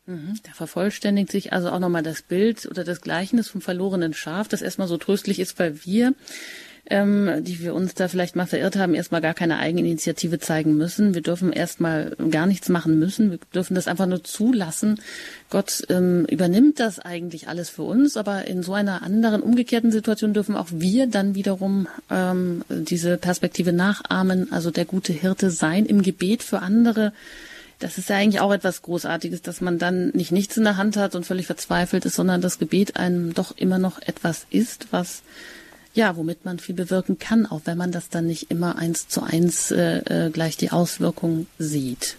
Mhm, 0.07 0.41
da 0.45 0.53
vervollständigt 0.53 1.31
sich 1.31 1.53
also 1.53 1.69
auch 1.69 1.79
nochmal 1.79 2.03
das 2.03 2.23
Bild 2.23 2.67
oder 2.69 2.83
das 2.83 3.03
Gleichnis 3.03 3.49
vom 3.49 3.61
verlorenen 3.61 4.15
Schaf, 4.15 4.49
das 4.49 4.63
erstmal 4.63 4.89
so 4.89 4.97
tröstlich 4.97 5.39
ist, 5.39 5.61
weil 5.61 5.85
wir, 5.85 6.15
ähm, 6.91 7.45
die 7.45 7.61
wir 7.61 7.75
uns 7.75 7.95
da 7.95 8.09
vielleicht 8.09 8.35
mal 8.35 8.47
verirrt 8.47 8.77
haben, 8.77 8.95
erstmal 8.95 9.21
gar 9.21 9.35
keine 9.35 9.59
Eigeninitiative 9.59 10.41
zeigen 10.41 10.77
müssen. 10.77 11.15
Wir 11.15 11.23
dürfen 11.23 11.53
erstmal 11.53 12.17
gar 12.31 12.47
nichts 12.47 12.69
machen 12.69 12.99
müssen. 12.99 13.31
Wir 13.31 13.39
dürfen 13.55 13.75
das 13.75 13.87
einfach 13.87 14.07
nur 14.07 14.25
zulassen. 14.25 15.01
Gott 15.49 15.85
ähm, 15.89 16.27
übernimmt 16.27 16.81
das 16.81 16.99
eigentlich 16.99 17.49
alles 17.49 17.71
für 17.71 17.83
uns, 17.83 18.17
aber 18.17 18.47
in 18.47 18.63
so 18.63 18.75
einer 18.75 19.03
anderen 19.03 19.43
umgekehrten 19.43 19.93
Situation 19.93 20.35
dürfen 20.35 20.57
auch 20.57 20.69
wir 20.71 21.07
dann 21.07 21.35
wiederum 21.37 21.87
ähm, 22.11 22.65
diese 22.69 23.17
Perspektive 23.17 23.73
nachahmen, 23.73 24.51
also 24.51 24.71
der 24.71 24.85
gute 24.85 25.13
Hirte 25.13 25.51
sein 25.51 25.87
im 25.87 26.03
Gebet 26.03 26.43
für 26.43 26.61
andere 26.61 27.13
das 27.79 27.99
ist 27.99 28.11
ja 28.11 28.17
eigentlich 28.17 28.41
auch 28.41 28.53
etwas 28.53 28.83
Großartiges, 28.83 29.43
dass 29.43 29.61
man 29.61 29.77
dann 29.77 30.11
nicht 30.11 30.31
nichts 30.31 30.57
in 30.57 30.63
der 30.63 30.77
Hand 30.77 30.97
hat 30.97 31.17
und 31.17 31.27
völlig 31.27 31.47
verzweifelt 31.47 32.05
ist, 32.05 32.15
sondern 32.15 32.41
das 32.41 32.61
Gebet 32.61 32.97
einem 32.97 33.35
doch 33.35 33.57
immer 33.57 33.79
noch 33.79 34.01
etwas 34.01 34.47
ist, 34.51 34.87
was 34.93 35.23
ja, 35.95 36.17
womit 36.17 36.45
man 36.45 36.59
viel 36.59 36.75
bewirken 36.75 37.19
kann, 37.19 37.47
auch 37.47 37.63
wenn 37.65 37.79
man 37.79 37.93
das 37.93 38.09
dann 38.09 38.27
nicht 38.27 38.51
immer 38.51 38.77
eins 38.77 39.09
zu 39.09 39.23
eins 39.23 39.71
äh, 39.71 40.27
äh 40.27 40.31
gleich 40.31 40.57
die 40.57 40.71
Auswirkung 40.71 41.47
sieht. 41.59 42.17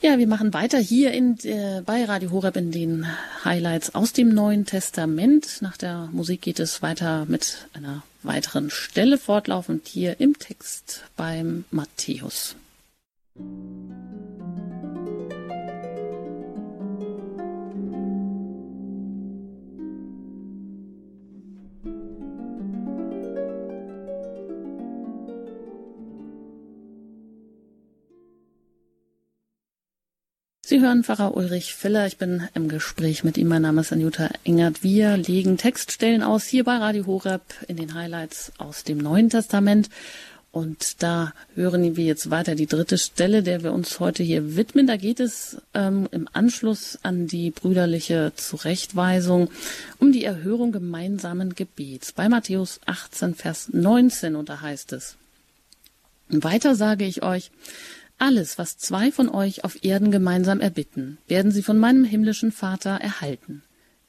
Ja, 0.00 0.16
wir 0.18 0.28
machen 0.28 0.54
weiter 0.54 0.78
hier 0.78 1.10
in, 1.10 1.36
äh, 1.42 1.82
bei 1.84 2.04
Radio 2.04 2.30
Horeb 2.30 2.56
in 2.56 2.70
den 2.70 3.06
Highlights 3.44 3.96
aus 3.96 4.12
dem 4.12 4.28
Neuen 4.28 4.64
Testament. 4.64 5.60
Nach 5.60 5.76
der 5.76 6.08
Musik 6.12 6.42
geht 6.42 6.60
es 6.60 6.82
weiter 6.82 7.24
mit 7.26 7.66
einer 7.72 8.04
weiteren 8.22 8.70
Stelle 8.70 9.18
fortlaufend 9.18 9.88
hier 9.88 10.20
im 10.20 10.38
Text 10.38 11.02
beim 11.16 11.64
Matthäus. 11.72 12.54
Sie 30.68 30.82
hören 30.82 31.02
Pfarrer 31.02 31.34
Ulrich 31.34 31.72
Filler. 31.72 32.06
Ich 32.06 32.18
bin 32.18 32.46
im 32.52 32.68
Gespräch 32.68 33.24
mit 33.24 33.38
ihm. 33.38 33.48
Mein 33.48 33.62
Name 33.62 33.80
ist 33.80 33.90
Anjuta 33.90 34.28
Engert. 34.44 34.82
Wir 34.82 35.16
legen 35.16 35.56
Textstellen 35.56 36.22
aus 36.22 36.44
hier 36.44 36.62
bei 36.64 36.76
Radio 36.76 37.06
Horeb 37.06 37.40
in 37.68 37.78
den 37.78 37.94
Highlights 37.94 38.52
aus 38.58 38.84
dem 38.84 38.98
Neuen 38.98 39.30
Testament. 39.30 39.88
Und 40.52 41.02
da 41.02 41.32
hören 41.54 41.96
wir 41.96 42.04
jetzt 42.04 42.28
weiter 42.28 42.54
die 42.54 42.66
dritte 42.66 42.98
Stelle, 42.98 43.42
der 43.42 43.62
wir 43.62 43.72
uns 43.72 43.98
heute 43.98 44.22
hier 44.22 44.56
widmen. 44.56 44.86
Da 44.86 44.98
geht 44.98 45.20
es 45.20 45.56
ähm, 45.72 46.06
im 46.10 46.28
Anschluss 46.34 46.98
an 47.02 47.26
die 47.26 47.50
brüderliche 47.50 48.32
Zurechtweisung 48.36 49.48
um 49.98 50.12
die 50.12 50.24
Erhörung 50.24 50.70
gemeinsamen 50.70 51.54
Gebets. 51.54 52.12
Bei 52.12 52.28
Matthäus 52.28 52.78
18, 52.84 53.36
Vers 53.36 53.70
19, 53.72 54.36
und 54.36 54.50
da 54.50 54.60
heißt 54.60 54.92
es, 54.92 55.16
weiter 56.28 56.74
sage 56.74 57.06
ich 57.06 57.22
euch, 57.22 57.50
alles, 58.18 58.58
was 58.58 58.78
zwei 58.78 59.12
von 59.12 59.28
euch 59.28 59.64
auf 59.64 59.84
Erden 59.84 60.10
gemeinsam 60.10 60.60
erbitten, 60.60 61.18
werden 61.26 61.52
sie 61.52 61.62
von 61.62 61.78
meinem 61.78 62.04
himmlischen 62.04 62.52
Vater 62.52 62.90
erhalten. 62.90 63.62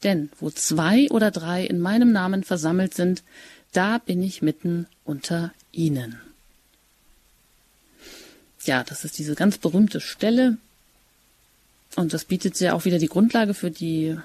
Denn 0.04 0.30
wo 0.40 0.50
zwei 0.50 1.08
oder 1.10 1.32
drei 1.32 1.66
in 1.66 1.80
meinem 1.80 2.12
Namen 2.12 2.44
versammelt 2.44 2.94
sind, 2.94 3.24
da 3.72 3.98
bin 4.00 4.24
ich 4.24 4.42
mitten 4.42 4.88
unter 5.04 5.54
ihnen. 5.72 6.20
Ja, 8.64 8.84
das 8.84 9.06
ist 9.06 9.18
diese 9.18 9.36
ganz 9.36 9.58
berühmte 9.58 10.02
Stelle. 10.02 10.58
Und 11.96 12.14
das 12.14 12.26
bietet 12.26 12.60
ja 12.60 12.74
auch 12.74 12.86
wieder 12.86 13.00
die 13.00 13.08
Grundlage 13.08 13.54
für 13.54 13.72
die, 13.72 14.18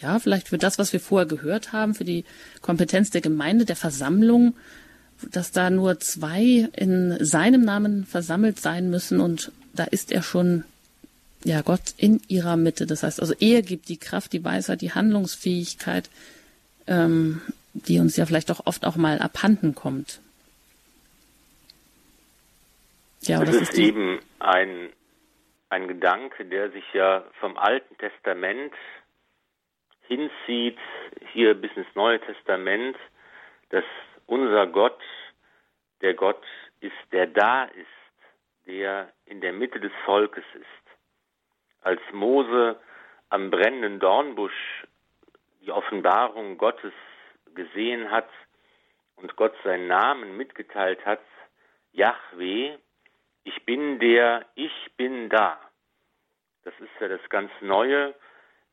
ja, 0.00 0.18
vielleicht 0.18 0.48
für 0.48 0.58
das, 0.58 0.78
was 0.78 0.92
wir 0.92 1.00
vorher 1.00 1.26
gehört 1.26 1.72
haben, 1.72 1.94
für 1.94 2.04
die 2.04 2.24
Kompetenz 2.62 3.10
der 3.10 3.20
Gemeinde, 3.20 3.64
der 3.64 3.76
Versammlung, 3.76 4.54
dass 5.22 5.52
da 5.52 5.70
nur 5.70 6.00
zwei 6.00 6.68
in 6.76 7.16
seinem 7.24 7.62
Namen 7.62 8.06
versammelt 8.06 8.60
sein 8.60 8.90
müssen 8.90 9.20
und 9.20 9.52
da 9.72 9.84
ist 9.84 10.12
er 10.12 10.22
schon, 10.22 10.64
ja, 11.44 11.62
Gott 11.62 11.94
in 11.96 12.20
ihrer 12.28 12.56
Mitte. 12.56 12.86
Das 12.86 13.02
heißt 13.02 13.20
also, 13.20 13.34
er 13.40 13.62
gibt 13.62 13.88
die 13.88 13.98
Kraft, 13.98 14.32
die 14.32 14.44
Weisheit, 14.44 14.80
die 14.80 14.92
Handlungsfähigkeit, 14.92 16.08
ähm, 16.86 17.42
die 17.72 17.98
uns 17.98 18.16
ja 18.16 18.26
vielleicht 18.26 18.50
auch 18.50 18.66
oft 18.66 18.84
auch 18.86 18.96
mal 18.96 19.18
abhanden 19.18 19.74
kommt. 19.74 20.20
Ja, 23.22 23.40
das, 23.40 23.50
das 23.50 23.62
ist, 23.62 23.72
ist 23.72 23.78
eben 23.78 24.20
ein, 24.38 24.90
ein 25.70 25.88
Gedanke, 25.88 26.44
der 26.44 26.70
sich 26.70 26.84
ja 26.92 27.24
vom 27.40 27.56
Alten 27.56 27.96
Testament 27.98 28.72
hinzieht, 30.06 30.78
hier 31.32 31.54
bis 31.54 31.70
ins 31.76 31.86
Neue 31.94 32.20
Testament, 32.20 32.96
dass 33.70 33.84
unser 34.26 34.66
Gott 34.66 35.00
der 36.00 36.14
Gott 36.14 36.42
ist, 36.80 36.92
der 37.12 37.26
da 37.26 37.64
ist, 37.64 37.86
der 38.66 39.12
in 39.26 39.40
der 39.40 39.52
Mitte 39.52 39.80
des 39.80 39.92
Volkes 40.04 40.44
ist. 40.54 40.66
Als 41.80 42.00
Mose 42.12 42.78
am 43.30 43.50
brennenden 43.50 44.00
Dornbusch 44.00 44.86
die 45.60 45.72
Offenbarung 45.72 46.58
Gottes 46.58 46.92
gesehen 47.54 48.10
hat 48.10 48.28
und 49.16 49.36
Gott 49.36 49.54
seinen 49.64 49.86
Namen 49.86 50.36
mitgeteilt 50.36 51.04
hat, 51.06 51.22
Yahweh, 51.92 52.76
ich 53.44 53.64
bin 53.64 53.98
der, 53.98 54.46
ich 54.54 54.92
bin 54.96 55.28
da. 55.28 55.58
Das 56.64 56.74
ist 56.80 56.90
ja 57.00 57.08
das 57.08 57.20
ganz 57.28 57.50
Neue 57.60 58.14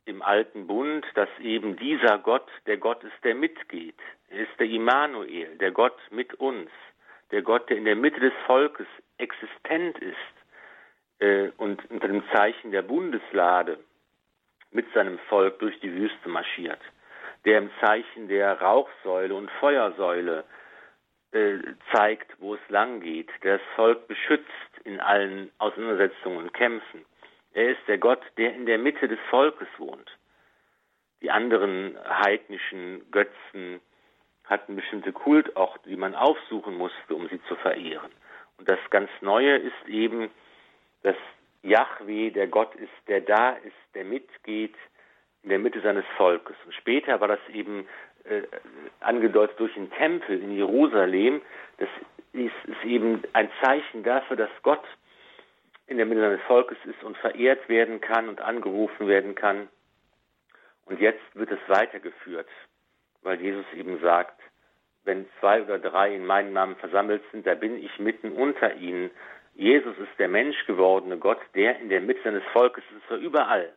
im 0.04 0.22
alten 0.22 0.66
Bund, 0.66 1.06
dass 1.14 1.28
eben 1.40 1.76
dieser 1.76 2.18
Gott 2.18 2.48
der 2.66 2.76
Gott 2.76 3.02
ist, 3.04 3.24
der 3.24 3.34
mitgeht. 3.34 3.98
Er 4.30 4.40
ist 4.40 4.58
der 4.58 4.66
Immanuel, 4.66 5.56
der 5.58 5.70
Gott 5.70 5.98
mit 6.10 6.34
uns, 6.34 6.70
der 7.30 7.42
Gott, 7.42 7.68
der 7.70 7.76
in 7.76 7.84
der 7.84 7.96
Mitte 7.96 8.20
des 8.20 8.32
Volkes 8.46 8.86
existent 9.18 9.98
ist 9.98 10.16
äh, 11.20 11.50
und 11.56 11.88
unter 11.90 12.08
dem 12.08 12.24
Zeichen 12.32 12.72
der 12.72 12.82
Bundeslade 12.82 13.78
mit 14.70 14.92
seinem 14.92 15.18
Volk 15.28 15.58
durch 15.60 15.78
die 15.80 15.92
Wüste 15.92 16.28
marschiert, 16.28 16.80
der 17.44 17.58
im 17.58 17.70
Zeichen 17.80 18.28
der 18.28 18.60
Rauchsäule 18.60 19.34
und 19.34 19.50
Feuersäule 19.52 20.44
äh, 21.32 21.58
zeigt, 21.92 22.30
wo 22.40 22.54
es 22.54 22.68
lang 22.68 23.00
geht, 23.00 23.30
der 23.42 23.58
das 23.58 23.66
Volk 23.76 24.08
beschützt 24.08 24.48
in 24.84 25.00
allen 25.00 25.50
Auseinandersetzungen 25.58 26.38
und 26.38 26.54
Kämpfen 26.54 27.04
er 27.54 27.70
ist 27.70 27.80
der 27.86 27.98
Gott, 27.98 28.22
der 28.36 28.54
in 28.54 28.66
der 28.66 28.78
Mitte 28.78 29.08
des 29.08 29.18
Volkes 29.30 29.68
wohnt. 29.78 30.10
Die 31.20 31.30
anderen 31.30 31.96
heidnischen 32.08 33.10
Götzen 33.10 33.80
hatten 34.44 34.76
bestimmte 34.76 35.12
Kultorte, 35.12 35.88
die 35.88 35.96
man 35.96 36.14
aufsuchen 36.14 36.76
musste, 36.76 37.14
um 37.14 37.28
sie 37.28 37.40
zu 37.44 37.54
verehren. 37.56 38.10
Und 38.58 38.68
das 38.68 38.78
ganz 38.90 39.10
Neue 39.20 39.56
ist 39.56 39.88
eben, 39.88 40.30
dass 41.02 41.16
Yahweh 41.62 42.30
der 42.30 42.48
Gott 42.48 42.74
ist, 42.74 42.90
der 43.06 43.20
da 43.20 43.50
ist, 43.50 43.76
der 43.94 44.04
mitgeht 44.04 44.74
in 45.42 45.50
der 45.50 45.58
Mitte 45.58 45.80
seines 45.80 46.04
Volkes. 46.16 46.56
Und 46.64 46.74
später 46.74 47.20
war 47.20 47.28
das 47.28 47.40
eben 47.52 47.86
äh, 48.24 48.42
angedeutet 49.00 49.58
durch 49.58 49.74
den 49.74 49.90
Tempel 49.92 50.40
in 50.40 50.52
Jerusalem. 50.52 51.40
Das 51.78 51.88
ist, 52.32 52.52
ist 52.64 52.84
eben 52.84 53.22
ein 53.32 53.50
Zeichen 53.62 54.02
dafür, 54.02 54.36
dass 54.36 54.50
Gott 54.62 54.84
in 55.86 55.96
der 55.96 56.06
Mitte 56.06 56.20
seines 56.20 56.42
Volkes 56.42 56.78
ist 56.84 57.02
und 57.02 57.16
verehrt 57.18 57.68
werden 57.68 58.00
kann 58.00 58.28
und 58.28 58.40
angerufen 58.40 59.08
werden 59.08 59.34
kann. 59.34 59.68
Und 60.86 61.00
jetzt 61.00 61.22
wird 61.34 61.50
es 61.50 61.60
weitergeführt, 61.68 62.48
weil 63.22 63.40
Jesus 63.40 63.66
eben 63.74 64.00
sagt, 64.00 64.40
wenn 65.04 65.28
zwei 65.40 65.62
oder 65.62 65.78
drei 65.78 66.14
in 66.14 66.24
meinem 66.24 66.52
Namen 66.52 66.76
versammelt 66.76 67.22
sind, 67.32 67.46
da 67.46 67.54
bin 67.54 67.82
ich 67.82 67.98
mitten 67.98 68.32
unter 68.32 68.74
ihnen. 68.74 69.10
Jesus 69.54 69.96
ist 69.98 70.18
der 70.18 70.28
menschgewordene 70.28 71.18
Gott, 71.18 71.40
der 71.54 71.78
in 71.80 71.88
der 71.88 72.00
Mitte 72.00 72.22
seines 72.22 72.44
Volkes 72.52 72.84
ist, 72.96 73.08
so 73.08 73.16
überall, 73.16 73.72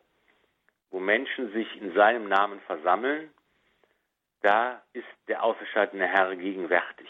wo 0.90 1.00
Menschen 1.00 1.52
sich 1.52 1.80
in 1.80 1.92
seinem 1.94 2.28
Namen 2.28 2.60
versammeln, 2.60 3.30
da 4.42 4.82
ist 4.92 5.06
der 5.28 5.42
auferstandene 5.42 6.06
Herr 6.06 6.34
gegenwärtig. 6.36 7.08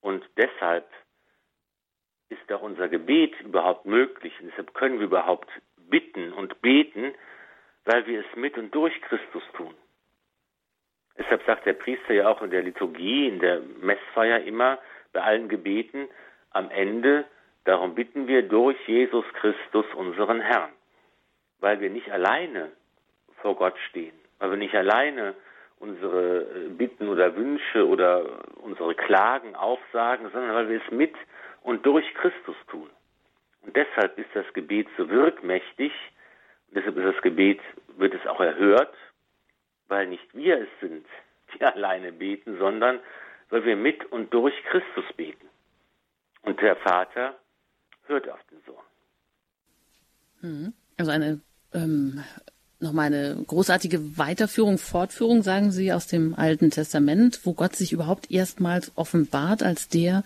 Und 0.00 0.24
deshalb 0.36 0.88
ist 2.32 2.42
da 2.48 2.56
unser 2.56 2.88
Gebet 2.88 3.40
überhaupt 3.40 3.86
möglich. 3.86 4.32
Und 4.40 4.48
deshalb 4.48 4.74
können 4.74 4.98
wir 4.98 5.06
überhaupt 5.06 5.48
bitten 5.88 6.32
und 6.32 6.60
beten, 6.62 7.14
weil 7.84 8.06
wir 8.06 8.20
es 8.20 8.36
mit 8.36 8.56
und 8.58 8.74
durch 8.74 9.00
Christus 9.02 9.42
tun. 9.56 9.74
Deshalb 11.18 11.44
sagt 11.44 11.66
der 11.66 11.74
Priester 11.74 12.14
ja 12.14 12.28
auch 12.28 12.42
in 12.42 12.50
der 12.50 12.62
Liturgie, 12.62 13.28
in 13.28 13.38
der 13.38 13.60
Messfeier 13.80 14.42
immer, 14.42 14.78
bei 15.12 15.20
allen 15.20 15.48
Gebeten, 15.48 16.08
am 16.50 16.70
Ende 16.70 17.26
Darum 17.64 17.94
bitten 17.94 18.26
wir 18.26 18.42
durch 18.42 18.76
Jesus 18.88 19.24
Christus, 19.34 19.86
unseren 19.94 20.40
Herrn, 20.40 20.72
weil 21.60 21.80
wir 21.80 21.90
nicht 21.90 22.10
alleine 22.10 22.72
vor 23.40 23.54
Gott 23.54 23.78
stehen, 23.88 24.14
weil 24.38 24.50
wir 24.50 24.56
nicht 24.56 24.74
alleine 24.74 25.34
unsere 25.78 26.70
Bitten 26.70 27.08
oder 27.08 27.36
Wünsche 27.36 27.86
oder 27.86 28.24
unsere 28.56 28.94
Klagen 28.94 29.54
aufsagen, 29.54 30.28
sondern 30.32 30.54
weil 30.54 30.68
wir 30.68 30.80
es 30.84 30.90
mit 30.90 31.14
und 31.62 31.84
durch 31.86 32.04
Christus 32.14 32.56
tun. 32.68 32.90
Und 33.62 33.76
deshalb 33.76 34.18
ist 34.18 34.30
das 34.34 34.46
Gebet 34.54 34.88
so 34.96 35.08
wirkmächtig, 35.08 35.92
deshalb 36.74 36.96
ist 36.96 37.14
das 37.14 37.22
Gebet, 37.22 37.60
wird 37.96 38.14
es 38.14 38.26
auch 38.26 38.40
erhört, 38.40 38.94
weil 39.88 40.08
nicht 40.08 40.34
wir 40.34 40.60
es 40.60 40.68
sind, 40.80 41.06
die 41.54 41.64
alleine 41.64 42.12
beten, 42.12 42.58
sondern 42.58 43.00
weil 43.50 43.64
wir 43.64 43.76
mit 43.76 44.04
und 44.06 44.32
durch 44.32 44.54
Christus 44.64 45.04
beten. 45.16 45.48
Und 46.42 46.60
der 46.60 46.76
Vater 46.76 47.38
hört 48.06 48.28
auf 48.28 48.40
den 48.50 48.60
Sohn. 48.66 48.84
Mhm. 50.40 50.72
Also 50.96 51.10
eine 51.12 51.40
ähm, 51.72 52.22
nochmal 52.82 53.06
eine 53.06 53.42
großartige 53.46 54.18
Weiterführung, 54.18 54.76
Fortführung, 54.76 55.42
sagen 55.42 55.70
Sie, 55.70 55.92
aus 55.92 56.06
dem 56.08 56.34
Alten 56.34 56.70
Testament, 56.70 57.40
wo 57.44 57.54
Gott 57.54 57.76
sich 57.76 57.92
überhaupt 57.92 58.30
erstmals 58.30 58.92
offenbart 58.96 59.62
als 59.62 59.88
der, 59.88 60.24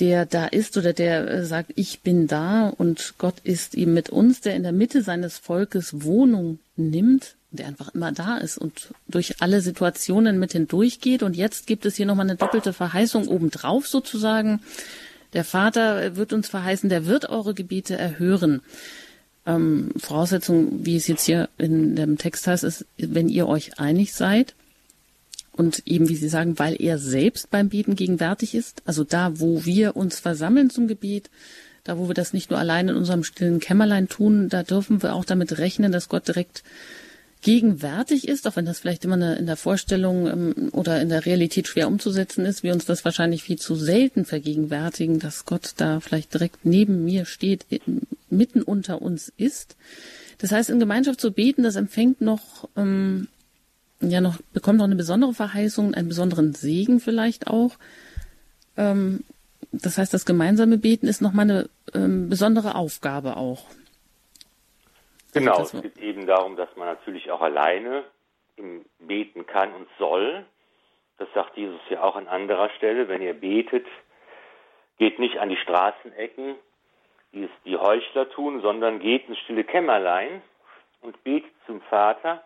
der 0.00 0.24
da 0.24 0.46
ist 0.46 0.76
oder 0.76 0.92
der 0.92 1.28
äh, 1.28 1.44
sagt, 1.44 1.72
ich 1.76 2.00
bin 2.00 2.26
da 2.26 2.68
und 2.68 3.14
Gott 3.18 3.36
ist 3.44 3.74
eben 3.74 3.92
mit 3.92 4.08
uns, 4.10 4.40
der 4.40 4.56
in 4.56 4.62
der 4.62 4.72
Mitte 4.72 5.02
seines 5.02 5.38
Volkes 5.38 6.02
Wohnung 6.02 6.58
nimmt, 6.76 7.36
der 7.50 7.66
einfach 7.66 7.94
immer 7.94 8.10
da 8.10 8.38
ist 8.38 8.56
und 8.56 8.94
durch 9.08 9.42
alle 9.42 9.60
Situationen 9.60 10.38
mit 10.38 10.52
hindurchgeht. 10.52 11.22
Und 11.22 11.36
jetzt 11.36 11.66
gibt 11.66 11.84
es 11.84 11.96
hier 11.96 12.06
nochmal 12.06 12.26
eine 12.26 12.36
doppelte 12.36 12.72
Verheißung 12.72 13.28
obendrauf 13.28 13.86
sozusagen. 13.86 14.60
Der 15.34 15.44
Vater 15.44 16.16
wird 16.16 16.32
uns 16.32 16.48
verheißen, 16.48 16.88
der 16.88 17.06
wird 17.06 17.28
eure 17.28 17.54
Gebete 17.54 17.96
erhören. 17.96 18.62
Ähm, 19.46 19.90
Voraussetzung, 19.96 20.84
wie 20.84 20.96
es 20.96 21.06
jetzt 21.08 21.24
hier 21.24 21.48
in 21.58 21.94
dem 21.94 22.18
Text 22.18 22.46
heißt, 22.46 22.64
ist, 22.64 22.86
wenn 22.96 23.28
ihr 23.28 23.46
euch 23.46 23.78
einig 23.78 24.14
seid 24.14 24.54
und 25.60 25.82
eben, 25.86 26.08
wie 26.08 26.16
Sie 26.16 26.30
sagen, 26.30 26.58
weil 26.58 26.74
er 26.80 26.98
selbst 26.98 27.50
beim 27.50 27.68
Beten 27.68 27.94
gegenwärtig 27.94 28.54
ist, 28.54 28.82
also 28.86 29.04
da, 29.04 29.38
wo 29.38 29.66
wir 29.66 29.94
uns 29.94 30.18
versammeln 30.18 30.70
zum 30.70 30.88
Gebet, 30.88 31.28
da, 31.84 31.98
wo 31.98 32.08
wir 32.08 32.14
das 32.14 32.32
nicht 32.32 32.50
nur 32.50 32.58
allein 32.58 32.88
in 32.88 32.96
unserem 32.96 33.24
stillen 33.24 33.60
Kämmerlein 33.60 34.08
tun, 34.08 34.48
da 34.48 34.62
dürfen 34.62 35.02
wir 35.02 35.14
auch 35.14 35.26
damit 35.26 35.58
rechnen, 35.58 35.92
dass 35.92 36.08
Gott 36.08 36.26
direkt 36.26 36.64
gegenwärtig 37.42 38.26
ist, 38.26 38.46
auch 38.46 38.56
wenn 38.56 38.64
das 38.64 38.80
vielleicht 38.80 39.04
immer 39.04 39.16
eine, 39.16 39.36
in 39.36 39.46
der 39.46 39.56
Vorstellung 39.56 40.26
ähm, 40.26 40.68
oder 40.72 41.00
in 41.00 41.10
der 41.10 41.26
Realität 41.26 41.68
schwer 41.68 41.88
umzusetzen 41.88 42.46
ist, 42.46 42.62
wir 42.62 42.72
uns 42.72 42.86
das 42.86 43.04
wahrscheinlich 43.04 43.42
viel 43.42 43.58
zu 43.58 43.74
selten 43.74 44.24
vergegenwärtigen, 44.24 45.18
dass 45.18 45.44
Gott 45.44 45.74
da 45.76 46.00
vielleicht 46.00 46.32
direkt 46.32 46.64
neben 46.64 47.04
mir 47.04 47.26
steht, 47.26 47.66
mitten 48.30 48.62
unter 48.62 49.02
uns 49.02 49.30
ist. 49.36 49.76
Das 50.38 50.52
heißt, 50.52 50.70
in 50.70 50.80
Gemeinschaft 50.80 51.20
zu 51.20 51.32
beten, 51.32 51.62
das 51.62 51.76
empfängt 51.76 52.22
noch, 52.22 52.68
ähm, 52.76 53.28
ja 54.00 54.20
noch, 54.20 54.38
bekommt 54.52 54.78
noch 54.78 54.86
eine 54.86 54.96
besondere 54.96 55.34
Verheißung, 55.34 55.94
einen 55.94 56.08
besonderen 56.08 56.52
Segen 56.52 57.00
vielleicht 57.00 57.48
auch. 57.48 57.76
Ähm, 58.76 59.24
das 59.72 59.98
heißt, 59.98 60.12
das 60.12 60.26
gemeinsame 60.26 60.78
Beten 60.78 61.06
ist 61.06 61.20
nochmal 61.20 61.44
eine 61.44 61.70
ähm, 61.94 62.28
besondere 62.28 62.74
Aufgabe 62.74 63.36
auch. 63.36 63.66
Genau, 65.32 65.62
es 65.62 65.72
geht 65.72 65.96
eben 65.98 66.26
darum, 66.26 66.56
dass 66.56 66.74
man 66.76 66.88
natürlich 66.88 67.30
auch 67.30 67.40
alleine 67.40 68.04
im 68.56 68.84
Beten 68.98 69.46
kann 69.46 69.72
und 69.72 69.86
soll. 69.98 70.44
Das 71.18 71.28
sagt 71.34 71.56
Jesus 71.56 71.80
ja 71.88 72.02
auch 72.02 72.16
an 72.16 72.26
anderer 72.26 72.70
Stelle. 72.70 73.08
Wenn 73.08 73.22
ihr 73.22 73.34
betet, 73.34 73.86
geht 74.98 75.18
nicht 75.18 75.38
an 75.38 75.48
die 75.48 75.56
Straßenecken, 75.56 76.56
wie 77.32 77.44
es 77.44 77.50
die 77.64 77.76
Heuchler 77.76 78.28
tun, 78.30 78.60
sondern 78.60 78.98
geht 78.98 79.28
ins 79.28 79.38
stille 79.38 79.64
Kämmerlein 79.64 80.42
und 81.00 81.22
betet 81.22 81.52
zum 81.66 81.80
Vater. 81.82 82.42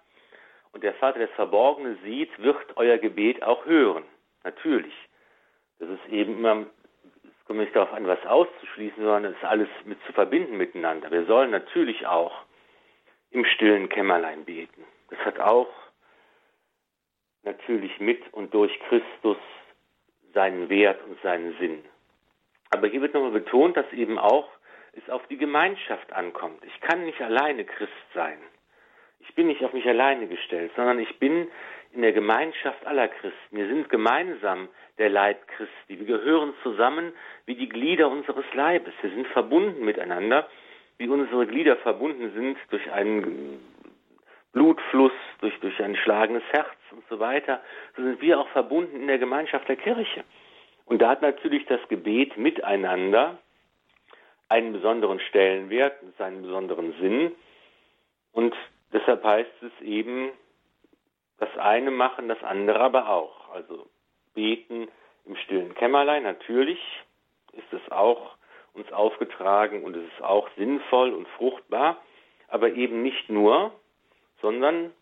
Und 0.75 0.83
der 0.83 0.95
Vater, 0.95 1.21
der 1.21 1.29
das 1.29 1.37
Verborgene 1.37 1.97
sieht, 2.03 2.37
wird 2.43 2.77
euer 2.77 2.99
Gebet 2.99 3.43
auch 3.45 3.65
hören. 3.65 4.05
Natürlich. 4.43 4.95
Das 5.79 5.89
ist 5.89 6.07
eben 6.11 6.39
immer, 6.39 6.67
es 7.23 7.45
kommt 7.47 7.61
nicht 7.61 7.75
darauf 7.75 7.93
an, 7.93 8.07
was 8.09 8.25
auszuschließen, 8.27 9.03
sondern 9.03 9.27
es 9.27 9.37
ist 9.37 9.45
alles 9.45 9.69
mit 9.85 9.99
zu 10.05 10.13
verbinden 10.13 10.57
miteinander. 10.57 11.11
Wir 11.13 11.27
sollen 11.27 11.53
natürlich 11.53 12.07
auch 12.07 12.35
im 13.31 13.45
stillen 13.45 13.89
Kämmerlein 13.89 14.45
beten. 14.45 14.85
Das 15.11 15.19
hat 15.21 15.39
auch 15.39 15.69
natürlich 17.45 18.01
mit 18.01 18.21
und 18.33 18.53
durch 18.53 18.77
Christus 18.89 19.39
seinen 20.33 20.69
Wert 20.69 21.01
und 21.05 21.21
seinen 21.23 21.57
Sinn. 21.59 21.85
Aber 22.71 22.89
hier 22.89 23.01
wird 23.01 23.15
nochmal 23.15 23.31
betont, 23.31 23.77
dass 23.77 23.91
eben 23.93 24.19
auch 24.19 24.49
es 24.93 25.09
auf 25.09 25.25
die 25.29 25.37
Gemeinschaft 25.37 26.13
ankommt. 26.13 26.65
Ich 26.65 26.81
kann 26.81 27.05
nicht 27.05 27.21
alleine 27.21 27.65
Christ 27.65 27.93
sein. 28.13 28.39
Ich 29.27 29.35
bin 29.35 29.47
nicht 29.47 29.65
auf 29.65 29.73
mich 29.73 29.87
alleine 29.87 30.27
gestellt, 30.27 30.73
sondern 30.77 30.99
ich 30.99 31.19
bin 31.19 31.49
in 31.93 32.03
der 32.03 32.13
Gemeinschaft 32.13 32.87
aller 32.87 33.09
Christen. 33.09 33.57
Wir 33.57 33.67
sind 33.69 33.89
gemeinsam 33.89 34.69
der 34.99 35.09
Leib 35.09 35.47
Christi. 35.49 35.99
Wir 35.99 36.19
gehören 36.19 36.55
zusammen 36.63 37.13
wie 37.47 37.55
die 37.55 37.69
Glieder 37.69 38.09
unseres 38.09 38.45
Leibes. 38.55 38.95
Wir 39.03 39.11
sind 39.11 39.27
verbunden 39.29 39.85
miteinander 39.85 40.49
wie 40.99 41.09
unsere 41.09 41.47
Glieder 41.47 41.77
verbunden 41.77 42.33
sind 42.35 42.59
durch 42.71 42.91
einen 42.93 43.61
Blutfluss, 44.53 45.13
durch, 45.41 45.59
durch 45.61 45.83
ein 45.83 45.97
schlagendes 45.97 46.45
Herz 46.53 46.77
und 46.93 47.05
so 47.09 47.19
weiter, 47.19 47.61
so 47.97 48.03
sind 48.03 48.21
wir 48.21 48.39
auch 48.39 48.49
verbunden 48.49 49.01
in 49.01 49.07
der 49.09 49.19
Gemeinschaft 49.19 49.69
der 49.69 49.77
Kirche. 49.77 50.25
Und 50.87 51.03
da 51.03 51.11
hat 51.11 51.23
natürlich 51.23 51.67
das 51.67 51.81
Gebet 51.89 52.37
miteinander 52.37 53.39
einen 54.49 54.73
besonderen 54.73 55.19
Stellenwert, 55.19 55.97
seinen 56.19 56.43
besonderen 56.43 56.95
Sinn. 57.01 57.33
Und 58.33 58.55
deshalb 58.95 59.23
heißt 59.23 59.63
es 59.63 59.87
eben, 59.87 60.31
das 61.39 61.55
eine 61.59 61.91
machen, 61.91 62.29
das 62.29 62.43
andere 62.43 62.81
aber 62.81 63.11
auch. 63.11 63.51
Also 63.51 63.87
beten 64.35 64.89
im 65.27 65.37
stillen 65.37 65.75
Kämmerlein, 65.75 66.23
natürlich 66.23 66.79
ist 67.53 67.73
es 67.73 67.93
auch 67.93 68.37
uns 68.73 68.91
aufgetragen 68.93 69.85
und 69.85 69.97
es 69.97 70.05
ist 70.05 70.23
auch 70.23 70.49
sinnvoll 70.57 71.13
und 71.13 71.29
fruchtbar, 71.29 71.99
aber 72.49 72.73
eben 72.73 73.03
nicht 73.03 73.29
nur, 73.29 73.73
sondern 74.41 74.93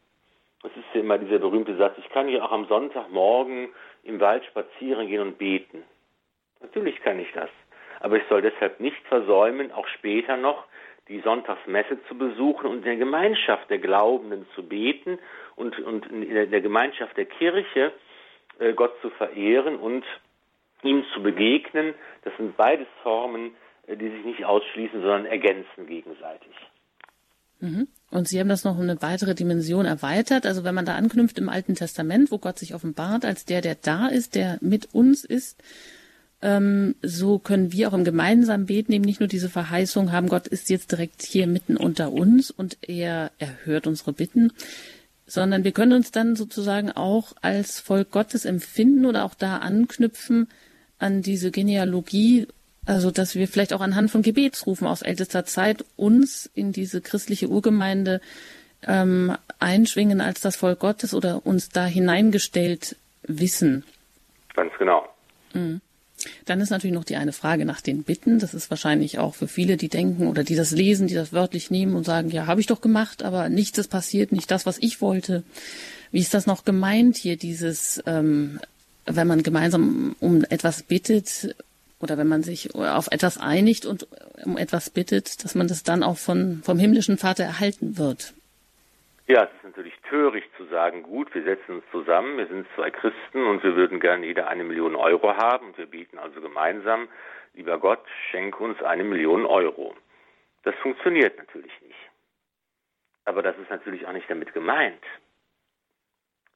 es 0.62 0.76
ist 0.76 0.94
ja 0.94 1.00
immer 1.00 1.18
dieser 1.18 1.38
berühmte 1.38 1.76
Satz, 1.76 1.96
ich 1.98 2.08
kann 2.10 2.28
ja 2.28 2.44
auch 2.44 2.52
am 2.52 2.66
Sonntagmorgen 2.66 3.70
im 4.04 4.20
Wald 4.20 4.44
spazieren 4.44 5.08
gehen 5.08 5.20
und 5.20 5.38
beten. 5.38 5.84
Natürlich 6.60 7.00
kann 7.00 7.18
ich 7.18 7.32
das. 7.32 7.50
Aber 8.00 8.16
ich 8.16 8.24
soll 8.28 8.42
deshalb 8.42 8.80
nicht 8.80 9.04
versäumen, 9.06 9.72
auch 9.72 9.86
später 9.88 10.36
noch 10.36 10.64
die 11.08 11.20
Sonntagsmesse 11.20 11.98
zu 12.08 12.16
besuchen 12.16 12.66
und 12.66 12.78
in 12.78 12.84
der 12.84 12.96
Gemeinschaft 12.96 13.68
der 13.70 13.78
Glaubenden 13.78 14.46
zu 14.54 14.62
beten 14.62 15.18
und, 15.56 15.78
und 15.80 16.06
in 16.06 16.50
der 16.50 16.60
Gemeinschaft 16.60 17.16
der 17.16 17.26
Kirche 17.26 17.92
äh, 18.58 18.72
Gott 18.72 18.94
zu 19.02 19.10
verehren 19.10 19.76
und 19.76 20.04
ihm 20.82 21.04
zu 21.14 21.22
begegnen. 21.22 21.94
Das 22.24 22.36
sind 22.36 22.56
beides 22.56 22.88
Formen 23.02 23.52
äh, 23.86 23.96
die 23.96 24.10
sich 24.10 24.24
nicht 24.24 24.44
ausschließen, 24.44 25.00
sondern 25.00 25.26
ergänzen 25.26 25.86
gegenseitig. 25.86 26.54
Mhm. 27.60 27.88
Und 28.10 28.28
Sie 28.28 28.38
haben 28.38 28.48
das 28.48 28.64
noch 28.64 28.78
eine 28.78 29.00
weitere 29.02 29.34
Dimension 29.34 29.86
erweitert. 29.86 30.46
Also 30.46 30.64
wenn 30.64 30.74
man 30.74 30.84
da 30.84 30.94
anknüpft 30.94 31.38
im 31.38 31.48
Alten 31.48 31.74
Testament, 31.74 32.30
wo 32.30 32.38
Gott 32.38 32.58
sich 32.58 32.74
offenbart 32.74 33.24
als 33.24 33.44
der, 33.44 33.60
der 33.60 33.76
da 33.76 34.08
ist, 34.08 34.34
der 34.34 34.58
mit 34.60 34.94
uns 34.94 35.24
ist, 35.24 35.62
ähm, 36.42 36.94
so 37.02 37.38
können 37.38 37.72
wir 37.72 37.88
auch 37.88 37.94
im 37.94 38.04
gemeinsamen 38.04 38.66
Beten 38.66 38.92
eben 38.92 39.04
nicht 39.04 39.20
nur 39.20 39.28
diese 39.28 39.48
Verheißung 39.48 40.12
haben, 40.12 40.28
Gott 40.28 40.46
ist 40.46 40.70
jetzt 40.70 40.92
direkt 40.92 41.22
hier 41.22 41.46
mitten 41.46 41.76
unter 41.76 42.12
uns 42.12 42.50
und 42.50 42.76
er 42.82 43.30
erhört 43.38 43.86
unsere 43.86 44.12
Bitten, 44.12 44.52
sondern 45.26 45.64
wir 45.64 45.72
können 45.72 45.92
uns 45.92 46.10
dann 46.10 46.36
sozusagen 46.36 46.90
auch 46.90 47.32
als 47.40 47.80
Volk 47.80 48.10
Gottes 48.10 48.44
empfinden 48.44 49.06
oder 49.06 49.24
auch 49.24 49.34
da 49.34 49.58
anknüpfen 49.58 50.48
an 50.98 51.22
diese 51.22 51.50
Genealogie 51.50 52.46
also, 52.84 53.12
dass 53.12 53.36
wir 53.36 53.46
vielleicht 53.46 53.72
auch 53.72 53.80
anhand 53.80 54.10
von 54.10 54.22
Gebetsrufen 54.22 54.86
aus 54.86 55.02
ältester 55.02 55.44
Zeit 55.44 55.84
uns 55.96 56.50
in 56.54 56.72
diese 56.72 57.00
christliche 57.00 57.48
Urgemeinde 57.48 58.20
ähm, 58.84 59.36
einschwingen 59.60 60.20
als 60.20 60.40
das 60.40 60.56
Volk 60.56 60.80
Gottes 60.80 61.14
oder 61.14 61.46
uns 61.46 61.68
da 61.68 61.86
hineingestellt 61.86 62.96
wissen. 63.22 63.84
Ganz 64.56 64.72
genau. 64.78 65.08
Mhm. 65.54 65.80
Dann 66.44 66.60
ist 66.60 66.70
natürlich 66.70 66.94
noch 66.94 67.04
die 67.04 67.16
eine 67.16 67.32
Frage 67.32 67.64
nach 67.64 67.80
den 67.80 68.02
Bitten. 68.02 68.38
Das 68.38 68.54
ist 68.54 68.70
wahrscheinlich 68.70 69.18
auch 69.18 69.34
für 69.34 69.48
viele, 69.48 69.76
die 69.76 69.88
denken 69.88 70.26
oder 70.26 70.44
die 70.44 70.54
das 70.54 70.70
lesen, 70.70 71.06
die 71.06 71.14
das 71.14 71.32
wörtlich 71.32 71.70
nehmen 71.70 71.94
und 71.94 72.04
sagen, 72.04 72.30
ja, 72.30 72.46
habe 72.46 72.60
ich 72.60 72.66
doch 72.66 72.80
gemacht, 72.80 73.22
aber 73.22 73.48
nichts 73.48 73.78
ist 73.78 73.88
passiert, 73.88 74.32
nicht 74.32 74.50
das, 74.50 74.66
was 74.66 74.78
ich 74.78 75.00
wollte. 75.00 75.42
Wie 76.10 76.20
ist 76.20 76.34
das 76.34 76.46
noch 76.46 76.64
gemeint 76.64 77.16
hier, 77.16 77.36
dieses, 77.36 78.02
ähm, 78.06 78.60
wenn 79.06 79.26
man 79.26 79.42
gemeinsam 79.42 80.16
um 80.20 80.44
etwas 80.44 80.82
bittet, 80.82 81.54
oder 82.02 82.18
wenn 82.18 82.26
man 82.26 82.42
sich 82.42 82.74
auf 82.74 83.08
etwas 83.12 83.38
einigt 83.38 83.86
und 83.86 84.08
um 84.44 84.58
etwas 84.58 84.90
bittet, 84.90 85.44
dass 85.44 85.54
man 85.54 85.68
das 85.68 85.84
dann 85.84 86.02
auch 86.02 86.18
von, 86.18 86.60
vom 86.64 86.78
himmlischen 86.78 87.16
Vater 87.16 87.44
erhalten 87.44 87.96
wird. 87.96 88.34
Ja, 89.28 89.44
es 89.44 89.50
ist 89.54 89.64
natürlich 89.64 89.98
töricht 90.08 90.50
zu 90.56 90.64
sagen, 90.66 91.04
gut, 91.04 91.32
wir 91.34 91.44
setzen 91.44 91.76
uns 91.76 91.84
zusammen, 91.92 92.38
wir 92.38 92.48
sind 92.48 92.66
zwei 92.74 92.90
Christen 92.90 93.46
und 93.46 93.62
wir 93.62 93.76
würden 93.76 94.00
gerne 94.00 94.26
jeder 94.26 94.48
eine 94.48 94.64
Million 94.64 94.96
Euro 94.96 95.36
haben 95.36 95.68
und 95.68 95.78
wir 95.78 95.86
bieten 95.86 96.18
also 96.18 96.40
gemeinsam 96.40 97.08
lieber 97.54 97.78
Gott, 97.78 98.04
schenke 98.30 98.62
uns 98.62 98.82
eine 98.82 99.04
Million 99.04 99.46
Euro. 99.46 99.94
Das 100.64 100.74
funktioniert 100.76 101.36
natürlich 101.38 101.72
nicht. 101.82 101.98
Aber 103.24 103.42
das 103.42 103.56
ist 103.58 103.70
natürlich 103.70 104.06
auch 104.06 104.12
nicht 104.12 104.28
damit 104.28 104.52
gemeint, 104.52 105.02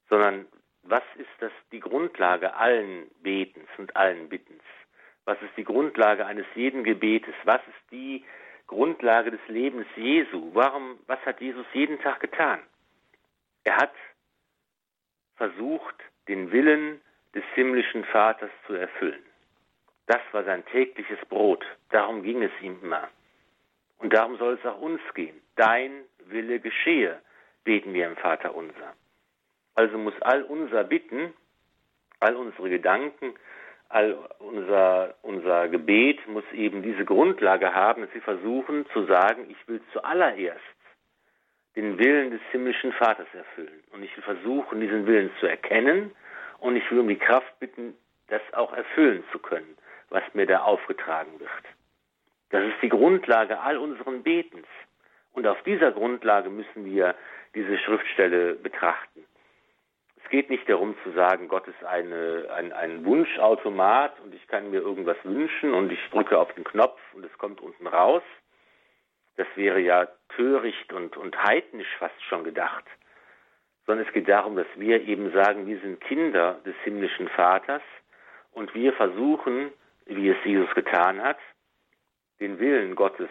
sondern 0.09 0.45
was 0.83 1.03
ist 1.15 1.29
das 1.39 1.51
die 1.71 1.79
Grundlage 1.79 2.53
allen 2.55 3.09
Betens 3.21 3.69
und 3.77 3.95
allen 3.95 4.29
Bittens? 4.29 4.63
Was 5.25 5.41
ist 5.41 5.55
die 5.57 5.65
Grundlage 5.65 6.25
eines 6.25 6.45
jeden 6.55 6.83
Gebetes? 6.83 7.35
Was 7.43 7.61
ist 7.67 7.91
die 7.91 8.23
Grundlage 8.67 9.31
des 9.31 9.47
Lebens 9.47 9.87
Jesu? 9.95 10.51
Warum, 10.53 10.99
was 11.07 11.19
hat 11.25 11.41
Jesus 11.41 11.65
jeden 11.73 11.99
Tag 11.99 12.19
getan? 12.19 12.59
Er 13.63 13.77
hat 13.77 13.93
versucht, 15.35 15.95
den 16.27 16.51
Willen 16.51 17.01
des 17.33 17.43
himmlischen 17.55 18.03
Vaters 18.05 18.51
zu 18.65 18.73
erfüllen. 18.73 19.23
Das 20.07 20.21
war 20.31 20.43
sein 20.43 20.65
tägliches 20.65 21.19
Brot. 21.29 21.65
Darum 21.89 22.23
ging 22.23 22.41
es 22.41 22.51
ihm 22.61 22.79
immer. 22.81 23.09
Und 23.99 24.13
darum 24.13 24.37
soll 24.37 24.53
es 24.55 24.65
auch 24.65 24.79
uns 24.79 25.01
gehen. 25.13 25.39
Dein 25.55 26.03
Wille 26.25 26.59
geschehe, 26.59 27.21
beten 27.63 27.93
wir 27.93 28.07
im 28.07 28.15
Vater 28.15 28.55
unser. 28.55 28.93
Also 29.75 29.97
muss 29.97 30.19
all 30.21 30.43
unser 30.43 30.83
Bitten, 30.83 31.33
all 32.19 32.35
unsere 32.35 32.69
Gedanken, 32.69 33.35
all 33.89 34.17
unser, 34.39 35.15
unser 35.21 35.69
Gebet 35.69 36.27
muss 36.27 36.43
eben 36.53 36.83
diese 36.83 37.05
Grundlage 37.05 37.73
haben, 37.73 38.01
dass 38.01 38.13
wir 38.13 38.21
versuchen 38.21 38.85
zu 38.93 39.05
sagen, 39.05 39.49
ich 39.49 39.67
will 39.67 39.81
zuallererst 39.93 40.61
den 41.75 41.97
Willen 41.99 42.31
des 42.31 42.41
himmlischen 42.51 42.91
Vaters 42.93 43.27
erfüllen. 43.33 43.83
Und 43.91 44.03
ich 44.03 44.15
will 44.17 44.23
versuchen, 44.23 44.81
diesen 44.81 45.05
Willen 45.05 45.31
zu 45.39 45.47
erkennen 45.47 46.11
und 46.59 46.75
ich 46.75 46.89
will 46.91 46.99
um 46.99 47.07
die 47.07 47.17
Kraft 47.17 47.59
bitten, 47.59 47.95
das 48.27 48.41
auch 48.53 48.73
erfüllen 48.73 49.23
zu 49.31 49.39
können, 49.39 49.77
was 50.09 50.23
mir 50.33 50.45
da 50.45 50.61
aufgetragen 50.61 51.39
wird. 51.39 51.49
Das 52.49 52.63
ist 52.63 52.81
die 52.81 52.89
Grundlage 52.89 53.59
all 53.59 53.77
unseren 53.77 54.23
Betens. 54.23 54.67
Und 55.33 55.45
auf 55.45 55.61
dieser 55.63 55.91
Grundlage 55.91 56.49
müssen 56.49 56.85
wir 56.85 57.13
diese 57.53 57.77
Schriftstelle 57.77 58.55
betrachten. 58.55 59.23
Es 60.27 60.31
geht 60.31 60.49
nicht 60.49 60.67
darum 60.67 60.93
zu 61.05 61.11
sagen, 61.11 61.47
Gott 61.47 61.65
ist 61.69 61.81
eine, 61.85 62.49
ein, 62.53 62.73
ein 62.73 63.05
Wunschautomat 63.05 64.19
und 64.19 64.35
ich 64.35 64.45
kann 64.49 64.71
mir 64.71 64.81
irgendwas 64.81 65.15
wünschen 65.23 65.73
und 65.73 65.89
ich 65.89 66.01
drücke 66.11 66.37
auf 66.37 66.53
den 66.55 66.65
Knopf 66.65 66.99
und 67.13 67.23
es 67.23 67.31
kommt 67.37 67.61
unten 67.61 67.87
raus. 67.87 68.21
Das 69.37 69.47
wäre 69.55 69.79
ja 69.79 70.05
töricht 70.35 70.91
und, 70.91 71.15
und 71.15 71.41
heidnisch 71.41 71.87
fast 71.97 72.21
schon 72.23 72.43
gedacht. 72.43 72.83
Sondern 73.85 74.05
es 74.05 74.11
geht 74.11 74.27
darum, 74.27 74.57
dass 74.57 74.67
wir 74.75 75.01
eben 75.07 75.31
sagen, 75.31 75.65
wir 75.65 75.79
sind 75.79 76.01
Kinder 76.01 76.59
des 76.65 76.75
himmlischen 76.83 77.29
Vaters 77.29 77.81
und 78.51 78.75
wir 78.75 78.91
versuchen, 78.91 79.71
wie 80.07 80.27
es 80.27 80.43
Jesus 80.43 80.75
getan 80.75 81.21
hat, 81.21 81.39
den 82.41 82.59
Willen 82.59 82.95
Gottes 82.95 83.29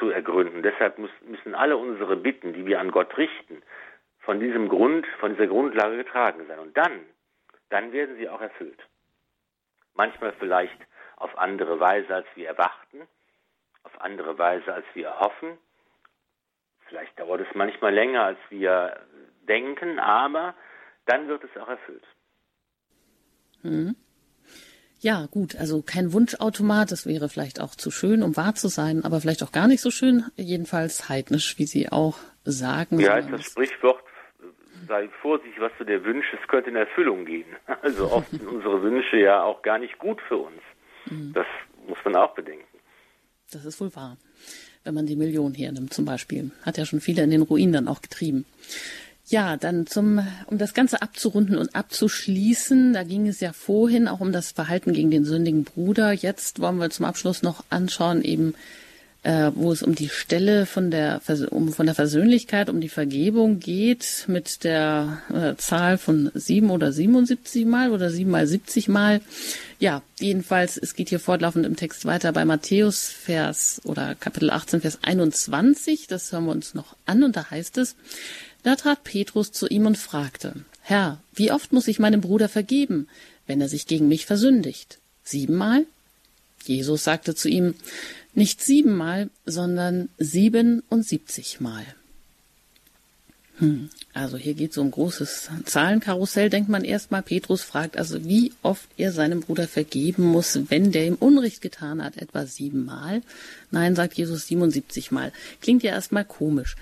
zu 0.00 0.10
ergründen. 0.10 0.64
Deshalb 0.64 0.98
müssen 0.98 1.54
alle 1.54 1.76
unsere 1.76 2.16
Bitten, 2.16 2.54
die 2.54 2.66
wir 2.66 2.80
an 2.80 2.90
Gott 2.90 3.16
richten, 3.16 3.62
von 4.26 4.40
diesem 4.40 4.68
Grund, 4.68 5.06
von 5.20 5.32
dieser 5.32 5.46
Grundlage 5.46 5.96
getragen 5.96 6.46
sein. 6.46 6.58
Und 6.58 6.76
dann, 6.76 7.00
dann 7.70 7.92
werden 7.92 8.16
sie 8.16 8.28
auch 8.28 8.40
erfüllt. 8.40 8.78
Manchmal 9.94 10.34
vielleicht 10.38 10.76
auf 11.16 11.38
andere 11.38 11.80
Weise, 11.80 12.14
als 12.14 12.26
wir 12.34 12.48
erwarten, 12.48 13.08
auf 13.84 13.98
andere 14.00 14.36
Weise, 14.36 14.74
als 14.74 14.84
wir 14.94 15.18
hoffen. 15.18 15.56
Vielleicht 16.88 17.18
dauert 17.18 17.40
es 17.40 17.54
manchmal 17.54 17.94
länger, 17.94 18.24
als 18.24 18.38
wir 18.50 19.00
denken, 19.48 19.98
aber 19.98 20.54
dann 21.06 21.28
wird 21.28 21.44
es 21.44 21.60
auch 21.60 21.68
erfüllt. 21.68 22.04
Hm. 23.62 23.96
Ja, 24.98 25.26
gut, 25.30 25.56
also 25.56 25.82
kein 25.82 26.12
Wunschautomat, 26.12 26.90
das 26.90 27.06
wäre 27.06 27.28
vielleicht 27.28 27.60
auch 27.60 27.74
zu 27.74 27.90
schön, 27.90 28.22
um 28.22 28.36
wahr 28.36 28.54
zu 28.54 28.68
sein, 28.68 29.04
aber 29.04 29.20
vielleicht 29.20 29.42
auch 29.42 29.52
gar 29.52 29.68
nicht 29.68 29.80
so 29.80 29.90
schön, 29.90 30.24
jedenfalls 30.36 31.08
heidnisch, 31.08 31.58
wie 31.58 31.66
Sie 31.66 31.90
auch 31.90 32.18
sagen. 32.44 32.98
Ja, 32.98 33.18
ist 33.18 33.30
das 33.30 33.44
Sprichwort, 33.44 34.02
sei 34.86 35.08
vorsichtig, 35.22 35.60
was 35.60 35.72
du 35.78 35.84
dir 35.84 36.04
wünschst, 36.04 36.32
es 36.40 36.48
könnte 36.48 36.70
in 36.70 36.76
Erfüllung 36.76 37.24
gehen. 37.24 37.46
Also 37.82 38.10
oft 38.10 38.30
sind 38.30 38.46
unsere 38.46 38.82
Wünsche 38.82 39.16
ja 39.16 39.42
auch 39.42 39.62
gar 39.62 39.78
nicht 39.78 39.98
gut 39.98 40.20
für 40.28 40.38
uns. 40.38 40.60
Mhm. 41.06 41.32
Das 41.32 41.46
muss 41.86 41.98
man 42.04 42.16
auch 42.16 42.34
bedenken. 42.34 42.64
Das 43.52 43.64
ist 43.64 43.80
wohl 43.80 43.94
wahr. 43.94 44.16
Wenn 44.84 44.94
man 44.94 45.06
die 45.06 45.16
Million 45.16 45.54
hernimmt 45.54 45.92
zum 45.92 46.04
Beispiel. 46.04 46.50
Hat 46.62 46.78
ja 46.78 46.84
schon 46.84 47.00
viele 47.00 47.22
in 47.22 47.30
den 47.30 47.42
Ruin 47.42 47.72
dann 47.72 47.88
auch 47.88 48.02
getrieben. 48.02 48.44
Ja, 49.28 49.56
dann 49.56 49.86
zum, 49.88 50.24
um 50.46 50.58
das 50.58 50.72
Ganze 50.72 51.02
abzurunden 51.02 51.58
und 51.58 51.74
abzuschließen, 51.74 52.92
da 52.92 53.02
ging 53.02 53.26
es 53.26 53.40
ja 53.40 53.52
vorhin 53.52 54.06
auch 54.06 54.20
um 54.20 54.30
das 54.30 54.52
Verhalten 54.52 54.92
gegen 54.92 55.10
den 55.10 55.24
sündigen 55.24 55.64
Bruder. 55.64 56.12
Jetzt 56.12 56.60
wollen 56.60 56.78
wir 56.78 56.90
zum 56.90 57.06
Abschluss 57.06 57.42
noch 57.42 57.64
anschauen, 57.68 58.22
eben, 58.22 58.54
äh, 59.26 59.50
wo 59.56 59.72
es 59.72 59.82
um 59.82 59.96
die 59.96 60.08
Stelle 60.08 60.66
von 60.66 60.92
der, 60.92 61.20
um, 61.50 61.72
von 61.72 61.86
der 61.86 61.96
Versöhnlichkeit, 61.96 62.70
um 62.70 62.80
die 62.80 62.88
Vergebung 62.88 63.58
geht, 63.58 64.24
mit 64.28 64.62
der 64.62 65.20
äh, 65.34 65.56
Zahl 65.56 65.98
von 65.98 66.30
sieben 66.34 66.70
oder 66.70 66.92
77 66.92 67.66
Mal 67.66 67.90
oder 67.90 68.10
sieben 68.10 68.30
mal 68.30 68.46
70 68.46 68.86
Mal. 68.86 69.20
Ja, 69.80 70.02
jedenfalls, 70.20 70.76
es 70.76 70.94
geht 70.94 71.08
hier 71.08 71.18
fortlaufend 71.18 71.66
im 71.66 71.74
Text 71.74 72.04
weiter 72.04 72.30
bei 72.30 72.44
Matthäus 72.44 73.08
Vers 73.08 73.80
oder 73.82 74.14
Kapitel 74.14 74.48
18, 74.48 74.82
Vers 74.82 75.00
21. 75.02 76.06
Das 76.06 76.30
hören 76.30 76.44
wir 76.44 76.52
uns 76.52 76.74
noch 76.74 76.94
an 77.04 77.24
und 77.24 77.34
da 77.34 77.50
heißt 77.50 77.78
es, 77.78 77.96
da 78.62 78.76
trat 78.76 79.02
Petrus 79.02 79.50
zu 79.50 79.66
ihm 79.66 79.86
und 79.86 79.98
fragte, 79.98 80.54
Herr, 80.82 81.18
wie 81.34 81.50
oft 81.50 81.72
muss 81.72 81.88
ich 81.88 81.98
meinem 81.98 82.20
Bruder 82.20 82.48
vergeben, 82.48 83.08
wenn 83.48 83.60
er 83.60 83.68
sich 83.68 83.88
gegen 83.88 84.06
mich 84.06 84.24
versündigt? 84.24 84.98
Siebenmal? 85.24 85.84
Jesus 86.64 87.04
sagte 87.04 87.34
zu 87.34 87.48
ihm, 87.48 87.74
nicht 88.36 88.62
siebenmal, 88.62 89.30
sondern 89.44 90.08
siebenundsiebzigmal. 90.18 91.84
Hm, 93.58 93.88
also 94.12 94.36
hier 94.36 94.52
geht 94.52 94.72
es 94.72 94.78
um 94.78 94.90
großes 94.90 95.48
Zahlenkarussell, 95.64 96.50
denkt 96.50 96.68
man 96.68 96.84
erstmal. 96.84 97.22
Petrus 97.22 97.62
fragt 97.62 97.96
also, 97.96 98.24
wie 98.24 98.52
oft 98.62 98.86
er 98.98 99.12
seinem 99.12 99.40
Bruder 99.40 99.66
vergeben 99.66 100.24
muss, 100.24 100.58
wenn 100.68 100.92
der 100.92 101.06
ihm 101.06 101.14
Unrecht 101.14 101.62
getan 101.62 102.04
hat, 102.04 102.18
etwa 102.18 102.44
siebenmal. 102.44 103.22
Nein, 103.70 103.96
sagt 103.96 104.14
Jesus 104.14 104.46
77 104.48 105.10
Mal. 105.10 105.32
Klingt 105.62 105.82
ja 105.82 105.92
erstmal 105.92 106.26
komisch. 106.26 106.76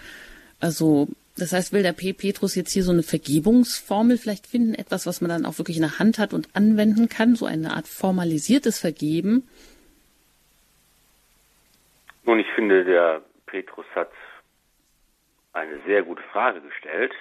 Also 0.58 1.08
das 1.36 1.52
heißt, 1.52 1.72
will 1.72 1.82
der 1.82 1.92
P. 1.92 2.12
Petrus 2.12 2.54
jetzt 2.54 2.72
hier 2.72 2.84
so 2.84 2.92
eine 2.92 3.02
Vergebungsformel 3.02 4.18
vielleicht 4.18 4.46
finden, 4.46 4.74
etwas, 4.74 5.06
was 5.06 5.20
man 5.20 5.28
dann 5.28 5.46
auch 5.46 5.58
wirklich 5.58 5.76
in 5.76 5.82
der 5.82 5.98
Hand 5.98 6.18
hat 6.18 6.32
und 6.32 6.48
anwenden 6.52 7.08
kann, 7.08 7.34
so 7.34 7.44
eine 7.46 7.74
Art 7.74 7.88
formalisiertes 7.88 8.78
Vergeben? 8.78 9.44
Nun, 12.26 12.38
ich 12.38 12.50
finde, 12.52 12.84
der 12.84 13.22
Petrus 13.44 13.86
hat 13.94 14.10
eine 15.52 15.78
sehr 15.82 16.02
gute 16.02 16.22
Frage 16.24 16.60
gestellt. 16.62 17.14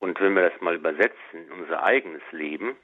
Und 0.00 0.20
wenn 0.20 0.34
wir 0.34 0.50
das 0.50 0.60
mal 0.60 0.74
übersetzen 0.74 1.46
in 1.46 1.52
unser 1.52 1.82
eigenes 1.82 2.22
Leben, 2.32 2.76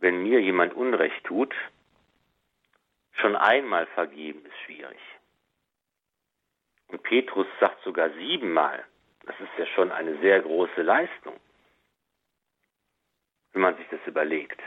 wenn 0.00 0.22
mir 0.22 0.40
jemand 0.40 0.74
Unrecht 0.74 1.24
tut, 1.24 1.54
schon 3.12 3.36
einmal 3.36 3.86
vergeben 3.86 4.44
ist 4.44 4.58
schwierig. 4.66 4.98
Und 6.88 7.02
Petrus 7.02 7.46
sagt 7.58 7.82
sogar 7.82 8.10
siebenmal. 8.10 8.84
Das 9.24 9.38
ist 9.40 9.58
ja 9.58 9.66
schon 9.66 9.92
eine 9.92 10.18
sehr 10.20 10.40
große 10.40 10.82
Leistung, 10.82 11.38
wenn 13.52 13.62
man 13.62 13.76
sich 13.76 13.86
das 13.90 14.00
überlegt. 14.06 14.60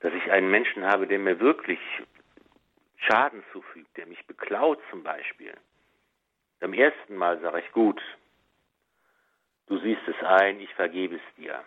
Dass 0.00 0.12
ich 0.14 0.30
einen 0.30 0.50
Menschen 0.50 0.84
habe, 0.84 1.06
der 1.06 1.18
mir 1.18 1.40
wirklich 1.40 1.80
Schaden 3.06 3.42
zufügt, 3.52 3.96
der 3.96 4.06
mich 4.06 4.24
beklaut 4.26 4.80
zum 4.90 5.02
Beispiel. 5.02 5.54
Beim 6.60 6.72
ersten 6.72 7.16
Mal 7.16 7.40
sage 7.40 7.60
ich, 7.60 7.72
gut, 7.72 8.00
du 9.66 9.78
siehst 9.78 10.06
es 10.06 10.22
ein, 10.24 10.60
ich 10.60 10.72
vergebe 10.74 11.16
es 11.16 11.34
dir. 11.36 11.64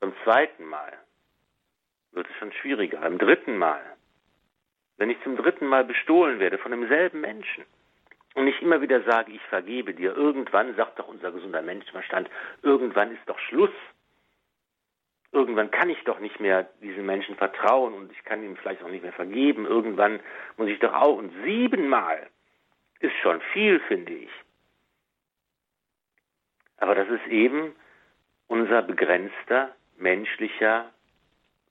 Beim 0.00 0.14
zweiten 0.24 0.64
Mal 0.64 0.92
wird 2.12 2.28
es 2.28 2.36
schon 2.36 2.52
schwieriger. 2.52 3.00
Beim 3.00 3.18
dritten 3.18 3.58
Mal, 3.58 3.82
wenn 4.96 5.10
ich 5.10 5.22
zum 5.22 5.36
dritten 5.36 5.66
Mal 5.66 5.84
bestohlen 5.84 6.38
werde 6.38 6.58
von 6.58 6.70
demselben 6.70 7.20
Menschen, 7.20 7.64
und 8.34 8.46
ich 8.46 8.60
immer 8.62 8.80
wieder 8.80 9.02
sage, 9.02 9.32
ich 9.32 9.42
vergebe 9.42 9.92
dir. 9.94 10.16
Irgendwann, 10.16 10.74
sagt 10.76 10.98
doch 10.98 11.08
unser 11.08 11.32
gesunder 11.32 11.62
Menschenverstand, 11.62 12.30
irgendwann 12.62 13.12
ist 13.12 13.22
doch 13.26 13.38
Schluss. 13.38 13.70
Irgendwann 15.32 15.70
kann 15.70 15.88
ich 15.88 16.02
doch 16.04 16.20
nicht 16.20 16.40
mehr 16.40 16.64
diesen 16.82 17.06
Menschen 17.06 17.36
vertrauen 17.36 17.94
und 17.94 18.12
ich 18.12 18.22
kann 18.24 18.44
ihm 18.44 18.56
vielleicht 18.56 18.82
auch 18.82 18.90
nicht 18.90 19.02
mehr 19.02 19.14
vergeben. 19.14 19.66
Irgendwann 19.66 20.20
muss 20.58 20.68
ich 20.68 20.78
doch 20.78 20.92
auch. 20.92 21.16
Und 21.16 21.32
siebenmal 21.42 22.28
ist 23.00 23.16
schon 23.22 23.40
viel, 23.52 23.80
finde 23.80 24.12
ich. 24.12 24.30
Aber 26.76 26.94
das 26.94 27.08
ist 27.08 27.26
eben 27.28 27.74
unser 28.46 28.82
begrenzter 28.82 29.74
menschlicher 29.96 30.90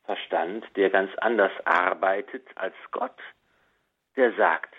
Verstand, 0.05 0.65
der 0.75 0.89
ganz 0.89 1.11
anders 1.17 1.51
arbeitet 1.65 2.47
als 2.55 2.73
Gott, 2.89 3.17
der 4.15 4.33
sagt, 4.33 4.73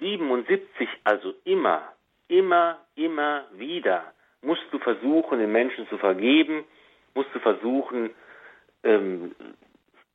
77, 0.00 0.88
also 1.04 1.34
immer, 1.44 1.92
immer, 2.28 2.84
immer 2.96 3.46
wieder 3.52 4.12
musst 4.42 4.64
du 4.72 4.78
versuchen, 4.78 5.38
den 5.38 5.52
Menschen 5.52 5.86
zu 5.88 5.98
vergeben, 5.98 6.64
musst 7.14 7.34
du 7.34 7.40
versuchen, 7.40 8.10
ähm, 8.82 9.34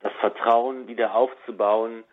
das 0.01 0.13
Vertrauen 0.13 0.87
wieder 0.87 1.15
aufzubauen. 1.15 2.03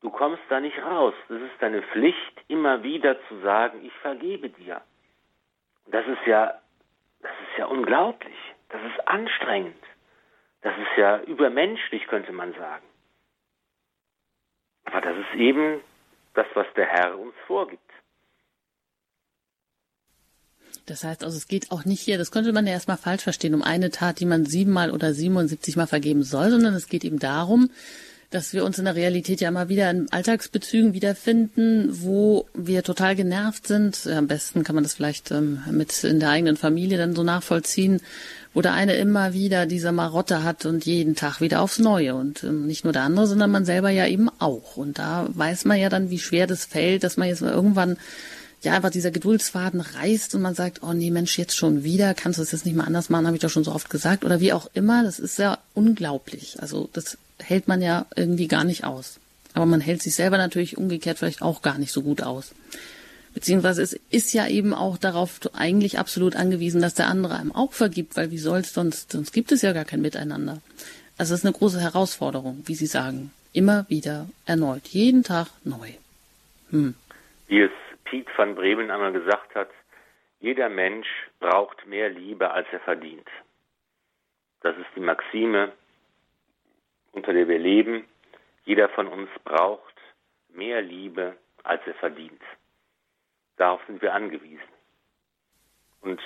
Du 0.00 0.10
kommst 0.10 0.42
da 0.48 0.60
nicht 0.60 0.78
raus. 0.82 1.14
Das 1.28 1.40
ist 1.40 1.54
deine 1.60 1.82
Pflicht, 1.82 2.44
immer 2.48 2.82
wieder 2.82 3.16
zu 3.28 3.40
sagen, 3.40 3.84
ich 3.84 3.92
vergebe 3.94 4.50
dir. 4.50 4.82
Das 5.86 6.06
ist 6.06 6.26
ja, 6.26 6.54
das 7.20 7.32
ist 7.32 7.58
ja 7.58 7.66
unglaublich. 7.66 8.36
Das 8.68 8.80
ist 8.82 9.08
anstrengend. 9.08 9.82
Das 10.62 10.76
ist 10.76 10.96
ja 10.96 11.20
übermenschlich, 11.22 12.06
könnte 12.06 12.32
man 12.32 12.52
sagen. 12.54 12.84
Aber 14.84 15.00
das 15.00 15.16
ist 15.16 15.34
eben 15.34 15.80
das, 16.34 16.46
was 16.54 16.66
der 16.74 16.86
Herr 16.86 17.18
uns 17.18 17.34
vorgibt. 17.46 17.87
Das 20.88 21.04
heißt 21.04 21.24
also, 21.24 21.36
es 21.36 21.48
geht 21.48 21.70
auch 21.70 21.84
nicht 21.84 22.00
hier, 22.00 22.18
das 22.18 22.30
könnte 22.30 22.52
man 22.52 22.66
ja 22.66 22.72
erstmal 22.72 22.96
falsch 22.96 23.22
verstehen, 23.22 23.54
um 23.54 23.62
eine 23.62 23.90
Tat, 23.90 24.20
die 24.20 24.26
man 24.26 24.46
siebenmal 24.46 24.90
oder 24.90 25.12
77 25.12 25.76
Mal 25.76 25.86
vergeben 25.86 26.22
soll, 26.22 26.50
sondern 26.50 26.74
es 26.74 26.88
geht 26.88 27.04
eben 27.04 27.18
darum, 27.18 27.70
dass 28.30 28.52
wir 28.52 28.64
uns 28.64 28.78
in 28.78 28.84
der 28.84 28.94
Realität 28.94 29.40
ja 29.40 29.48
immer 29.48 29.70
wieder 29.70 29.90
in 29.90 30.12
Alltagsbezügen 30.12 30.92
wiederfinden, 30.92 31.88
wo 32.02 32.46
wir 32.52 32.82
total 32.82 33.16
genervt 33.16 33.66
sind. 33.66 34.06
Am 34.06 34.26
besten 34.26 34.64
kann 34.64 34.74
man 34.74 34.84
das 34.84 34.94
vielleicht 34.94 35.30
ähm, 35.30 35.62
mit 35.70 36.04
in 36.04 36.20
der 36.20 36.30
eigenen 36.30 36.56
Familie 36.56 36.98
dann 36.98 37.14
so 37.14 37.22
nachvollziehen, 37.22 38.00
wo 38.52 38.60
der 38.60 38.74
eine 38.74 38.96
immer 38.96 39.32
wieder 39.32 39.64
diese 39.64 39.92
Marotte 39.92 40.42
hat 40.42 40.66
und 40.66 40.84
jeden 40.84 41.14
Tag 41.14 41.40
wieder 41.40 41.62
aufs 41.62 41.78
Neue 41.78 42.14
und 42.14 42.44
ähm, 42.44 42.66
nicht 42.66 42.84
nur 42.84 42.92
der 42.92 43.02
andere, 43.02 43.26
sondern 43.26 43.50
man 43.50 43.64
selber 43.64 43.88
ja 43.88 44.06
eben 44.06 44.28
auch. 44.38 44.76
Und 44.76 44.98
da 44.98 45.26
weiß 45.30 45.64
man 45.64 45.78
ja 45.78 45.88
dann, 45.88 46.10
wie 46.10 46.18
schwer 46.18 46.46
das 46.46 46.66
fällt, 46.66 47.04
dass 47.04 47.16
man 47.16 47.28
jetzt 47.28 47.40
mal 47.40 47.52
irgendwann 47.52 47.96
ja 48.64 48.72
einfach 48.72 48.90
dieser 48.90 49.10
Geduldsfaden 49.10 49.80
reißt 49.80 50.34
und 50.34 50.42
man 50.42 50.54
sagt, 50.54 50.82
oh 50.82 50.92
nee, 50.92 51.10
Mensch, 51.10 51.38
jetzt 51.38 51.56
schon 51.56 51.84
wieder, 51.84 52.14
kannst 52.14 52.38
du 52.38 52.42
das 52.42 52.52
jetzt 52.52 52.66
nicht 52.66 52.74
mal 52.74 52.84
anders 52.84 53.08
machen, 53.08 53.26
habe 53.26 53.36
ich 53.36 53.42
doch 53.42 53.50
schon 53.50 53.64
so 53.64 53.72
oft 53.72 53.90
gesagt 53.90 54.24
oder 54.24 54.40
wie 54.40 54.52
auch 54.52 54.68
immer, 54.74 55.02
das 55.04 55.18
ist 55.18 55.38
ja 55.38 55.58
unglaublich. 55.74 56.56
Also 56.60 56.88
das 56.92 57.18
hält 57.38 57.68
man 57.68 57.82
ja 57.82 58.06
irgendwie 58.16 58.48
gar 58.48 58.64
nicht 58.64 58.84
aus. 58.84 59.20
Aber 59.54 59.66
man 59.66 59.80
hält 59.80 60.02
sich 60.02 60.14
selber 60.14 60.38
natürlich 60.38 60.76
umgekehrt 60.76 61.18
vielleicht 61.18 61.42
auch 61.42 61.62
gar 61.62 61.78
nicht 61.78 61.92
so 61.92 62.02
gut 62.02 62.22
aus. 62.22 62.52
Beziehungsweise 63.34 63.82
es 63.82 63.98
ist 64.10 64.32
ja 64.32 64.48
eben 64.48 64.74
auch 64.74 64.98
darauf 64.98 65.40
eigentlich 65.52 65.98
absolut 65.98 66.34
angewiesen, 66.34 66.82
dass 66.82 66.94
der 66.94 67.06
andere 67.06 67.36
einem 67.36 67.54
auch 67.54 67.72
vergibt, 67.72 68.16
weil 68.16 68.30
wie 68.30 68.38
soll 68.38 68.60
es 68.60 68.72
sonst, 68.72 69.12
sonst 69.12 69.32
gibt 69.32 69.52
es 69.52 69.62
ja 69.62 69.72
gar 69.72 69.84
kein 69.84 70.00
Miteinander. 70.00 70.60
Also 71.16 71.34
es 71.34 71.40
ist 71.40 71.46
eine 71.46 71.54
große 71.54 71.80
Herausforderung, 71.80 72.62
wie 72.66 72.74
Sie 72.74 72.86
sagen. 72.86 73.30
Immer 73.52 73.86
wieder 73.88 74.28
erneut, 74.46 74.86
jeden 74.88 75.24
Tag 75.24 75.48
neu. 75.64 75.88
Hm. 76.70 76.94
Wie 77.48 77.60
es 77.60 77.70
Piet 78.08 78.28
van 78.36 78.54
Bremen 78.54 78.90
einmal 78.90 79.12
gesagt 79.12 79.54
hat, 79.54 79.70
jeder 80.40 80.68
Mensch 80.68 81.08
braucht 81.40 81.86
mehr 81.86 82.08
Liebe, 82.08 82.50
als 82.50 82.66
er 82.72 82.80
verdient. 82.80 83.28
Das 84.60 84.76
ist 84.76 84.88
die 84.94 85.00
Maxime, 85.00 85.72
unter 87.12 87.32
der 87.32 87.48
wir 87.48 87.58
leben. 87.58 88.06
Jeder 88.64 88.88
von 88.90 89.08
uns 89.08 89.28
braucht 89.44 89.94
mehr 90.48 90.80
Liebe, 90.82 91.36
als 91.64 91.86
er 91.86 91.94
verdient. 91.94 92.42
Darauf 93.56 93.80
sind 93.86 94.00
wir 94.00 94.14
angewiesen. 94.14 94.72
Und 96.00 96.20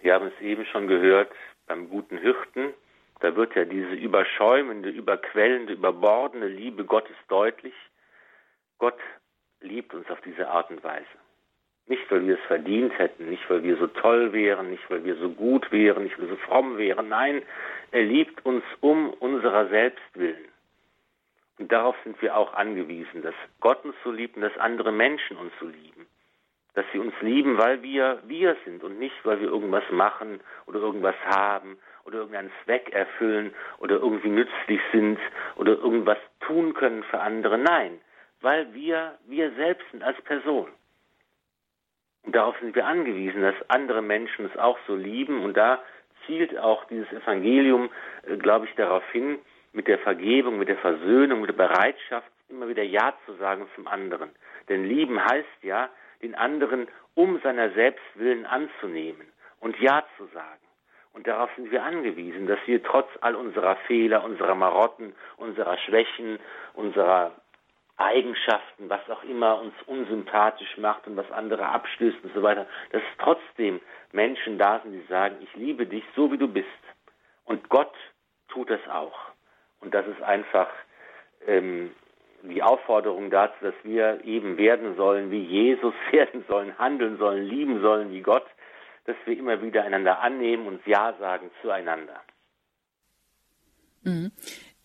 wir 0.00 0.14
haben 0.14 0.26
es 0.26 0.40
eben 0.40 0.64
schon 0.66 0.88
gehört 0.88 1.32
beim 1.66 1.88
guten 1.88 2.18
Hirten, 2.18 2.74
da 3.20 3.36
wird 3.36 3.54
ja 3.54 3.64
diese 3.64 3.94
überschäumende, 3.94 4.88
überquellende, 4.88 5.74
überbordende 5.74 6.48
Liebe 6.48 6.84
Gottes 6.84 7.14
deutlich. 7.28 7.74
Gott 8.78 8.98
liebt 9.62 9.94
uns 9.94 10.08
auf 10.10 10.20
diese 10.22 10.48
Art 10.48 10.70
und 10.70 10.82
Weise. 10.84 11.06
Nicht, 11.86 12.08
weil 12.10 12.26
wir 12.26 12.34
es 12.34 12.46
verdient 12.46 12.96
hätten, 12.98 13.28
nicht, 13.28 13.48
weil 13.50 13.62
wir 13.64 13.76
so 13.76 13.88
toll 13.88 14.32
wären, 14.32 14.70
nicht, 14.70 14.88
weil 14.88 15.04
wir 15.04 15.16
so 15.16 15.28
gut 15.30 15.70
wären, 15.72 16.04
nicht, 16.04 16.16
weil 16.18 16.28
wir 16.28 16.36
so 16.36 16.42
fromm 16.42 16.78
wären. 16.78 17.08
Nein, 17.08 17.42
er 17.90 18.02
liebt 18.02 18.44
uns 18.46 18.64
um 18.80 19.10
unserer 19.10 19.68
selbst 19.68 20.14
willen. 20.14 20.48
Und 21.58 21.70
darauf 21.70 21.96
sind 22.04 22.20
wir 22.22 22.36
auch 22.36 22.54
angewiesen, 22.54 23.22
dass 23.22 23.34
Gott 23.60 23.84
uns 23.84 23.94
so 24.04 24.10
liebt 24.10 24.36
und 24.36 24.42
dass 24.42 24.56
andere 24.58 24.92
Menschen 24.92 25.36
uns 25.36 25.52
so 25.60 25.66
lieben. 25.66 26.06
Dass 26.74 26.86
sie 26.92 26.98
uns 26.98 27.12
lieben, 27.20 27.58
weil 27.58 27.82
wir 27.82 28.22
wir 28.26 28.56
sind 28.64 28.82
und 28.82 28.98
nicht, 28.98 29.16
weil 29.24 29.40
wir 29.40 29.48
irgendwas 29.48 29.84
machen 29.90 30.40
oder 30.66 30.80
irgendwas 30.80 31.16
haben 31.26 31.76
oder 32.04 32.18
irgendeinen 32.18 32.50
Zweck 32.64 32.90
erfüllen 32.92 33.52
oder 33.78 33.96
irgendwie 33.96 34.30
nützlich 34.30 34.80
sind 34.92 35.18
oder 35.56 35.72
irgendwas 35.72 36.18
tun 36.40 36.72
können 36.74 37.02
für 37.04 37.20
andere. 37.20 37.58
Nein, 37.58 38.00
weil 38.42 38.72
wir 38.74 39.18
wir 39.26 39.52
selbst 39.52 39.84
sind 39.90 40.02
als 40.02 40.20
Person. 40.22 40.68
Und 42.24 42.36
darauf 42.36 42.56
sind 42.60 42.74
wir 42.74 42.86
angewiesen, 42.86 43.42
dass 43.42 43.54
andere 43.68 44.02
Menschen 44.02 44.46
es 44.46 44.56
auch 44.56 44.78
so 44.86 44.94
lieben. 44.94 45.42
Und 45.42 45.56
da 45.56 45.82
zielt 46.26 46.56
auch 46.58 46.84
dieses 46.84 47.10
Evangelium, 47.12 47.90
äh, 48.26 48.36
glaube 48.36 48.66
ich, 48.66 48.74
darauf 48.74 49.04
hin, 49.10 49.38
mit 49.72 49.88
der 49.88 49.98
Vergebung, 49.98 50.58
mit 50.58 50.68
der 50.68 50.76
Versöhnung, 50.76 51.40
mit 51.40 51.50
der 51.50 51.66
Bereitschaft, 51.66 52.30
immer 52.48 52.68
wieder 52.68 52.82
Ja 52.82 53.14
zu 53.26 53.34
sagen 53.34 53.66
zum 53.74 53.88
anderen. 53.88 54.30
Denn 54.68 54.84
lieben 54.84 55.24
heißt 55.24 55.62
ja, 55.62 55.88
den 56.20 56.34
anderen 56.34 56.88
um 57.14 57.40
seiner 57.40 57.70
selbst 57.70 58.04
willen 58.14 58.46
anzunehmen 58.46 59.26
und 59.60 59.78
Ja 59.80 60.04
zu 60.16 60.26
sagen. 60.26 60.60
Und 61.14 61.26
darauf 61.26 61.50
sind 61.56 61.70
wir 61.70 61.82
angewiesen, 61.82 62.46
dass 62.46 62.58
wir 62.66 62.82
trotz 62.82 63.08
all 63.20 63.34
unserer 63.34 63.76
Fehler, 63.86 64.24
unserer 64.24 64.54
Marotten, 64.54 65.14
unserer 65.36 65.76
Schwächen, 65.78 66.38
unserer 66.74 67.32
Eigenschaften, 68.02 68.88
was 68.88 69.00
auch 69.10 69.22
immer 69.24 69.60
uns 69.60 69.74
unsympathisch 69.86 70.76
macht 70.76 71.06
und 71.06 71.16
was 71.16 71.30
andere 71.30 71.66
abstößt 71.66 72.18
und 72.22 72.34
so 72.34 72.42
weiter, 72.42 72.66
dass 72.90 73.02
trotzdem 73.18 73.80
Menschen 74.12 74.58
da 74.58 74.80
sind, 74.80 74.92
die 74.92 75.06
sagen, 75.08 75.36
ich 75.40 75.54
liebe 75.54 75.86
dich 75.86 76.04
so, 76.14 76.30
wie 76.32 76.38
du 76.38 76.48
bist. 76.48 76.68
Und 77.44 77.68
Gott 77.68 77.94
tut 78.48 78.70
das 78.70 78.80
auch. 78.88 79.18
Und 79.80 79.94
das 79.94 80.06
ist 80.06 80.22
einfach 80.22 80.68
ähm, 81.46 81.92
die 82.42 82.62
Aufforderung 82.62 83.30
dazu, 83.30 83.54
dass 83.62 83.74
wir 83.82 84.24
eben 84.24 84.56
werden 84.56 84.96
sollen, 84.96 85.30
wie 85.30 85.44
Jesus 85.44 85.94
werden 86.10 86.44
sollen, 86.48 86.78
handeln 86.78 87.18
sollen, 87.18 87.44
lieben 87.44 87.80
sollen 87.80 88.12
wie 88.12 88.22
Gott, 88.22 88.46
dass 89.04 89.16
wir 89.24 89.36
immer 89.36 89.60
wieder 89.62 89.84
einander 89.84 90.20
annehmen 90.20 90.66
und 90.66 90.86
Ja 90.86 91.14
sagen 91.18 91.50
zueinander. 91.60 92.20
Mhm. 94.04 94.32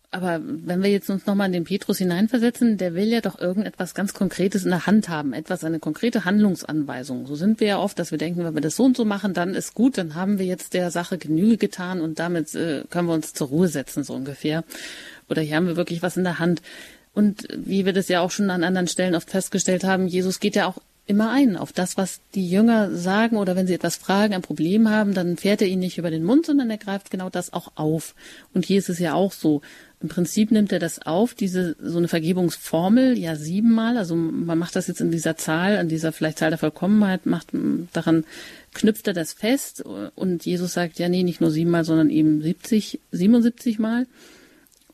Aber 0.10 0.40
wenn 0.42 0.82
wir 0.82 0.90
jetzt 0.90 1.10
uns 1.10 1.26
nochmal 1.26 1.48
in 1.48 1.54
den 1.54 1.66
Petrus 1.66 1.98
hineinversetzen, 1.98 2.78
der 2.78 2.94
will 2.94 3.10
ja 3.10 3.20
doch 3.20 3.40
irgendetwas 3.40 3.94
ganz 3.94 4.14
Konkretes 4.14 4.64
in 4.64 4.70
der 4.70 4.86
Hand 4.86 5.10
haben, 5.10 5.34
etwas, 5.34 5.66
eine 5.66 5.80
konkrete 5.80 6.24
Handlungsanweisung. 6.24 7.28
So 7.28 7.36
sind 7.36 7.60
wir 7.60 7.68
ja 7.68 7.80
oft, 7.80 8.00
dass 8.00 8.12
wir 8.12 8.18
denken, 8.18 8.46
wenn 8.46 8.54
wir 8.54 8.62
das 8.62 8.78
so 8.78 8.86
und 8.86 8.96
so 8.96 9.04
machen, 9.04 9.34
dann 9.34 9.54
ist 9.54 9.74
gut, 9.74 9.98
dann 9.98 10.16
haben 10.16 10.40
wir 10.40 10.46
jetzt 10.46 10.74
der 10.74 10.92
Sache 10.92 11.18
Genüge 11.18 11.58
getan 11.58 12.00
und 12.00 12.20
damit 12.20 12.56
äh, 12.56 12.86
können 12.90 13.10
wir 13.10 13.16
uns 13.16 13.34
zur 13.34 13.48
Ruhe 13.48 13.68
setzen, 13.68 14.06
so 14.06 14.14
ungefähr. 14.14 14.64
Oder 15.30 15.42
hier 15.42 15.58
haben 15.58 15.68
wir 15.68 15.76
wirklich 15.76 16.02
was 16.02 16.16
in 16.16 16.24
der 16.24 16.40
Hand. 16.40 16.62
Und 17.14 17.48
wie 17.54 17.86
wir 17.86 17.92
das 17.92 18.08
ja 18.08 18.22
auch 18.22 18.32
schon 18.32 18.50
an 18.50 18.64
anderen 18.64 18.88
Stellen 18.88 19.16
oft 19.16 19.30
festgestellt 19.30 19.84
haben, 19.84 20.08
Jesus 20.08 20.40
geht 20.40 20.56
ja 20.56 20.68
auch 20.68 20.78
immer 21.08 21.32
ein 21.32 21.56
auf 21.56 21.72
das, 21.72 21.98
was 21.98 22.20
die 22.36 22.48
Jünger 22.50 22.92
sagen 22.92 23.38
oder 23.38 23.56
wenn 23.56 23.66
sie 23.66 23.74
etwas 23.74 23.96
fragen, 23.96 24.34
ein 24.34 24.42
Problem 24.42 24.90
haben, 24.90 25.14
dann 25.14 25.38
fährt 25.38 25.62
er 25.62 25.68
ihnen 25.68 25.80
nicht 25.80 25.98
über 25.98 26.12
den 26.12 26.24
Mund, 26.24 26.46
sondern 26.46 26.70
er 26.70 26.78
greift 26.78 27.10
genau 27.10 27.30
das 27.30 27.54
auch 27.54 27.72
auf. 27.76 28.14
Und 28.54 28.66
hier 28.66 28.78
ist 28.78 28.90
es 28.90 29.00
ja 29.00 29.14
auch 29.14 29.32
so. 29.32 29.62
Im 30.00 30.10
Prinzip 30.10 30.52
nimmt 30.52 30.72
er 30.72 30.78
das 30.78 31.02
auf, 31.02 31.34
diese 31.34 31.76
so 31.82 31.98
eine 31.98 32.08
Vergebungsformel, 32.08 33.18
ja 33.18 33.36
siebenmal. 33.36 33.98
Also 33.98 34.16
man 34.16 34.58
macht 34.58 34.76
das 34.76 34.88
jetzt 34.88 35.02
in 35.02 35.10
dieser 35.10 35.38
Zahl, 35.38 35.78
an 35.78 35.90
dieser 35.90 36.12
vielleicht 36.12 36.38
Zahl 36.38 36.52
der 36.52 36.60
Vollkommenheit, 36.60 37.26
macht 37.26 37.48
daran 37.94 38.24
knüpft 38.76 39.08
er 39.08 39.14
das 39.14 39.34
fest 39.34 39.82
und 39.82 40.46
Jesus 40.46 40.74
sagt 40.74 41.00
ja 41.00 41.10
nee, 41.10 41.24
nicht 41.24 41.42
nur 41.42 41.50
siebenmal, 41.50 41.84
sondern 41.84 42.12
eben 42.12 42.44
70, 42.44 43.00
77 43.12 43.80
Mal 43.80 44.06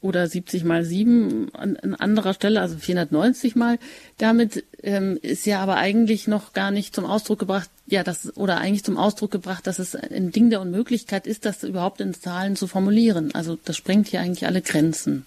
oder 0.03 0.27
70 0.27 0.65
mal 0.65 0.83
7 0.83 1.49
an, 1.53 1.77
an 1.77 1.95
anderer 1.95 2.33
Stelle, 2.33 2.61
also 2.61 2.77
490 2.77 3.55
mal. 3.55 3.79
Damit 4.19 4.65
ähm, 4.83 5.17
ist 5.21 5.45
ja 5.45 5.61
aber 5.61 5.77
eigentlich 5.77 6.27
noch 6.27 6.53
gar 6.53 6.71
nicht 6.71 6.93
zum 6.93 7.05
Ausdruck 7.05 7.39
gebracht, 7.39 7.69
ja, 7.87 8.03
das 8.03 8.35
oder 8.37 8.57
eigentlich 8.57 8.83
zum 8.83 8.97
Ausdruck 8.97 9.31
gebracht, 9.31 9.65
dass 9.65 9.79
es 9.79 9.95
ein 9.95 10.31
Ding 10.31 10.49
der 10.49 10.61
Unmöglichkeit 10.61 11.25
ist, 11.25 11.45
das 11.45 11.63
überhaupt 11.63 12.01
in 12.01 12.13
Zahlen 12.13 12.55
zu 12.55 12.67
formulieren. 12.67 13.31
Also 13.33 13.57
das 13.63 13.77
sprengt 13.77 14.07
hier 14.07 14.19
eigentlich 14.19 14.45
alle 14.45 14.61
Grenzen. 14.61 15.25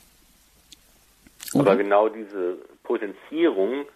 Oder? 1.54 1.72
Aber 1.72 1.76
genau 1.76 2.08
diese 2.08 2.58
Potenzierung 2.82 3.86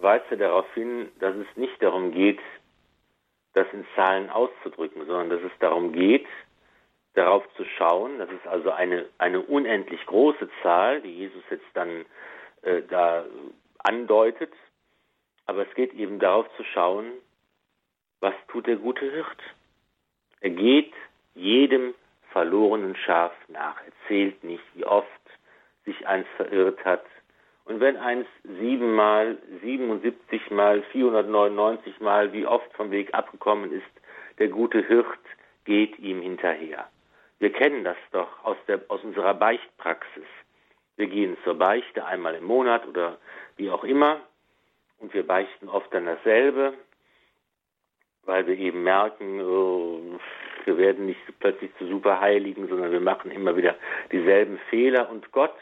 weist 0.00 0.26
ja 0.30 0.36
darauf 0.36 0.66
hin, 0.74 1.08
dass 1.20 1.34
es 1.36 1.46
nicht 1.56 1.80
darum 1.80 2.12
geht, 2.12 2.38
das 3.54 3.66
in 3.72 3.84
Zahlen 3.96 4.28
auszudrücken, 4.30 5.06
sondern 5.06 5.30
dass 5.30 5.40
es 5.40 5.58
darum 5.58 5.92
geht, 5.92 6.26
darauf 7.20 7.44
zu 7.54 7.64
schauen. 7.76 8.18
Das 8.18 8.30
ist 8.30 8.46
also 8.46 8.70
eine, 8.70 9.06
eine 9.18 9.42
unendlich 9.42 10.04
große 10.06 10.48
Zahl, 10.62 11.02
die 11.02 11.12
Jesus 11.12 11.42
jetzt 11.50 11.66
dann 11.74 12.06
äh, 12.62 12.80
da 12.88 13.26
andeutet. 13.78 14.52
Aber 15.44 15.68
es 15.68 15.74
geht 15.74 15.92
eben 15.92 16.18
darauf 16.18 16.46
zu 16.56 16.64
schauen, 16.64 17.12
was 18.20 18.34
tut 18.48 18.66
der 18.66 18.76
gute 18.76 19.10
Hirt? 19.10 19.42
Er 20.40 20.50
geht 20.50 20.92
jedem 21.34 21.94
verlorenen 22.32 22.96
Schaf 22.96 23.32
nach. 23.48 23.76
Er 23.84 23.92
zählt 24.08 24.42
nicht, 24.42 24.64
wie 24.74 24.86
oft 24.86 25.08
sich 25.84 26.06
eins 26.06 26.26
verirrt 26.36 26.82
hat. 26.86 27.04
Und 27.66 27.80
wenn 27.80 27.98
eins 27.98 28.26
siebenmal, 28.44 29.36
77 29.62 30.50
mal, 30.50 30.82
499 30.92 32.00
mal, 32.00 32.32
wie 32.32 32.46
oft 32.46 32.72
vom 32.72 32.90
Weg 32.90 33.12
abgekommen 33.12 33.72
ist, 33.72 33.84
der 34.38 34.48
gute 34.48 34.86
Hirt 34.86 35.06
geht 35.64 35.98
ihm 35.98 36.22
hinterher 36.22 36.88
Wir 37.40 37.50
kennen 37.50 37.84
das 37.84 37.96
doch 38.12 38.44
aus, 38.44 38.58
der, 38.68 38.82
aus 38.88 39.02
unserer 39.02 39.32
Beichtpraxis. 39.32 40.26
Wir 40.96 41.06
gehen 41.06 41.38
zur 41.42 41.54
Beichte 41.54 42.04
einmal 42.04 42.34
im 42.34 42.44
Monat 42.44 42.86
oder 42.86 43.16
wie 43.56 43.70
auch 43.70 43.82
immer 43.82 44.20
und 44.98 45.14
wir 45.14 45.26
beichten 45.26 45.70
oft 45.70 45.92
dann 45.94 46.04
dasselbe, 46.04 46.74
weil 48.24 48.46
wir 48.46 48.58
eben 48.58 48.82
merken, 48.82 49.40
oh, 49.40 50.20
wir 50.66 50.76
werden 50.76 51.06
nicht 51.06 51.20
plötzlich 51.38 51.74
zu 51.78 51.86
Superheiligen, 51.86 52.68
sondern 52.68 52.92
wir 52.92 53.00
machen 53.00 53.30
immer 53.30 53.56
wieder 53.56 53.74
dieselben 54.12 54.58
Fehler 54.68 55.08
und 55.08 55.32
Gott 55.32 55.56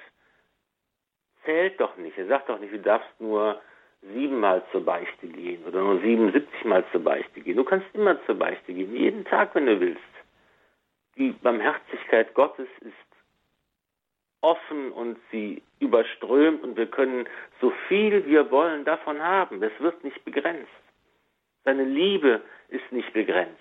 zählt 1.44 1.80
doch 1.80 1.96
nicht. 1.96 2.18
Er 2.18 2.26
sagt 2.26 2.48
doch 2.48 2.58
nicht, 2.58 2.72
du 2.72 2.80
darfst 2.80 3.20
nur 3.20 3.60
siebenmal 4.02 4.64
zur 4.72 4.84
Beichte 4.84 5.28
gehen 5.28 5.64
oder 5.64 5.80
nur 5.80 6.00
77 6.00 6.64
Mal 6.64 6.84
zur 6.90 7.04
Beichte 7.04 7.40
gehen. 7.40 7.56
Du 7.56 7.64
kannst 7.64 7.86
immer 7.94 8.20
zur 8.26 8.34
Beichte 8.34 8.72
gehen, 8.72 8.96
jeden 8.96 9.24
Tag, 9.24 9.54
wenn 9.54 9.66
du 9.66 9.78
willst. 9.78 10.17
Die 11.18 11.32
Barmherzigkeit 11.32 12.32
Gottes 12.34 12.68
ist 12.80 12.94
offen 14.40 14.92
und 14.92 15.18
sie 15.32 15.62
überströmt 15.80 16.62
und 16.62 16.76
wir 16.76 16.86
können 16.86 17.28
so 17.60 17.72
viel 17.88 18.24
wir 18.26 18.50
wollen 18.52 18.84
davon 18.84 19.20
haben. 19.20 19.60
Das 19.60 19.72
wird 19.80 20.04
nicht 20.04 20.24
begrenzt. 20.24 20.70
Seine 21.64 21.84
Liebe 21.84 22.40
ist 22.68 22.92
nicht 22.92 23.12
begrenzt. 23.12 23.58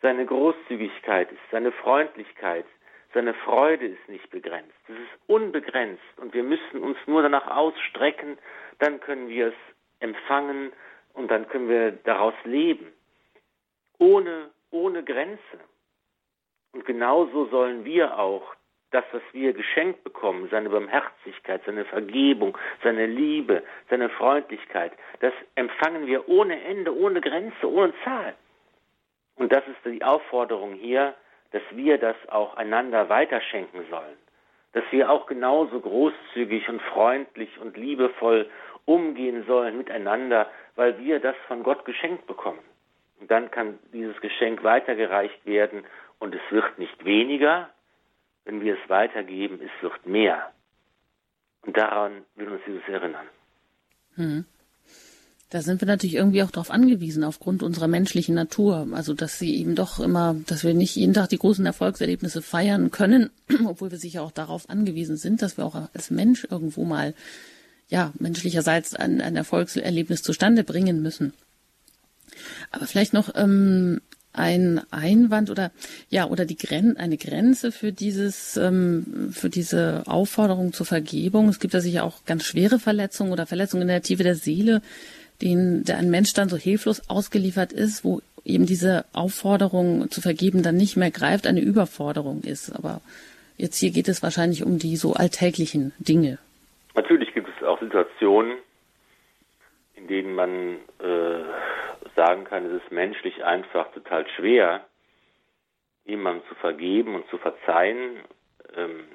Seine 0.00 0.24
Großzügigkeit 0.24 1.32
ist, 1.32 1.40
seine 1.50 1.72
Freundlichkeit, 1.72 2.64
seine 3.12 3.34
Freude 3.34 3.86
ist 3.86 4.08
nicht 4.08 4.30
begrenzt. 4.30 4.76
Es 4.86 4.94
ist 4.94 5.18
unbegrenzt 5.26 6.18
und 6.18 6.32
wir 6.32 6.44
müssen 6.44 6.80
uns 6.82 6.96
nur 7.06 7.22
danach 7.22 7.48
ausstrecken, 7.48 8.38
dann 8.78 9.00
können 9.00 9.28
wir 9.28 9.48
es 9.48 9.54
empfangen 9.98 10.72
und 11.14 11.28
dann 11.28 11.48
können 11.48 11.68
wir 11.68 11.90
daraus 11.90 12.34
leben. 12.44 12.92
Ohne, 13.98 14.50
ohne 14.70 15.02
Grenze. 15.02 15.58
Und 16.78 16.86
genauso 16.86 17.46
sollen 17.46 17.84
wir 17.84 18.16
auch 18.20 18.54
das, 18.92 19.02
was 19.10 19.22
wir 19.32 19.52
geschenkt 19.52 20.04
bekommen, 20.04 20.46
seine 20.48 20.70
Barmherzigkeit, 20.70 21.60
seine 21.66 21.84
Vergebung, 21.84 22.56
seine 22.84 23.06
Liebe, 23.06 23.64
seine 23.90 24.08
Freundlichkeit, 24.10 24.92
das 25.18 25.32
empfangen 25.56 26.06
wir 26.06 26.28
ohne 26.28 26.62
Ende, 26.62 26.96
ohne 26.96 27.20
Grenze, 27.20 27.68
ohne 27.68 27.92
Zahl. 28.04 28.32
Und 29.34 29.50
das 29.50 29.64
ist 29.66 29.84
die 29.84 30.04
Aufforderung 30.04 30.74
hier, 30.74 31.16
dass 31.50 31.62
wir 31.72 31.98
das 31.98 32.14
auch 32.28 32.56
einander 32.56 33.08
weiterschenken 33.08 33.80
sollen. 33.90 34.16
Dass 34.72 34.84
wir 34.92 35.10
auch 35.10 35.26
genauso 35.26 35.80
großzügig 35.80 36.68
und 36.68 36.80
freundlich 36.80 37.58
und 37.58 37.76
liebevoll 37.76 38.48
umgehen 38.84 39.44
sollen 39.48 39.78
miteinander, 39.78 40.48
weil 40.76 40.96
wir 41.00 41.18
das 41.18 41.34
von 41.48 41.64
Gott 41.64 41.84
geschenkt 41.84 42.28
bekommen. 42.28 42.60
Und 43.20 43.32
dann 43.32 43.50
kann 43.50 43.80
dieses 43.92 44.20
Geschenk 44.20 44.62
weitergereicht 44.62 45.44
werden 45.44 45.84
und 46.18 46.34
es 46.34 46.40
wird 46.50 46.78
nicht 46.78 47.04
weniger, 47.04 47.70
wenn 48.44 48.60
wir 48.60 48.74
es 48.74 48.88
weitergeben, 48.90 49.60
es 49.62 49.82
wird 49.82 50.06
mehr. 50.06 50.52
Und 51.62 51.76
daran 51.76 52.24
will 52.34 52.48
uns 52.48 52.62
Jesus 52.66 52.88
erinnern. 52.88 53.26
Hm. 54.14 54.44
Da 55.50 55.62
sind 55.62 55.80
wir 55.80 55.88
natürlich 55.88 56.16
irgendwie 56.16 56.42
auch 56.42 56.50
darauf 56.50 56.70
angewiesen, 56.70 57.24
aufgrund 57.24 57.62
unserer 57.62 57.88
menschlichen 57.88 58.34
Natur. 58.34 58.86
Also, 58.92 59.14
dass 59.14 59.38
sie 59.38 59.56
eben 59.56 59.74
doch 59.74 59.98
immer, 59.98 60.36
dass 60.46 60.62
wir 60.62 60.74
nicht 60.74 60.94
jeden 60.96 61.14
Tag 61.14 61.30
die 61.30 61.38
großen 61.38 61.64
Erfolgserlebnisse 61.64 62.42
feiern 62.42 62.90
können, 62.90 63.30
obwohl 63.66 63.90
wir 63.90 63.98
sicher 63.98 64.22
auch 64.22 64.30
darauf 64.32 64.68
angewiesen 64.68 65.16
sind, 65.16 65.40
dass 65.40 65.56
wir 65.56 65.64
auch 65.64 65.88
als 65.94 66.10
Mensch 66.10 66.46
irgendwo 66.50 66.84
mal, 66.84 67.14
ja, 67.88 68.12
menschlicherseits 68.18 68.94
ein, 68.94 69.22
ein 69.22 69.36
Erfolgserlebnis 69.36 70.22
zustande 70.22 70.64
bringen 70.64 71.00
müssen. 71.00 71.32
Aber 72.70 72.86
vielleicht 72.86 73.14
noch 73.14 73.30
ähm, 73.34 74.02
ein 74.38 74.80
Einwand 74.90 75.50
oder 75.50 75.70
ja 76.08 76.26
oder 76.26 76.44
die 76.44 76.56
Gren 76.56 76.96
eine 76.96 77.16
Grenze 77.16 77.72
für 77.72 77.92
dieses 77.92 78.56
ähm, 78.56 79.30
für 79.32 79.50
diese 79.50 80.04
Aufforderung 80.06 80.72
zur 80.72 80.86
Vergebung. 80.86 81.48
Es 81.48 81.60
gibt 81.60 81.74
da 81.74 81.80
sicher 81.80 82.04
auch 82.04 82.24
ganz 82.24 82.44
schwere 82.44 82.78
Verletzungen 82.78 83.32
oder 83.32 83.46
Verletzungen 83.46 83.82
in 83.82 83.88
der 83.88 84.02
Tiefe 84.02 84.22
der 84.22 84.36
Seele, 84.36 84.80
denen 85.42 85.84
der 85.84 85.98
ein 85.98 86.10
Mensch 86.10 86.32
dann 86.32 86.48
so 86.48 86.56
hilflos 86.56 87.02
ausgeliefert 87.08 87.72
ist, 87.72 88.04
wo 88.04 88.22
eben 88.44 88.66
diese 88.66 89.04
Aufforderung 89.12 90.10
zu 90.10 90.20
vergeben 90.20 90.62
dann 90.62 90.76
nicht 90.76 90.96
mehr 90.96 91.10
greift, 91.10 91.46
eine 91.46 91.60
Überforderung 91.60 92.42
ist. 92.42 92.74
Aber 92.74 93.00
jetzt 93.56 93.78
hier 93.78 93.90
geht 93.90 94.08
es 94.08 94.22
wahrscheinlich 94.22 94.64
um 94.64 94.78
die 94.78 94.96
so 94.96 95.14
alltäglichen 95.14 95.92
Dinge. 95.98 96.38
Natürlich 96.94 97.34
gibt 97.34 97.48
es 97.48 97.66
auch 97.66 97.78
Situationen, 97.80 98.56
in 99.96 100.08
denen 100.08 100.34
man 100.34 100.76
äh, 101.00 101.42
sagen 102.18 102.42
kann, 102.44 102.66
es 102.66 102.82
ist 102.82 102.90
menschlich 102.90 103.44
einfach 103.44 103.92
total 103.92 104.28
schwer, 104.30 104.84
jemandem 106.04 106.44
zu 106.48 106.56
vergeben 106.56 107.14
und 107.14 107.28
zu 107.28 107.38
verzeihen. 107.38 108.24
Ähm, 108.74 109.06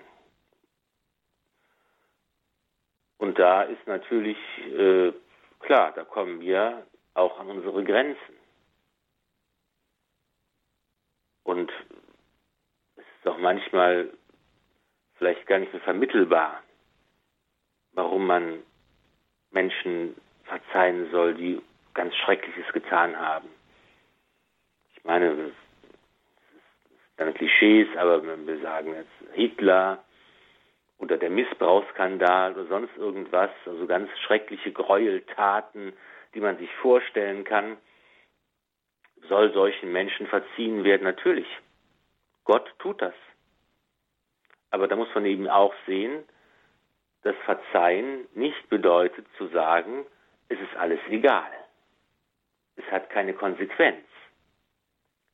und 3.18 3.38
da 3.38 3.64
ist 3.64 3.86
natürlich 3.88 4.38
äh, 4.70 5.12
klar, 5.60 5.92
da 5.92 6.06
kommen 6.06 6.40
wir 6.40 6.88
auch 7.14 7.42
an 7.42 7.50
unsere 7.50 7.84
Grenzen. 7.84 8.38
Und 11.44 11.74
es 12.96 13.04
ist 13.20 13.28
auch 13.28 13.38
manchmal 13.38 14.10
vielleicht 15.16 15.46
gar 15.46 15.60
nicht 15.60 15.74
mehr 15.74 15.82
vermittelbar, 15.82 16.64
warum 17.92 18.28
man 18.28 18.64
Menschen 19.52 20.16
verzeihen 20.46 21.12
soll, 21.12 21.34
die 21.34 21.62
ganz 21.94 22.16
Schreckliches 22.16 22.72
getan 22.74 23.18
haben. 23.18 23.50
Ich 24.96 25.04
meine, 25.04 25.36
das 25.36 25.48
ist 25.48 25.56
dann 27.18 27.34
Klischees, 27.34 27.88
aber 27.98 28.24
wir 28.24 28.60
sagen 28.62 28.94
jetzt 28.94 29.34
Hitler 29.34 30.04
oder 30.98 31.18
der 31.18 31.30
Missbrauchsskandal 31.30 32.54
oder 32.54 32.66
sonst 32.66 32.96
irgendwas, 32.98 33.52
also 33.66 33.86
ganz 33.86 34.10
schreckliche 34.26 34.72
Gräueltaten, 34.72 35.94
die 36.34 36.40
man 36.40 36.58
sich 36.58 36.74
vorstellen 36.76 37.44
kann, 37.44 37.78
soll 39.28 39.54
solchen 39.54 39.92
Menschen 39.92 40.28
verziehen 40.28 40.84
werden? 40.84 41.04
Natürlich. 41.04 41.48
Gott 42.46 42.74
tut 42.80 43.02
das. 43.02 43.14
Aber 44.72 44.88
da 44.88 44.96
muss 44.96 45.14
man 45.14 45.26
eben 45.26 45.48
auch 45.48 45.74
sehen, 45.86 46.24
dass 47.22 47.36
Verzeihen 47.46 48.28
nicht 48.34 48.70
bedeutet 48.70 49.26
zu 49.38 49.48
sagen, 49.48 50.06
es 50.50 50.60
ist 50.60 50.76
alles 50.76 51.00
egal 51.10 51.63
es 52.76 52.86
hat 52.92 53.10
keine 53.10 53.34
Konsequenz. 53.34 54.06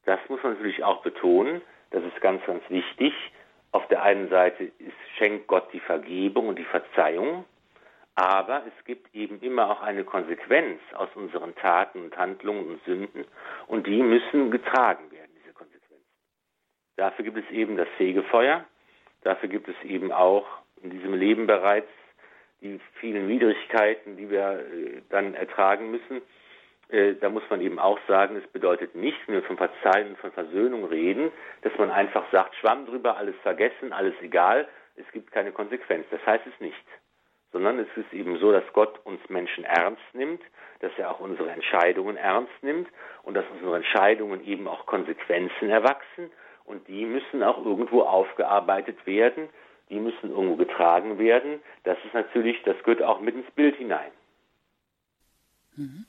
Das 0.06 0.20
muss 0.30 0.42
man 0.44 0.54
natürlich 0.54 0.84
auch 0.84 1.02
betonen. 1.02 1.62
Das 1.92 2.04
ist 2.04 2.20
ganz, 2.22 2.46
ganz 2.46 2.64
wichtig. 2.70 3.14
Auf 3.72 3.88
der 3.88 4.02
einen 4.02 4.30
Seite 4.30 4.64
ist, 4.64 4.94
schenkt 5.18 5.48
Gott 5.48 5.72
die 5.74 5.80
Vergebung 5.80 6.48
und 6.48 6.58
die 6.58 6.66
Verzeihung, 6.66 7.46
aber 8.16 8.64
es 8.66 8.86
gibt 8.86 9.14
eben 9.14 9.40
immer 9.42 9.70
auch 9.70 9.82
eine 9.82 10.04
Konsequenz 10.04 10.82
aus 10.94 11.10
unseren 11.16 11.56
Taten 11.56 12.04
und 12.06 12.18
Handlungen 12.18 12.68
und 12.68 12.84
Sünden 12.84 13.26
und 13.68 13.86
die 13.86 14.02
müssen 14.02 14.50
getragen 14.50 15.12
werden, 15.12 15.32
diese 15.40 15.54
Konsequenzen. 15.54 16.04
Dafür 16.96 17.24
gibt 17.26 17.38
es 17.38 17.50
eben 17.52 17.78
das 17.78 17.88
Fegefeuer, 17.98 18.66
dafür 19.22 19.50
gibt 19.50 19.68
es 19.68 19.76
eben 19.84 20.12
auch 20.12 20.48
in 20.82 20.90
diesem 20.90 21.14
Leben 21.14 21.46
bereits 21.46 21.90
die 22.62 22.80
vielen 23.00 23.28
Widrigkeiten, 23.28 24.18
die 24.18 24.30
wir 24.30 24.60
äh, 24.60 25.02
dann 25.10 25.34
ertragen 25.34 25.92
müssen. 25.92 26.22
Äh, 26.90 27.16
da 27.16 27.30
muss 27.30 27.44
man 27.50 27.62
eben 27.62 27.80
auch 27.80 28.00
sagen, 28.08 28.36
es 28.36 28.48
bedeutet 28.48 28.96
nicht, 28.96 29.18
wenn 29.28 29.36
wir 29.36 29.44
von 29.44 29.58
Verzeihen 29.58 30.10
und 30.10 30.18
von 30.18 30.32
Versöhnung 30.32 30.86
reden, 30.86 31.32
dass 31.62 31.76
man 31.78 31.92
einfach 31.92 32.26
sagt, 32.32 32.56
Schwamm 32.56 32.86
drüber, 32.88 33.18
alles 33.18 33.36
vergessen, 33.44 33.94
alles 33.94 34.16
egal, 34.22 34.68
es 34.96 35.10
gibt 35.12 35.32
keine 35.32 35.52
Konsequenz. 35.52 36.06
Das 36.10 36.26
heißt 36.26 36.46
es 36.48 36.60
nicht. 36.60 36.76
Sondern 37.52 37.80
es 37.80 37.88
ist 37.96 38.12
eben 38.14 38.38
so, 38.38 38.52
dass 38.52 38.64
Gott 38.74 39.00
uns 39.06 39.22
Menschen 39.30 39.64
ernst 39.64 40.04
nimmt, 40.14 40.42
dass 40.82 40.92
er 40.98 41.12
auch 41.12 41.20
unsere 41.20 41.50
Entscheidungen 41.52 42.18
ernst 42.18 42.54
nimmt 42.62 42.88
und 43.24 43.34
dass 43.34 43.46
unsere 43.52 43.78
Entscheidungen 43.78 44.44
eben 44.46 44.68
auch 44.68 44.86
Konsequenzen 44.86 45.70
erwachsen 45.70 46.32
und 46.66 46.88
die 46.88 47.06
müssen 47.06 47.42
auch 47.44 47.64
irgendwo 47.66 48.02
aufgearbeitet 48.02 49.06
werden, 49.08 49.50
die 49.90 50.00
müssen 50.00 50.30
irgendwo 50.30 50.56
getragen 50.56 51.18
werden. 51.18 51.62
Das 51.84 51.98
ist 52.06 52.14
natürlich, 52.14 52.62
das 52.64 52.78
gehört 52.84 53.02
auch 53.02 53.20
mit 53.20 53.36
ins 53.36 53.50
Bild 53.52 53.76
hinein. 53.78 54.12
Mhm. 55.76 56.06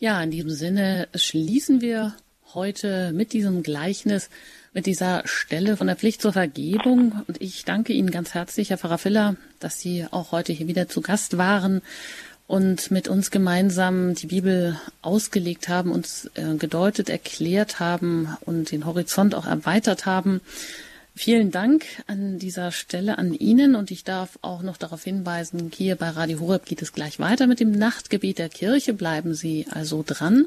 Ja, 0.00 0.22
in 0.22 0.30
diesem 0.30 0.50
Sinne 0.50 1.08
schließen 1.12 1.80
wir 1.80 2.14
heute 2.54 3.10
mit 3.12 3.32
diesem 3.32 3.64
Gleichnis, 3.64 4.30
mit 4.72 4.86
dieser 4.86 5.22
Stelle 5.24 5.76
von 5.76 5.88
der 5.88 5.96
Pflicht 5.96 6.22
zur 6.22 6.32
Vergebung. 6.32 7.24
Und 7.26 7.42
ich 7.42 7.64
danke 7.64 7.92
Ihnen 7.92 8.12
ganz 8.12 8.32
herzlich, 8.32 8.70
Herr 8.70 8.78
Pfarrer 8.78 8.98
Filler, 8.98 9.34
dass 9.58 9.80
Sie 9.80 10.06
auch 10.08 10.30
heute 10.30 10.52
hier 10.52 10.68
wieder 10.68 10.88
zu 10.88 11.00
Gast 11.00 11.36
waren 11.36 11.82
und 12.46 12.92
mit 12.92 13.08
uns 13.08 13.32
gemeinsam 13.32 14.14
die 14.14 14.28
Bibel 14.28 14.78
ausgelegt 15.02 15.68
haben, 15.68 15.90
uns 15.90 16.30
äh, 16.34 16.54
gedeutet, 16.54 17.10
erklärt 17.10 17.80
haben 17.80 18.36
und 18.42 18.70
den 18.70 18.86
Horizont 18.86 19.34
auch 19.34 19.46
erweitert 19.46 20.06
haben. 20.06 20.40
Vielen 21.20 21.50
Dank 21.50 21.84
an 22.06 22.38
dieser 22.38 22.70
Stelle 22.70 23.18
an 23.18 23.34
Ihnen 23.34 23.74
und 23.74 23.90
ich 23.90 24.04
darf 24.04 24.38
auch 24.40 24.62
noch 24.62 24.76
darauf 24.76 25.02
hinweisen, 25.02 25.72
hier 25.74 25.96
bei 25.96 26.10
Radio 26.10 26.38
Horeb 26.38 26.64
geht 26.64 26.80
es 26.80 26.92
gleich 26.92 27.18
weiter 27.18 27.48
mit 27.48 27.58
dem 27.58 27.72
Nachtgebet 27.72 28.38
der 28.38 28.48
Kirche. 28.48 28.94
Bleiben 28.94 29.34
Sie 29.34 29.66
also 29.68 30.04
dran. 30.06 30.46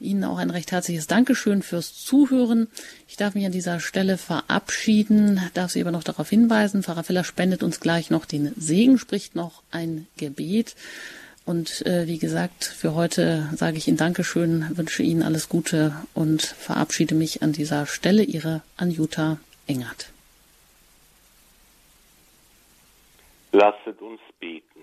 Ihnen 0.00 0.24
auch 0.24 0.38
ein 0.38 0.48
recht 0.48 0.72
herzliches 0.72 1.08
Dankeschön 1.08 1.60
fürs 1.60 1.92
Zuhören. 1.94 2.68
Ich 3.06 3.18
darf 3.18 3.34
mich 3.34 3.44
an 3.44 3.52
dieser 3.52 3.80
Stelle 3.80 4.16
verabschieden, 4.16 5.42
darf 5.52 5.72
Sie 5.72 5.82
aber 5.82 5.90
noch 5.90 6.04
darauf 6.04 6.30
hinweisen, 6.30 6.82
Pfarrer 6.82 7.04
Filler 7.04 7.22
spendet 7.22 7.62
uns 7.62 7.78
gleich 7.78 8.08
noch 8.08 8.24
den 8.24 8.54
Segen, 8.56 8.96
spricht 8.96 9.36
noch 9.36 9.62
ein 9.70 10.06
Gebet. 10.16 10.74
Und 11.44 11.84
äh, 11.86 12.06
wie 12.06 12.18
gesagt, 12.18 12.64
für 12.64 12.94
heute 12.94 13.50
sage 13.54 13.76
ich 13.76 13.86
Ihnen 13.88 13.98
Dankeschön, 13.98 14.74
wünsche 14.74 15.02
Ihnen 15.02 15.22
alles 15.22 15.50
Gute 15.50 15.94
und 16.14 16.40
verabschiede 16.40 17.14
mich 17.14 17.42
an 17.42 17.52
dieser 17.52 17.84
Stelle. 17.84 18.22
Ihre 18.22 18.62
Anjuta 18.78 19.38
Engert. 19.68 20.10
Lasset 23.52 24.00
uns 24.00 24.20
beten. 24.40 24.82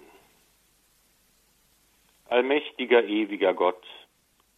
Allmächtiger, 2.29 3.03
ewiger 3.03 3.55
Gott, 3.55 3.83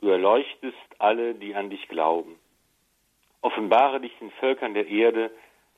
du 0.01 0.09
erleuchtest 0.09 0.75
alle, 0.99 1.34
die 1.34 1.55
an 1.55 1.69
dich 1.69 1.88
glauben. 1.88 2.38
Offenbare 3.41 4.01
dich 4.01 4.11
den 4.19 4.32
Völkern 4.32 4.73
der 4.73 4.88
Erde, 4.88 5.32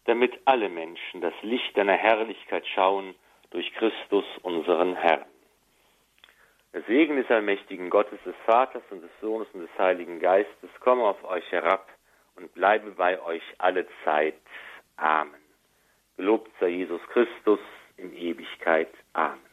damit 0.06 0.40
alle 0.46 0.70
Menschen 0.70 1.22
das 1.22 1.34
Licht 1.44 1.78
deiner 1.78 1.98
Herrlichkeit 1.98 2.66
schauen 2.74 3.14
durch 3.52 3.72
Christus 3.74 4.26
unseren 4.42 4.96
Herrn. 4.96 5.26
Der 6.74 6.82
Segen 6.84 7.18
des 7.18 7.30
allmächtigen 7.30 7.92
Gottes, 7.92 8.20
des 8.26 8.36
Vaters 8.48 8.84
und 8.90 9.02
des 9.02 9.12
Sohnes 9.22 9.48
und 9.54 9.62
des 9.62 9.78
Heiligen 9.78 10.20
Geistes 10.20 10.70
komme 10.80 11.04
auf 11.04 11.24
euch 11.24 11.52
herab 11.52 11.88
und 12.36 12.54
bleibe 12.54 12.92
bei 12.92 13.22
euch 13.22 13.44
alle 13.58 13.86
Zeit. 14.04 14.36
Amen. 14.98 15.42
Gelobt 16.18 16.52
sei 16.60 16.70
Jesus 16.70 17.02
Christus 17.14 17.60
in 17.98 18.14
Ewigkeit. 18.14 18.90
Amen. 19.14 19.49